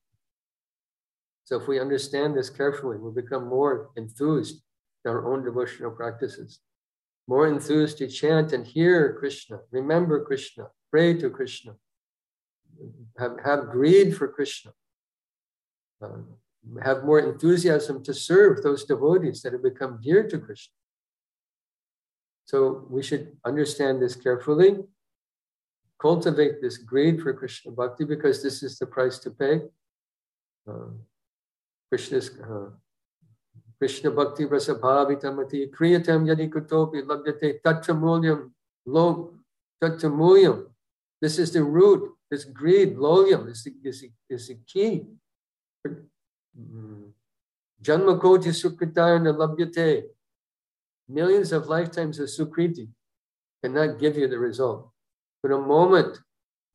So 1.44 1.60
if 1.60 1.68
we 1.68 1.80
understand 1.80 2.38
this 2.38 2.50
carefully, 2.50 2.98
we'll 2.98 3.12
become 3.12 3.48
more 3.48 3.90
enthused 3.98 4.62
in 5.04 5.12
our 5.12 5.32
own 5.32 5.44
devotional 5.44 5.92
practices, 5.92 6.60
more 7.28 7.48
enthused 7.48 7.98
to 8.00 8.08
chant 8.08 8.54
and 8.54 8.66
hear 8.66 9.16
Krishna, 9.20 9.60
remember 9.72 10.24
Krishna, 10.24 10.68
pray 10.90 11.14
to 11.20 11.30
Krishna, 11.30 11.74
have, 13.18 13.38
have 13.44 13.70
greed 13.70 14.16
for 14.16 14.28
Krishna, 14.28 14.72
uh, 16.02 16.10
have 16.84 17.04
more 17.04 17.20
enthusiasm 17.20 18.04
to 18.04 18.14
serve 18.14 18.64
those 18.64 18.86
devotees 18.86 19.42
that 19.42 19.54
have 19.54 19.64
become 19.64 20.00
dear 20.02 20.28
to 20.28 20.38
Krishna. 20.38 20.74
So 22.46 22.86
we 22.90 23.02
should 23.02 23.38
understand 23.46 24.02
this 24.02 24.16
carefully, 24.16 24.78
cultivate 26.02 26.62
this 26.62 26.78
greed 26.78 27.22
for 27.22 27.34
Krishna 27.34 27.72
bhakti 27.72 28.04
because 28.04 28.42
this 28.44 28.64
is 28.64 28.78
the 28.78 28.86
price 28.86 29.20
to 29.20 29.30
pay. 29.32 29.62
Uh, 30.68 30.92
Krishna's 31.90 32.32
uh, 32.44 32.70
Krishna 33.82 34.12
bhakti 34.12 34.46
rasa 34.46 34.76
bhavitamati 34.76 35.72
kriyatam 35.72 36.28
yadi 36.28 36.48
kutopi 36.48 37.02
labdate 37.02 37.60
tatramulyam 37.64 38.52
lo 38.86 39.34
tatramulyam. 39.82 40.68
This 41.20 41.40
is 41.40 41.52
the 41.52 41.64
root. 41.64 42.12
This 42.30 42.44
greed, 42.44 42.96
loyam, 42.96 43.50
is 43.50 43.64
the, 43.64 43.74
is 43.84 44.02
the, 44.02 44.12
is 44.30 44.48
the 44.50 44.60
key. 44.68 45.08
Mm. 45.88 47.10
Janma 47.82 48.22
koti 48.22 48.50
sukritayana 48.50 49.34
labhyate. 49.36 50.04
Millions 51.10 51.52
of 51.52 51.68
lifetimes 51.68 52.20
of 52.20 52.30
Sukriti 52.30 52.88
cannot 53.64 53.98
give 54.00 54.16
you 54.16 54.28
the 54.28 54.38
result. 54.38 54.92
But 55.42 55.54
a 55.54 55.58
moment 55.58 56.20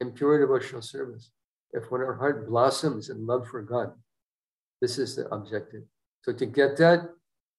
in 0.00 0.10
pure 0.10 0.40
devotional 0.40 0.82
service, 0.82 1.30
if 1.72 1.88
when 1.90 2.00
our 2.00 2.14
heart 2.14 2.48
blossoms 2.48 3.10
in 3.10 3.24
love 3.26 3.46
for 3.46 3.62
God, 3.62 3.92
this 4.82 4.98
is 4.98 5.14
the 5.14 5.28
objective. 5.28 5.84
So 6.26 6.32
to 6.32 6.46
get 6.46 6.76
that, 6.78 7.08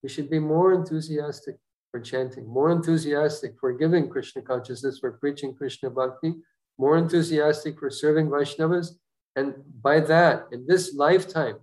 we 0.03 0.09
should 0.09 0.29
be 0.29 0.39
more 0.39 0.73
enthusiastic 0.73 1.55
for 1.89 2.01
chanting, 2.01 2.45
more 2.45 2.69
enthusiastic 2.69 3.53
for 3.57 3.71
giving 3.71 4.09
Krishna 4.09 4.41
consciousness, 4.41 4.99
for 4.99 5.13
preaching 5.13 5.55
Krishna 5.55 5.89
bhakti, 5.89 6.33
more 6.77 6.97
enthusiastic 6.97 7.79
for 7.79 7.89
serving 7.89 8.27
Vaishnavas. 8.27 8.89
And 9.37 9.53
by 9.81 10.01
that, 10.01 10.47
in 10.51 10.65
this 10.67 10.93
lifetime, 10.93 11.59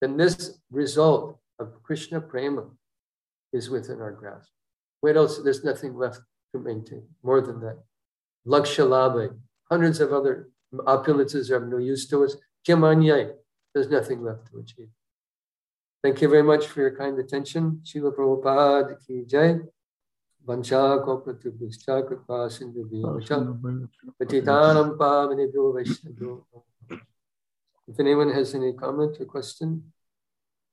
then 0.00 0.16
this 0.16 0.58
result 0.70 1.38
of 1.58 1.82
Krishna 1.82 2.22
prema 2.22 2.64
is 3.52 3.68
within 3.68 4.00
our 4.00 4.12
grasp. 4.12 4.50
What 5.02 5.18
else? 5.18 5.38
There's 5.38 5.64
nothing 5.64 5.98
left 5.98 6.20
to 6.54 6.60
maintain 6.60 7.04
more 7.22 7.42
than 7.42 7.60
that. 7.60 7.78
Lakshalabha, 8.46 9.36
hundreds 9.70 10.00
of 10.00 10.14
other 10.14 10.48
opulences 10.72 11.50
are 11.50 11.56
of 11.56 11.68
no 11.68 11.76
use 11.76 12.08
to 12.08 12.24
us. 12.24 12.36
Kimanyai, 12.66 13.32
there's 13.74 13.90
nothing 13.90 14.22
left 14.22 14.50
to 14.50 14.58
achieve. 14.58 14.88
Thank 16.02 16.20
you 16.20 16.28
very 16.28 16.42
much 16.42 16.66
for 16.66 16.80
your 16.80 16.96
kind 16.96 17.16
attention. 17.20 17.80
Srila 17.84 18.12
Prabhupada 18.12 18.96
ki 19.06 19.24
jai. 19.24 19.60
Vancha 20.44 20.98
kopratubhischa 21.06 22.04
kripa 22.04 22.50
sindhu 22.50 22.90
Patitanam 24.20 24.96
pavanebhyo 24.96 25.72
vaishnavyo. 25.76 26.42
If 27.86 28.00
anyone 28.00 28.32
has 28.32 28.52
any 28.56 28.72
comment 28.72 29.16
or 29.20 29.26
question, 29.26 29.92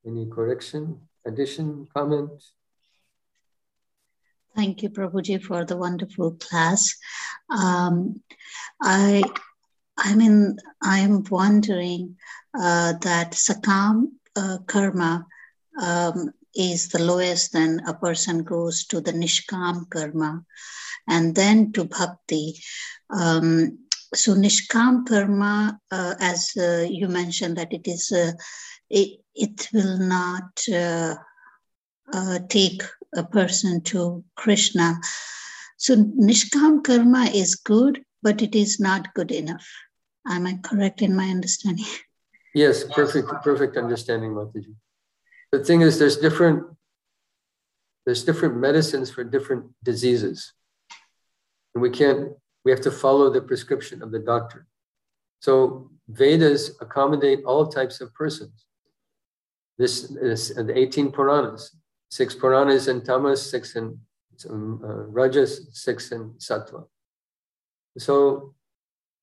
any 0.03 0.25
correction, 0.25 0.99
addition, 1.25 1.87
comment, 1.93 2.31
Thank 4.55 4.81
you, 4.81 4.89
Prabhuji, 4.89 5.41
for 5.41 5.63
the 5.63 5.77
wonderful 5.77 6.31
class. 6.31 6.97
Um, 7.49 8.21
I, 8.81 9.23
I 9.95 10.15
mean, 10.15 10.57
I 10.81 10.99
am 10.99 11.23
wondering 11.29 12.17
uh, 12.53 12.93
that 13.01 13.33
sakam 13.33 14.07
uh, 14.39 14.57
karma 14.65 15.25
um, 15.81 16.31
is 16.55 16.89
the 16.89 16.99
lowest, 16.99 17.53
then 17.53 17.81
a 17.87 17.93
person 17.93 18.43
goes 18.43 18.85
to 18.87 19.01
the 19.01 19.11
nishkam 19.13 19.89
karma, 19.89 20.43
and 21.07 21.35
then 21.35 21.71
to 21.73 21.85
bhakti. 21.85 22.55
Um, 23.09 23.79
so 24.13 24.33
nishkam 24.33 25.05
karma, 25.07 25.79
uh, 25.91 26.15
as 26.19 26.51
uh, 26.57 26.85
you 26.89 27.07
mentioned, 27.07 27.57
that 27.57 27.73
it 27.73 27.87
is, 27.87 28.11
uh, 28.11 28.31
it, 28.89 29.19
it 29.35 29.69
will 29.73 29.99
not 29.99 30.51
uh, 32.13 32.39
take 32.49 32.81
a 33.15 33.23
person 33.23 33.81
to 33.81 34.23
Krishna. 34.35 34.99
So 35.77 35.95
Nishkam 35.95 36.83
karma 36.83 37.25
is 37.33 37.55
good, 37.55 38.03
but 38.21 38.41
it 38.41 38.55
is 38.55 38.79
not 38.79 39.13
good 39.13 39.31
enough. 39.31 39.65
Am 40.27 40.45
I 40.45 40.59
correct 40.63 41.01
in 41.01 41.15
my 41.15 41.29
understanding? 41.29 41.85
Yes, 42.63 42.83
perfect, 42.83 43.27
perfect 43.49 43.77
understanding, 43.83 44.31
Mataji. 44.31 44.75
The 45.51 45.63
thing 45.67 45.81
is, 45.81 45.97
there's 45.99 46.17
different, 46.17 46.59
there's 48.05 48.23
different 48.23 48.55
medicines 48.57 49.09
for 49.11 49.23
different 49.23 49.63
diseases, 49.83 50.53
and 51.73 51.81
we 51.81 51.89
can't. 51.89 52.21
We 52.65 52.71
have 52.71 52.81
to 52.81 52.91
follow 52.91 53.27
the 53.29 53.41
prescription 53.41 54.03
of 54.03 54.11
the 54.11 54.19
doctor. 54.33 54.67
So 55.39 55.89
Vedas 56.09 56.63
accommodate 56.81 57.39
all 57.45 57.67
types 57.67 58.01
of 58.01 58.13
persons. 58.13 58.65
This 59.77 60.11
is 60.11 60.53
the 60.53 60.77
18 60.77 61.11
Puranas 61.11 61.63
six 62.09 62.35
Puranas 62.35 62.87
in 62.87 63.01
Tamas, 63.03 63.49
six 63.49 63.75
in 63.75 63.99
um, 64.49 64.81
uh, 64.83 65.03
Rajas, 65.17 65.69
six 65.73 66.11
in 66.11 66.31
Sattva. 66.37 66.85
So 67.97 68.55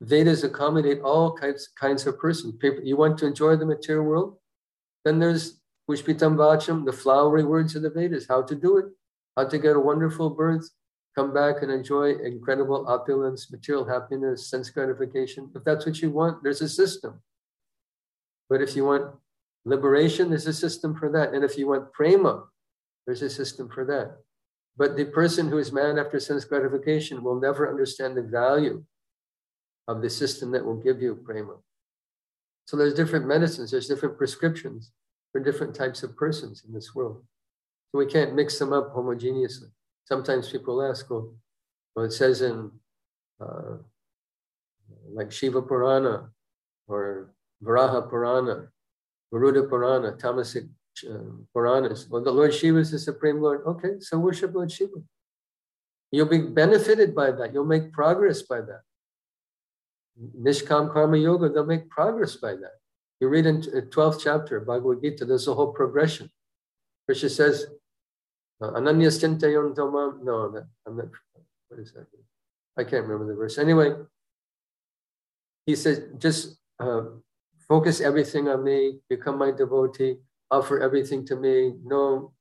Vedas 0.00 0.44
accommodate 0.44 1.00
all 1.00 1.32
kinds, 1.34 1.68
kinds 1.78 2.06
of 2.06 2.18
persons. 2.18 2.54
People, 2.58 2.84
you 2.84 2.96
want 2.96 3.18
to 3.18 3.26
enjoy 3.26 3.56
the 3.56 3.66
material 3.66 4.04
world? 4.04 4.38
Then 5.04 5.18
there's 5.18 5.60
Pushpitam 5.88 6.36
Vacham, 6.36 6.84
the 6.84 6.92
flowery 6.92 7.44
words 7.44 7.76
of 7.76 7.82
the 7.82 7.90
Vedas, 7.90 8.26
how 8.28 8.42
to 8.42 8.54
do 8.54 8.76
it, 8.76 8.86
how 9.36 9.48
to 9.48 9.58
get 9.58 9.76
a 9.76 9.80
wonderful 9.80 10.30
birth, 10.30 10.68
come 11.14 11.32
back 11.32 11.62
and 11.62 11.70
enjoy 11.70 12.12
incredible 12.16 12.86
opulence, 12.88 13.50
material 13.50 13.86
happiness, 13.86 14.50
sense 14.50 14.68
gratification. 14.68 15.50
If 15.54 15.64
that's 15.64 15.86
what 15.86 16.02
you 16.02 16.10
want, 16.10 16.42
there's 16.42 16.60
a 16.60 16.68
system. 16.68 17.22
But 18.50 18.60
if 18.60 18.76
you 18.76 18.84
want 18.84 19.14
liberation, 19.64 20.28
there's 20.28 20.46
a 20.46 20.52
system 20.52 20.94
for 20.94 21.10
that. 21.10 21.32
And 21.32 21.42
if 21.42 21.56
you 21.56 21.68
want 21.68 21.92
prema, 21.92 22.44
there's 23.06 23.22
a 23.22 23.30
system 23.30 23.68
for 23.68 23.84
that. 23.86 24.18
But 24.76 24.96
the 24.96 25.06
person 25.06 25.48
who 25.48 25.58
is 25.58 25.72
mad 25.72 25.98
after 25.98 26.20
sense 26.20 26.44
gratification 26.44 27.22
will 27.22 27.40
never 27.40 27.68
understand 27.68 28.16
the 28.16 28.22
value 28.22 28.84
of 29.88 30.02
the 30.02 30.10
system 30.10 30.50
that 30.52 30.64
will 30.64 30.76
give 30.76 31.00
you 31.00 31.14
prema. 31.14 31.56
So 32.66 32.76
there's 32.76 32.94
different 32.94 33.26
medicines, 33.26 33.70
there's 33.70 33.88
different 33.88 34.18
prescriptions 34.18 34.90
for 35.32 35.40
different 35.40 35.74
types 35.74 36.02
of 36.02 36.16
persons 36.16 36.64
in 36.66 36.72
this 36.72 36.94
world. 36.94 37.22
So 37.92 37.98
we 37.98 38.06
can't 38.06 38.34
mix 38.34 38.58
them 38.58 38.72
up 38.72 38.94
homogeneously. 38.94 39.70
Sometimes 40.04 40.50
people 40.50 40.82
ask, 40.82 41.08
well, 41.08 41.34
well 41.94 42.04
it 42.04 42.12
says 42.12 42.42
in 42.42 42.70
uh, 43.40 43.76
like 45.12 45.30
Shiva 45.30 45.62
Purana 45.62 46.28
or 46.88 47.32
Varaha 47.62 48.08
Purana, 48.08 48.68
Garuda 49.32 49.64
Purana, 49.64 50.12
Tamasic 50.12 50.68
um, 51.08 51.46
Puranas. 51.54 52.08
Well, 52.08 52.22
the 52.22 52.30
Lord 52.30 52.54
Shiva 52.54 52.78
is 52.78 52.90
the 52.90 52.98
Supreme 52.98 53.40
Lord. 53.40 53.62
Okay, 53.66 54.00
so 54.00 54.18
worship 54.18 54.54
Lord 54.54 54.70
Shiva. 54.72 55.02
You'll 56.12 56.26
be 56.26 56.40
benefited 56.40 57.14
by 57.14 57.32
that. 57.32 57.52
You'll 57.52 57.64
make 57.64 57.92
progress 57.92 58.42
by 58.42 58.60
that. 58.60 58.82
Nishkam 60.18 60.92
Karma 60.92 61.18
Yoga, 61.18 61.48
they'll 61.48 61.66
make 61.66 61.88
progress 61.90 62.36
by 62.36 62.52
that. 62.54 62.76
You 63.20 63.28
read 63.28 63.46
in 63.46 63.62
12th 63.62 64.20
chapter, 64.22 64.60
Bhagavad 64.60 65.02
Gita, 65.02 65.24
there's 65.24 65.48
a 65.48 65.54
whole 65.54 65.72
progression. 65.72 66.30
Krishna 67.06 67.28
says, 67.28 67.66
Uh, 68.60 68.72
Ananyas 68.72 69.20
Chintayon 69.20 69.76
No, 70.24 70.64
I'm 70.86 70.96
not. 70.96 71.08
What 71.68 71.80
is 71.80 71.92
that? 71.92 72.06
I 72.76 72.84
can't 72.84 73.04
remember 73.06 73.26
the 73.26 73.34
verse. 73.34 73.58
Anyway, 73.58 73.94
he 75.66 75.74
says, 75.74 76.02
just 76.18 76.58
uh, 76.78 77.02
focus 77.68 78.00
everything 78.00 78.48
on 78.48 78.62
me, 78.64 79.00
become 79.08 79.38
my 79.38 79.50
devotee, 79.50 80.16
offer 80.50 80.80
everything 80.80 81.26
to 81.26 81.36
me, 81.36 81.74
no 81.84 82.32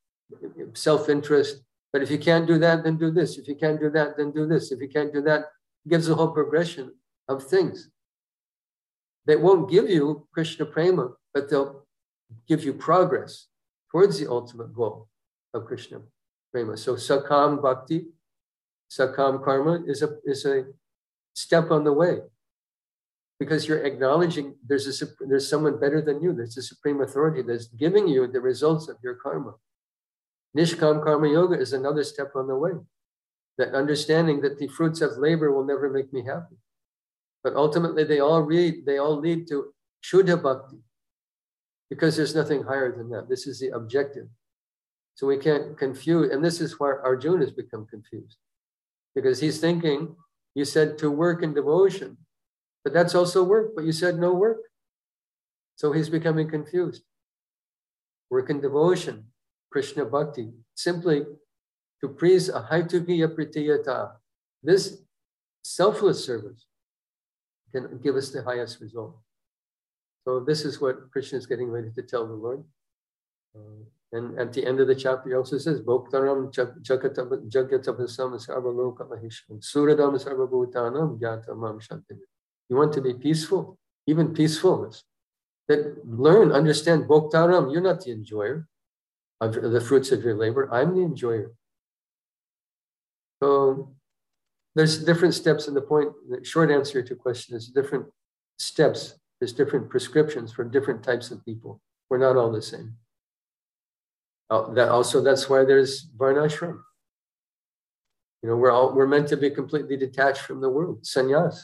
self 0.73 1.09
interest. 1.09 1.63
But 1.91 2.01
if 2.01 2.11
you 2.11 2.19
can't 2.19 2.45
do 2.45 2.57
that, 2.59 2.83
then 2.83 2.97
do 2.97 3.11
this. 3.11 3.37
If 3.37 3.47
you 3.47 3.55
can't 3.55 3.79
do 3.79 3.89
that, 3.91 4.17
then 4.17 4.31
do 4.31 4.45
this. 4.45 4.71
If 4.71 4.81
you 4.81 4.89
can't 4.89 5.13
do 5.13 5.21
that, 5.21 5.45
gives 5.87 6.09
a 6.09 6.15
whole 6.15 6.31
progression 6.31 6.91
of 7.27 7.43
things. 7.43 7.89
They 9.25 9.35
won't 9.35 9.69
give 9.69 9.89
you 9.89 10.27
Krishna 10.33 10.65
prema, 10.65 11.09
but 11.33 11.49
they'll 11.49 11.85
give 12.47 12.63
you 12.63 12.73
progress 12.73 13.47
towards 13.91 14.19
the 14.19 14.29
ultimate 14.29 14.73
goal 14.73 15.07
of 15.53 15.65
Krishna 15.65 16.01
prema. 16.51 16.77
So 16.77 16.95
sakam 16.95 17.61
bhakti, 17.61 18.07
sakam 18.89 19.43
karma 19.43 19.83
is 19.85 20.01
a 20.01 20.17
is 20.25 20.45
a 20.45 20.65
step 21.33 21.71
on 21.71 21.83
the 21.83 21.93
way 21.93 22.19
because 23.39 23.67
you're 23.67 23.83
acknowledging 23.83 24.55
there's 24.65 25.01
a 25.01 25.05
there's 25.27 25.49
someone 25.49 25.79
better 25.79 26.01
than 26.01 26.21
you. 26.21 26.33
There's 26.33 26.57
a 26.57 26.61
supreme 26.61 27.01
authority 27.01 27.41
that's 27.41 27.67
giving 27.67 28.07
you 28.07 28.27
the 28.27 28.41
results 28.41 28.87
of 28.87 28.97
your 29.03 29.15
karma. 29.15 29.55
Nishkam 30.57 31.03
karma 31.03 31.27
yoga 31.27 31.59
is 31.59 31.73
another 31.73 32.03
step 32.03 32.31
on 32.35 32.47
the 32.47 32.55
way. 32.55 32.71
That 33.57 33.73
understanding 33.73 34.41
that 34.41 34.57
the 34.57 34.67
fruits 34.67 35.01
of 35.01 35.17
labor 35.17 35.51
will 35.51 35.65
never 35.65 35.89
make 35.89 36.13
me 36.13 36.23
happy. 36.23 36.55
But 37.45 37.55
ultimately, 37.55 38.03
they 38.03 38.21
all 38.21 38.41
read, 38.41 38.87
they 38.87 38.97
all 38.97 39.19
lead 39.19 39.47
to 39.49 39.71
Shuddha 40.03 40.41
Bhakti, 40.41 40.79
because 41.91 42.17
there's 42.17 42.33
nothing 42.33 42.63
higher 42.63 42.97
than 42.97 43.07
that. 43.11 43.29
This 43.29 43.45
is 43.45 43.59
the 43.59 43.67
objective. 43.67 44.25
So 45.13 45.27
we 45.27 45.37
can't 45.37 45.77
confuse, 45.77 46.31
and 46.31 46.43
this 46.43 46.59
is 46.59 46.79
where 46.79 47.05
Arjuna 47.05 47.45
has 47.45 47.51
become 47.51 47.85
confused. 47.85 48.37
Because 49.13 49.39
he's 49.39 49.59
thinking, 49.59 50.15
you 50.55 50.65
said 50.65 50.97
to 50.97 51.11
work 51.11 51.43
in 51.43 51.53
devotion, 51.53 52.17
but 52.83 52.93
that's 52.93 53.13
also 53.13 53.43
work, 53.43 53.75
but 53.75 53.85
you 53.85 53.91
said 53.91 54.17
no 54.17 54.33
work. 54.33 54.61
So 55.75 55.91
he's 55.91 56.09
becoming 56.09 56.49
confused. 56.49 57.03
Work 58.31 58.49
in 58.49 58.59
devotion, 58.59 59.25
Krishna 59.71 60.05
Bhakti, 60.05 60.49
simply 60.73 61.27
to 62.01 62.07
please 62.07 62.49
a 62.49 62.67
haitukiya 62.71 63.35
pritiyata. 63.35 64.13
This 64.63 65.03
selfless 65.61 66.25
service 66.25 66.65
can 67.75 67.99
give 67.99 68.15
us 68.15 68.29
the 68.29 68.41
highest 68.43 68.79
result. 68.79 69.15
So 70.23 70.39
this 70.39 70.65
is 70.65 70.81
what 70.81 71.11
Krishna 71.11 71.37
is 71.37 71.45
getting 71.45 71.69
ready 71.69 71.91
to 71.95 72.01
tell 72.01 72.25
the 72.25 72.33
Lord. 72.33 72.63
Uh, 73.55 73.83
and 74.11 74.39
at 74.39 74.53
the 74.53 74.65
end 74.65 74.79
of 74.79 74.87
the 74.87 74.95
chapter, 74.95 75.29
he 75.29 75.35
also 75.35 75.57
says, 75.57 75.81
Bhoktaram 75.81 76.53
jagatabhasam 76.53 78.31
sarvaloka 78.45 79.03
mahisham 79.11 79.59
suradam 79.59 80.13
sarvabhutanam 80.23 81.19
gyatamam 81.19 81.81
shantim. 81.85 82.19
You 82.69 82.75
want 82.77 82.93
to 82.93 83.01
be 83.01 83.13
peaceful, 83.13 83.77
even 84.07 84.33
peacefulness. 84.33 85.03
Then 85.67 85.97
learn, 86.05 86.51
understand, 86.51 87.03
Bhoktaram, 87.05 87.71
you're 87.71 87.81
not 87.81 88.01
the 88.01 88.11
enjoyer 88.11 88.67
of 89.41 89.53
the 89.53 89.81
fruits 89.81 90.11
of 90.11 90.23
your 90.23 90.35
labor. 90.35 90.73
I'm 90.73 90.95
the 90.95 91.01
enjoyer. 91.01 91.51
So 93.43 93.95
there's 94.75 95.03
different 95.03 95.33
steps 95.33 95.67
in 95.67 95.73
the 95.73 95.81
point. 95.81 96.11
The 96.29 96.43
short 96.43 96.69
answer 96.69 97.01
to 97.01 97.09
your 97.09 97.17
question 97.17 97.55
is 97.55 97.67
different 97.67 98.05
steps. 98.59 99.17
There's 99.39 99.53
different 99.53 99.89
prescriptions 99.89 100.51
for 100.51 100.63
different 100.63 101.03
types 101.03 101.31
of 101.31 101.43
people. 101.45 101.81
We're 102.09 102.17
not 102.17 102.35
all 102.35 102.51
the 102.51 102.61
same. 102.61 102.95
Uh, 104.49 104.73
that 104.73 104.89
also, 104.89 105.21
that's 105.21 105.49
why 105.49 105.63
there's 105.63 106.07
varnashram. 106.17 106.79
You 108.43 108.49
know, 108.49 108.57
we're 108.57 108.71
all 108.71 108.93
we're 108.93 109.07
meant 109.07 109.27
to 109.29 109.37
be 109.37 109.49
completely 109.49 109.97
detached 109.97 110.41
from 110.41 110.61
the 110.61 110.69
world, 110.69 111.03
sannyas. 111.03 111.63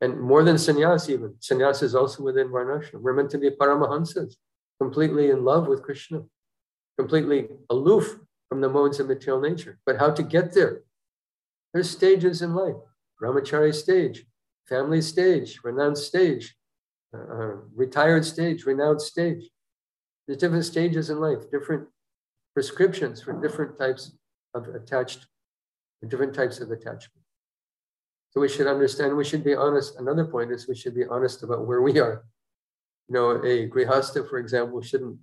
And 0.00 0.20
more 0.20 0.44
than 0.44 0.56
sannyas, 0.56 1.10
even 1.10 1.34
sannyas 1.40 1.82
is 1.82 1.94
also 1.94 2.22
within 2.22 2.48
varnashram. 2.48 3.00
We're 3.00 3.14
meant 3.14 3.30
to 3.30 3.38
be 3.38 3.50
paramahansas, 3.50 4.36
completely 4.80 5.30
in 5.30 5.44
love 5.44 5.66
with 5.66 5.82
Krishna, 5.82 6.22
completely 6.96 7.48
aloof 7.70 8.18
from 8.48 8.60
the 8.60 8.68
modes 8.68 9.00
of 9.00 9.08
material 9.08 9.40
nature. 9.40 9.78
But 9.84 9.98
how 9.98 10.10
to 10.10 10.22
get 10.22 10.54
there? 10.54 10.82
There's 11.72 11.90
stages 11.90 12.42
in 12.42 12.54
life 12.54 12.76
brahmachari 13.20 13.74
stage, 13.74 14.24
family 14.66 15.02
stage, 15.02 15.60
renounced 15.62 16.06
stage, 16.06 16.56
uh, 17.14 17.56
retired 17.74 18.24
stage, 18.24 18.64
renounced 18.64 19.06
stage. 19.06 19.50
There's 20.26 20.38
different 20.38 20.64
stages 20.64 21.10
in 21.10 21.20
life, 21.20 21.50
different 21.50 21.88
prescriptions 22.54 23.22
for 23.22 23.32
different 23.40 23.78
types 23.78 24.12
of 24.54 24.68
attached, 24.68 25.26
different 26.08 26.34
types 26.34 26.60
of 26.60 26.70
attachment. 26.70 27.24
So 28.30 28.40
we 28.40 28.48
should 28.48 28.66
understand, 28.66 29.16
we 29.16 29.24
should 29.24 29.44
be 29.44 29.54
honest. 29.54 29.96
Another 29.98 30.24
point 30.24 30.52
is 30.52 30.68
we 30.68 30.76
should 30.76 30.94
be 30.94 31.06
honest 31.06 31.42
about 31.42 31.66
where 31.66 31.82
we 31.82 31.98
are. 31.98 32.24
You 33.08 33.14
know, 33.14 33.30
a 33.30 33.68
grihasta, 33.68 34.28
for 34.28 34.38
example, 34.38 34.80
shouldn't 34.80 35.18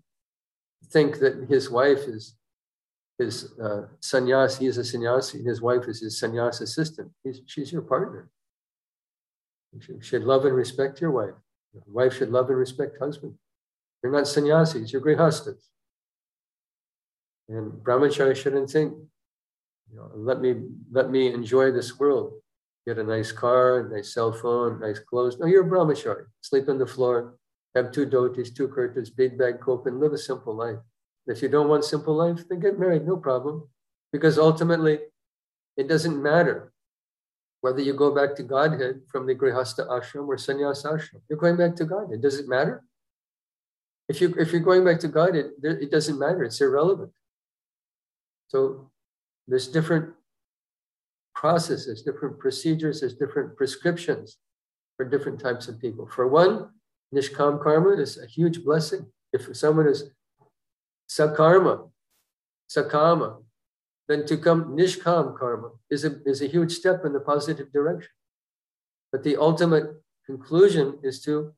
think 0.91 1.19
that 1.19 1.47
his 1.49 1.69
wife 1.69 2.07
is 2.07 2.35
his 3.17 3.53
uh, 3.59 3.83
sannyas, 4.01 4.59
he 4.59 4.67
is 4.67 4.77
a 4.77 4.83
sannyasi, 4.83 5.43
his 5.43 5.61
wife 5.61 5.87
is 5.87 6.01
his 6.01 6.21
sannyas 6.21 6.61
assistant. 6.61 7.11
He's, 7.23 7.41
she's 7.45 7.71
your 7.71 7.81
partner. 7.81 8.29
You 9.73 10.01
should 10.01 10.23
love 10.23 10.45
and 10.45 10.55
respect 10.55 11.01
your 11.01 11.11
wife. 11.11 11.35
Your 11.73 11.83
wife 11.87 12.17
should 12.17 12.29
love 12.29 12.49
and 12.49 12.57
respect 12.57 12.97
husband. 12.99 13.35
You're 14.03 14.11
not 14.11 14.27
sannyasis, 14.27 14.91
you're 14.91 15.01
grihastas. 15.01 15.63
And 17.49 17.71
brahmachari 17.71 18.35
shouldn't 18.35 18.69
think, 18.69 18.93
you 19.89 19.95
know, 19.95 20.11
let 20.13 20.41
me 20.41 20.55
let 20.91 21.09
me 21.09 21.33
enjoy 21.33 21.71
this 21.71 21.97
world. 21.99 22.33
Get 22.85 22.99
a 22.99 23.03
nice 23.03 23.31
car, 23.31 23.89
nice 23.91 24.13
cell 24.13 24.31
phone, 24.31 24.79
nice 24.79 24.99
clothes. 24.99 25.37
No, 25.39 25.45
you're 25.45 25.65
a 25.65 25.69
brahmachari. 25.69 26.25
Sleep 26.41 26.69
on 26.69 26.77
the 26.77 26.85
floor, 26.85 27.35
have 27.75 27.91
two 27.91 28.05
dhotis, 28.05 28.53
two 28.53 28.67
kurtas, 28.67 29.15
big 29.15 29.37
bag 29.37 29.59
cope, 29.59 29.87
and 29.87 29.99
live 29.99 30.13
a 30.13 30.17
simple 30.17 30.55
life. 30.55 30.77
If 31.27 31.41
you 31.41 31.49
don't 31.49 31.67
want 31.67 31.83
simple 31.83 32.15
life, 32.15 32.47
then 32.49 32.59
get 32.59 32.79
married, 32.79 33.05
no 33.05 33.17
problem. 33.17 33.67
Because 34.11 34.39
ultimately, 34.39 34.99
it 35.75 35.87
doesn't 35.87 36.21
matter 36.21 36.71
whether 37.61 37.81
you 37.81 37.93
go 37.93 38.13
back 38.15 38.35
to 38.35 38.43
Godhead 38.43 39.01
from 39.11 39.27
the 39.27 39.35
Grihasta 39.35 39.87
ashram 39.89 40.27
or 40.27 40.37
Sannyas 40.37 40.85
ashram. 40.85 41.21
You're 41.29 41.39
going 41.39 41.57
back 41.57 41.75
to 41.75 41.85
Godhead. 41.85 42.21
Does 42.21 42.39
it 42.39 42.47
matter? 42.47 42.83
If, 44.07 44.21
you, 44.21 44.33
if 44.39 44.51
you're 44.51 44.61
going 44.61 44.85
back 44.85 44.99
to 45.01 45.09
Godhead, 45.09 45.51
it 45.61 45.91
doesn't 45.91 46.17
matter. 46.17 46.43
It's 46.43 46.61
irrelevant. 46.61 47.11
So 48.47 48.89
there's 49.47 49.67
different 49.67 50.13
processes, 51.35 52.01
different 52.01 52.39
procedures, 52.39 53.01
there's 53.01 53.15
different 53.15 53.57
prescriptions 53.57 54.37
for 54.95 55.05
different 55.05 55.39
types 55.39 55.67
of 55.67 55.79
people. 55.79 56.07
For 56.07 56.27
one, 56.27 56.69
Nishkam 57.13 57.61
karma 57.61 58.01
is 58.01 58.17
a 58.17 58.25
huge 58.25 58.63
blessing. 58.63 59.05
If 59.33 59.55
someone 59.55 59.87
is 59.87 60.09
sakarma, 61.09 61.89
sakama, 62.69 63.43
then 64.07 64.25
to 64.25 64.37
come 64.37 64.75
nishkam 64.75 65.37
karma 65.37 65.71
is 65.89 66.05
a, 66.05 66.21
is 66.25 66.41
a 66.41 66.47
huge 66.47 66.71
step 66.71 67.03
in 67.05 67.13
the 67.13 67.19
positive 67.19 67.71
direction. 67.71 68.11
But 69.11 69.23
the 69.23 69.37
ultimate 69.37 70.01
conclusion 70.25 70.99
is 71.03 71.21
to 71.21 71.53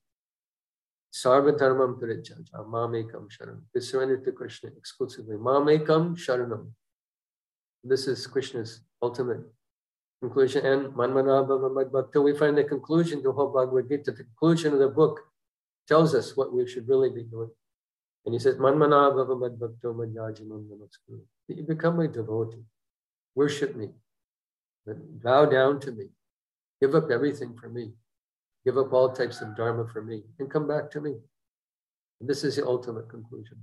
sarvadharmam 1.14 2.00
parichaja, 2.00 2.66
mamekam 2.68 3.28
sharanam, 3.30 3.62
to 3.74 3.82
surrender 3.82 4.18
to 4.18 4.32
Krishna 4.32 4.70
exclusively. 4.78 5.36
Mamekam 5.36 6.16
sharanam. 6.16 6.70
This 7.84 8.08
is 8.08 8.28
Krishna's 8.28 8.82
ultimate 9.02 9.41
conclusion. 10.22 10.66
And 10.66 10.93
manmanabha 10.93 11.91
bhakta, 11.91 12.22
we 12.22 12.36
find 12.38 12.58
the 12.58 12.64
conclusion 12.64 13.24
to 13.24 13.32
whole 13.32 13.52
Bhagavad 13.52 13.89
Gita, 13.89 14.12
the 14.12 14.24
conclusion 14.24 14.74
of 14.74 14.80
the 14.80 14.89
book 14.89 15.22
tells 15.88 16.14
us 16.14 16.36
what 16.36 16.54
we 16.54 16.68
should 16.68 16.88
really 16.88 17.10
be 17.10 17.24
doing. 17.24 17.50
And 18.26 18.34
he 18.34 18.39
says, 18.39 18.55
namaskuru. 18.55 18.89
You 21.47 21.63
become 21.63 21.97
my 21.97 22.07
devotee. 22.07 22.63
Worship 23.36 23.76
me. 23.76 23.89
Bow 24.86 25.45
down 25.45 25.80
to 25.82 25.91
me. 25.91 26.05
Give 26.82 26.95
up 26.95 27.11
everything 27.11 27.55
for 27.55 27.70
me. 27.70 27.91
Give 28.65 28.78
up 28.78 28.93
all 28.93 29.11
types 29.11 29.41
of 29.41 29.55
dharma 29.55 29.88
for 29.88 30.01
me 30.01 30.24
and 30.38 30.51
come 30.51 30.67
back 30.67 30.91
to 30.91 31.01
me. 31.01 31.15
And 32.20 32.30
this 32.30 32.43
is 32.43 32.57
the 32.57 32.65
ultimate 32.65 33.09
conclusion. 33.09 33.57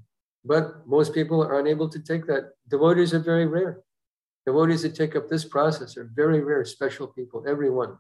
But 0.45 0.87
most 0.87 1.13
people 1.13 1.43
are 1.43 1.59
unable 1.61 1.89
to 1.89 1.99
take 1.99 2.27
that. 2.27 2.53
Devotees 2.69 3.13
are 3.13 3.21
very 3.21 3.47
rare. 3.47 3.83
Devotees 4.47 4.83
that 4.83 4.95
take 4.95 5.17
up 5.17 5.29
this 5.29 5.45
process 5.45 5.97
are 5.97 6.09
very 6.15 6.41
rare, 6.41 6.65
special 6.65 7.09
people, 7.09 7.45
everyone. 7.49 7.99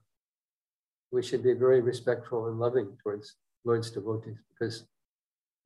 We 1.10 1.22
should 1.22 1.42
be 1.42 1.54
very 1.54 1.80
respectful 1.80 2.46
and 2.46 2.58
loving 2.58 2.96
towards 3.02 3.34
Lord's 3.64 3.90
devotees 3.90 4.38
because 4.48 4.86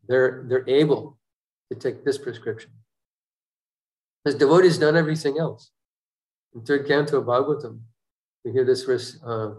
they're, 0.07 0.45
they're 0.49 0.69
able 0.69 1.19
to 1.71 1.79
take 1.79 2.05
this 2.05 2.19
prescription. 2.19 2.71
Because 4.25 4.39
devotees 4.39 4.79
done 4.79 4.97
everything 4.97 5.39
else. 5.39 5.71
In 6.55 6.63
third 6.63 6.87
canto 6.87 7.23
Bhagavatam, 7.23 7.81
we 8.45 8.53
hear 8.53 8.65
this 8.65 8.85
verse, 8.85 9.19
uh, 9.25 9.53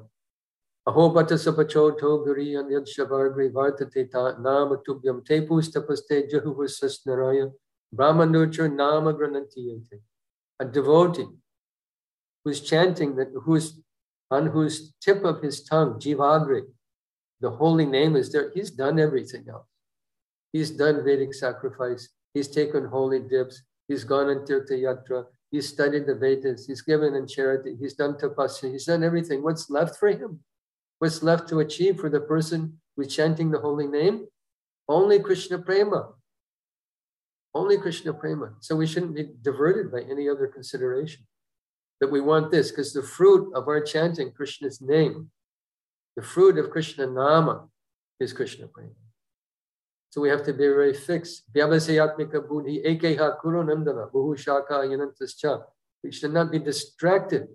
Aho 0.87 1.13
sapacho 1.13 1.97
to 1.99 2.25
guri 2.25 2.55
anyad 2.55 2.87
shavargri 2.87 3.51
vartate 3.51 4.11
ta 4.11 4.35
nama 4.39 4.77
tubhyam 4.77 5.23
te 5.23 5.39
pustapaste 5.41 6.29
jahuvasas 6.31 7.05
naraya 7.05 7.51
Brahmanutra 7.95 8.73
Nama 8.73 9.13
Granantiyate. 9.13 9.99
A 10.59 10.65
devotee 10.65 11.27
who's 12.43 12.61
chanting 12.61 13.15
that 13.17 13.31
who's 13.43 13.79
on 14.29 14.47
whose 14.47 14.93
tip 15.01 15.23
of 15.25 15.41
his 15.41 15.63
tongue, 15.63 15.99
Jivagri, 15.99 16.63
the 17.41 17.51
holy 17.51 17.85
name 17.85 18.15
is 18.15 18.31
there. 18.31 18.49
He's 18.53 18.71
done 18.71 18.97
everything 18.97 19.45
else. 19.49 19.67
He's 20.53 20.71
done 20.71 21.03
Vedic 21.03 21.33
sacrifice. 21.33 22.09
He's 22.33 22.47
taken 22.47 22.85
holy 22.85 23.19
dips. 23.19 23.61
He's 23.87 24.03
gone 24.03 24.29
on 24.29 24.45
Tirtha 24.45 24.71
Yatra. 24.71 25.25
He's 25.51 25.67
studied 25.67 26.05
the 26.05 26.15
Vedas. 26.15 26.65
He's 26.65 26.81
given 26.81 27.13
in 27.15 27.27
charity. 27.27 27.75
He's 27.79 27.93
done 27.93 28.13
tapasya. 28.13 28.71
He's 28.71 28.85
done 28.85 29.03
everything. 29.03 29.43
What's 29.43 29.69
left 29.69 29.97
for 29.97 30.07
him? 30.09 30.39
What's 30.99 31.21
left 31.23 31.49
to 31.49 31.59
achieve 31.59 31.99
for 31.99 32.09
the 32.09 32.21
person 32.21 32.79
who's 32.95 33.13
chanting 33.13 33.51
the 33.51 33.59
holy 33.59 33.87
name? 33.87 34.27
Only 34.87 35.19
Krishna 35.19 35.59
Prema. 35.59 36.09
Only 37.53 37.77
Krishna 37.77 38.13
Prema. 38.13 38.53
So 38.61 38.75
we 38.75 38.87
shouldn't 38.87 39.15
be 39.15 39.29
diverted 39.41 39.91
by 39.91 40.01
any 40.01 40.29
other 40.29 40.47
consideration. 40.47 41.25
That 41.99 42.11
we 42.11 42.21
want 42.21 42.49
this, 42.49 42.71
because 42.71 42.93
the 42.93 43.03
fruit 43.03 43.53
of 43.53 43.67
our 43.67 43.81
chanting 43.81 44.31
Krishna's 44.31 44.81
name, 44.81 45.29
the 46.15 46.23
fruit 46.23 46.57
of 46.57 46.71
Krishna 46.71 47.07
Nama 47.07 47.67
is 48.19 48.33
Krishna 48.33 48.67
Prema. 48.67 49.00
So 50.11 50.19
we 50.19 50.29
have 50.29 50.43
to 50.43 50.53
be 50.53 50.67
very 50.67 50.93
fixed. 50.93 51.43
We 56.03 56.11
should 56.11 56.33
not 56.33 56.51
be 56.51 56.59
distracted 56.59 57.47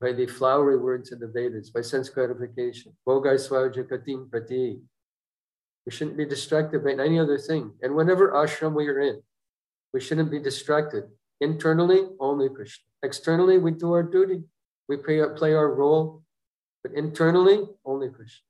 by 0.00 0.12
the 0.12 0.26
flowery 0.26 0.76
words 0.76 1.12
in 1.12 1.20
the 1.20 1.28
Vedas, 1.28 1.70
by 1.70 1.82
sense 1.82 2.08
gratification. 2.08 2.96
We 3.06 3.14
shouldn't 5.92 6.16
be 6.16 6.24
distracted 6.24 6.82
by 6.82 6.92
any 6.92 7.20
other 7.20 7.38
thing. 7.38 7.74
And 7.80 7.94
whenever 7.94 8.32
ashram 8.32 8.74
we 8.74 8.88
are 8.88 8.98
in, 8.98 9.22
we 9.92 10.00
shouldn't 10.00 10.32
be 10.32 10.40
distracted. 10.40 11.04
Internally, 11.40 12.08
only 12.18 12.48
Krishna. 12.48 12.86
Externally, 13.04 13.58
we 13.58 13.70
do 13.70 13.92
our 13.92 14.02
duty. 14.02 14.42
We 14.88 14.96
play 14.96 15.20
our, 15.20 15.30
play 15.30 15.54
our 15.54 15.72
role. 15.72 16.24
But 16.82 16.94
internally, 16.94 17.68
only 17.84 18.08
Krishna. 18.08 18.42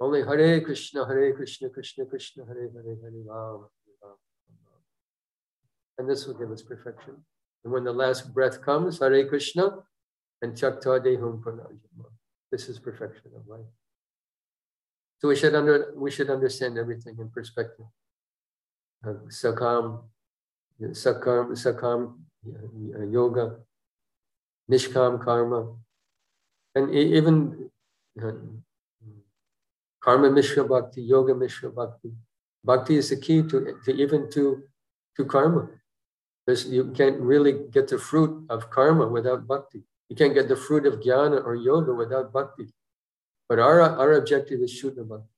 Only 0.00 0.22
Hare 0.22 0.60
Krishna, 0.60 1.06
Hare 1.06 1.32
Krishna, 1.34 1.68
Krishna 1.70 2.04
Krishna, 2.04 2.44
Hare 2.46 2.70
Hare, 2.72 2.96
Hare 3.02 3.22
Ram, 3.26 3.66
And 5.98 6.08
this 6.08 6.26
will 6.26 6.34
give 6.34 6.50
us 6.50 6.62
perfection. 6.62 7.14
And 7.62 7.72
when 7.72 7.84
the 7.84 7.92
last 7.92 8.34
breath 8.34 8.60
comes, 8.60 8.98
Hare 8.98 9.26
Krishna, 9.28 9.84
and 10.42 10.54
Chakta 10.54 11.00
Dehum 11.00 11.42
Pranajama. 11.42 12.06
This 12.50 12.68
is 12.68 12.78
perfection 12.78 13.30
of 13.34 13.46
life. 13.46 13.66
So 15.20 15.28
we 15.28 15.36
should 15.36 15.54
under 15.54 15.92
we 15.96 16.10
should 16.10 16.28
understand 16.28 16.76
everything 16.76 17.16
in 17.18 17.30
perspective. 17.30 17.86
Uh, 19.06 19.24
sakam, 19.28 20.02
sakam, 20.82 21.52
sakam 21.52 22.18
uh, 22.46 23.06
yoga, 23.06 23.56
nishkam 24.70 25.24
karma, 25.24 25.74
and 26.74 26.94
even 26.94 27.70
uh, 28.22 28.32
Karma 30.04 30.30
Mishra 30.30 30.64
Bhakti, 30.64 31.00
Yoga 31.00 31.34
Mishra 31.34 31.70
Bhakti. 31.70 32.12
Bhakti 32.62 32.96
is 32.96 33.08
the 33.08 33.16
key 33.16 33.42
to, 33.42 33.78
to 33.86 33.90
even 33.94 34.30
to, 34.32 34.62
to 35.16 35.24
karma. 35.24 35.68
There's, 36.46 36.66
you 36.66 36.92
can't 36.92 37.18
really 37.20 37.54
get 37.70 37.88
the 37.88 37.98
fruit 37.98 38.44
of 38.50 38.68
karma 38.68 39.08
without 39.08 39.46
bhakti. 39.48 39.82
You 40.10 40.16
can't 40.16 40.34
get 40.34 40.48
the 40.48 40.56
fruit 40.56 40.84
of 40.84 41.00
jnana 41.00 41.42
or 41.42 41.54
yoga 41.54 41.94
without 41.94 42.34
bhakti. 42.34 42.66
But 43.48 43.58
our, 43.58 43.80
our 43.80 44.12
objective 44.12 44.60
is 44.60 44.70
Shuddha 44.72 45.08
Bhakti, 45.08 45.28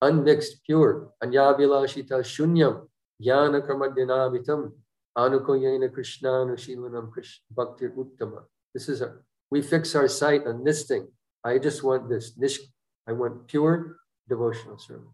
unmixed, 0.00 0.62
pure. 0.64 1.10
Anyavilashita 1.22 2.22
shunyam, 2.22 2.86
jnana 3.20 3.66
karma 3.66 3.88
dinavitam, 3.88 4.70
anukoyena 5.18 5.88
krishnanu 5.88 6.54
shilanam 6.54 7.10
krishna 7.10 7.42
bhakti 7.50 7.86
uttama. 7.86 8.44
This 8.72 8.88
is 8.88 9.02
our, 9.02 9.24
we 9.50 9.62
fix 9.62 9.96
our 9.96 10.06
sight 10.06 10.46
on 10.46 10.62
this 10.62 10.84
thing. 10.84 11.08
I 11.42 11.58
just 11.58 11.82
want 11.82 12.08
this. 12.08 12.38
Nish, 12.38 12.60
I 13.08 13.12
want 13.12 13.48
pure 13.48 13.96
devotional 14.28 14.78
service. 14.78 15.08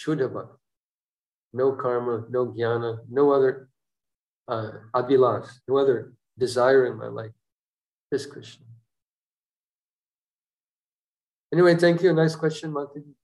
Shuddha 0.00 0.32
bhakti. 0.32 0.58
No 1.52 1.72
karma, 1.72 2.24
no 2.30 2.46
jnana, 2.46 2.98
no 3.08 3.32
other 3.32 3.68
uh, 4.48 4.70
abhilas, 4.94 5.48
no 5.68 5.76
other 5.76 6.12
desire 6.36 6.86
in 6.86 6.96
my 6.96 7.06
life. 7.06 7.30
This 8.10 8.26
Krishna. 8.26 8.66
Anyway, 11.52 11.76
thank 11.76 12.02
you. 12.02 12.12
Nice 12.12 12.34
question, 12.34 12.72
Mataji. 12.72 13.14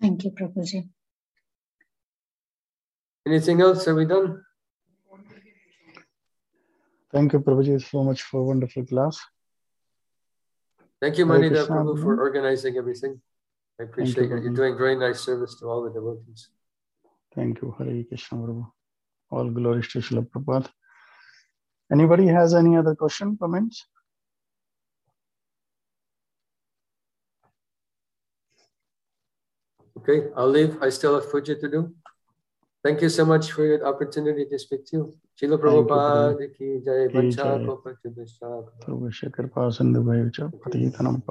Thank 0.00 0.24
you, 0.24 0.30
Prabhuji. 0.30 0.88
Anything 3.26 3.60
else? 3.60 3.86
Are 3.88 3.94
we 3.94 4.06
done? 4.06 4.44
Thank 7.12 7.32
you, 7.32 7.40
Prabhuji, 7.40 7.82
so 7.82 8.04
much 8.04 8.22
for 8.22 8.44
wonderful 8.44 8.86
class. 8.86 9.18
Thank 11.02 11.18
you, 11.18 11.26
Manida 11.26 11.66
Prabhu, 11.66 12.00
for 12.00 12.20
organizing 12.20 12.76
everything. 12.76 13.20
I 13.80 13.84
appreciate 13.84 14.28
you. 14.28 14.36
You're 14.36 14.52
doing 14.52 14.76
very 14.76 14.94
nice 14.94 15.20
service 15.20 15.54
to 15.60 15.66
all 15.66 15.82
the 15.82 15.90
devotees. 15.90 16.50
Thank 17.34 17.62
you, 17.62 17.74
Hare 17.78 18.04
Krishna 18.04 18.36
Prabhu. 18.38 18.70
All 19.30 19.48
glories 19.48 19.88
to 19.88 20.00
Srila 20.00 20.26
Prabhupada. 20.28 20.68
Anybody 21.90 22.26
has 22.26 22.52
any 22.54 22.76
other 22.76 22.94
question, 22.94 23.38
comments? 23.38 23.86
Okay, 29.98 30.28
I'll 30.36 30.48
leave. 30.48 30.76
I 30.82 30.90
still 30.90 31.14
have 31.14 31.30
puja 31.30 31.54
to 31.54 31.68
do. 31.70 31.94
Thank 32.84 33.00
you 33.00 33.08
so 33.08 33.24
much 33.24 33.52
for 33.52 33.64
your 33.64 33.86
opportunity 33.86 34.44
to 34.44 34.58
speak 34.58 34.84
to 34.88 34.96
you. 34.96 35.14
Srila 35.40 35.58
Prabhupada 35.58 36.54
ki 36.54 36.80
jai, 36.84 37.08
Kopa 37.64 37.96
Chudasha. 38.04 38.64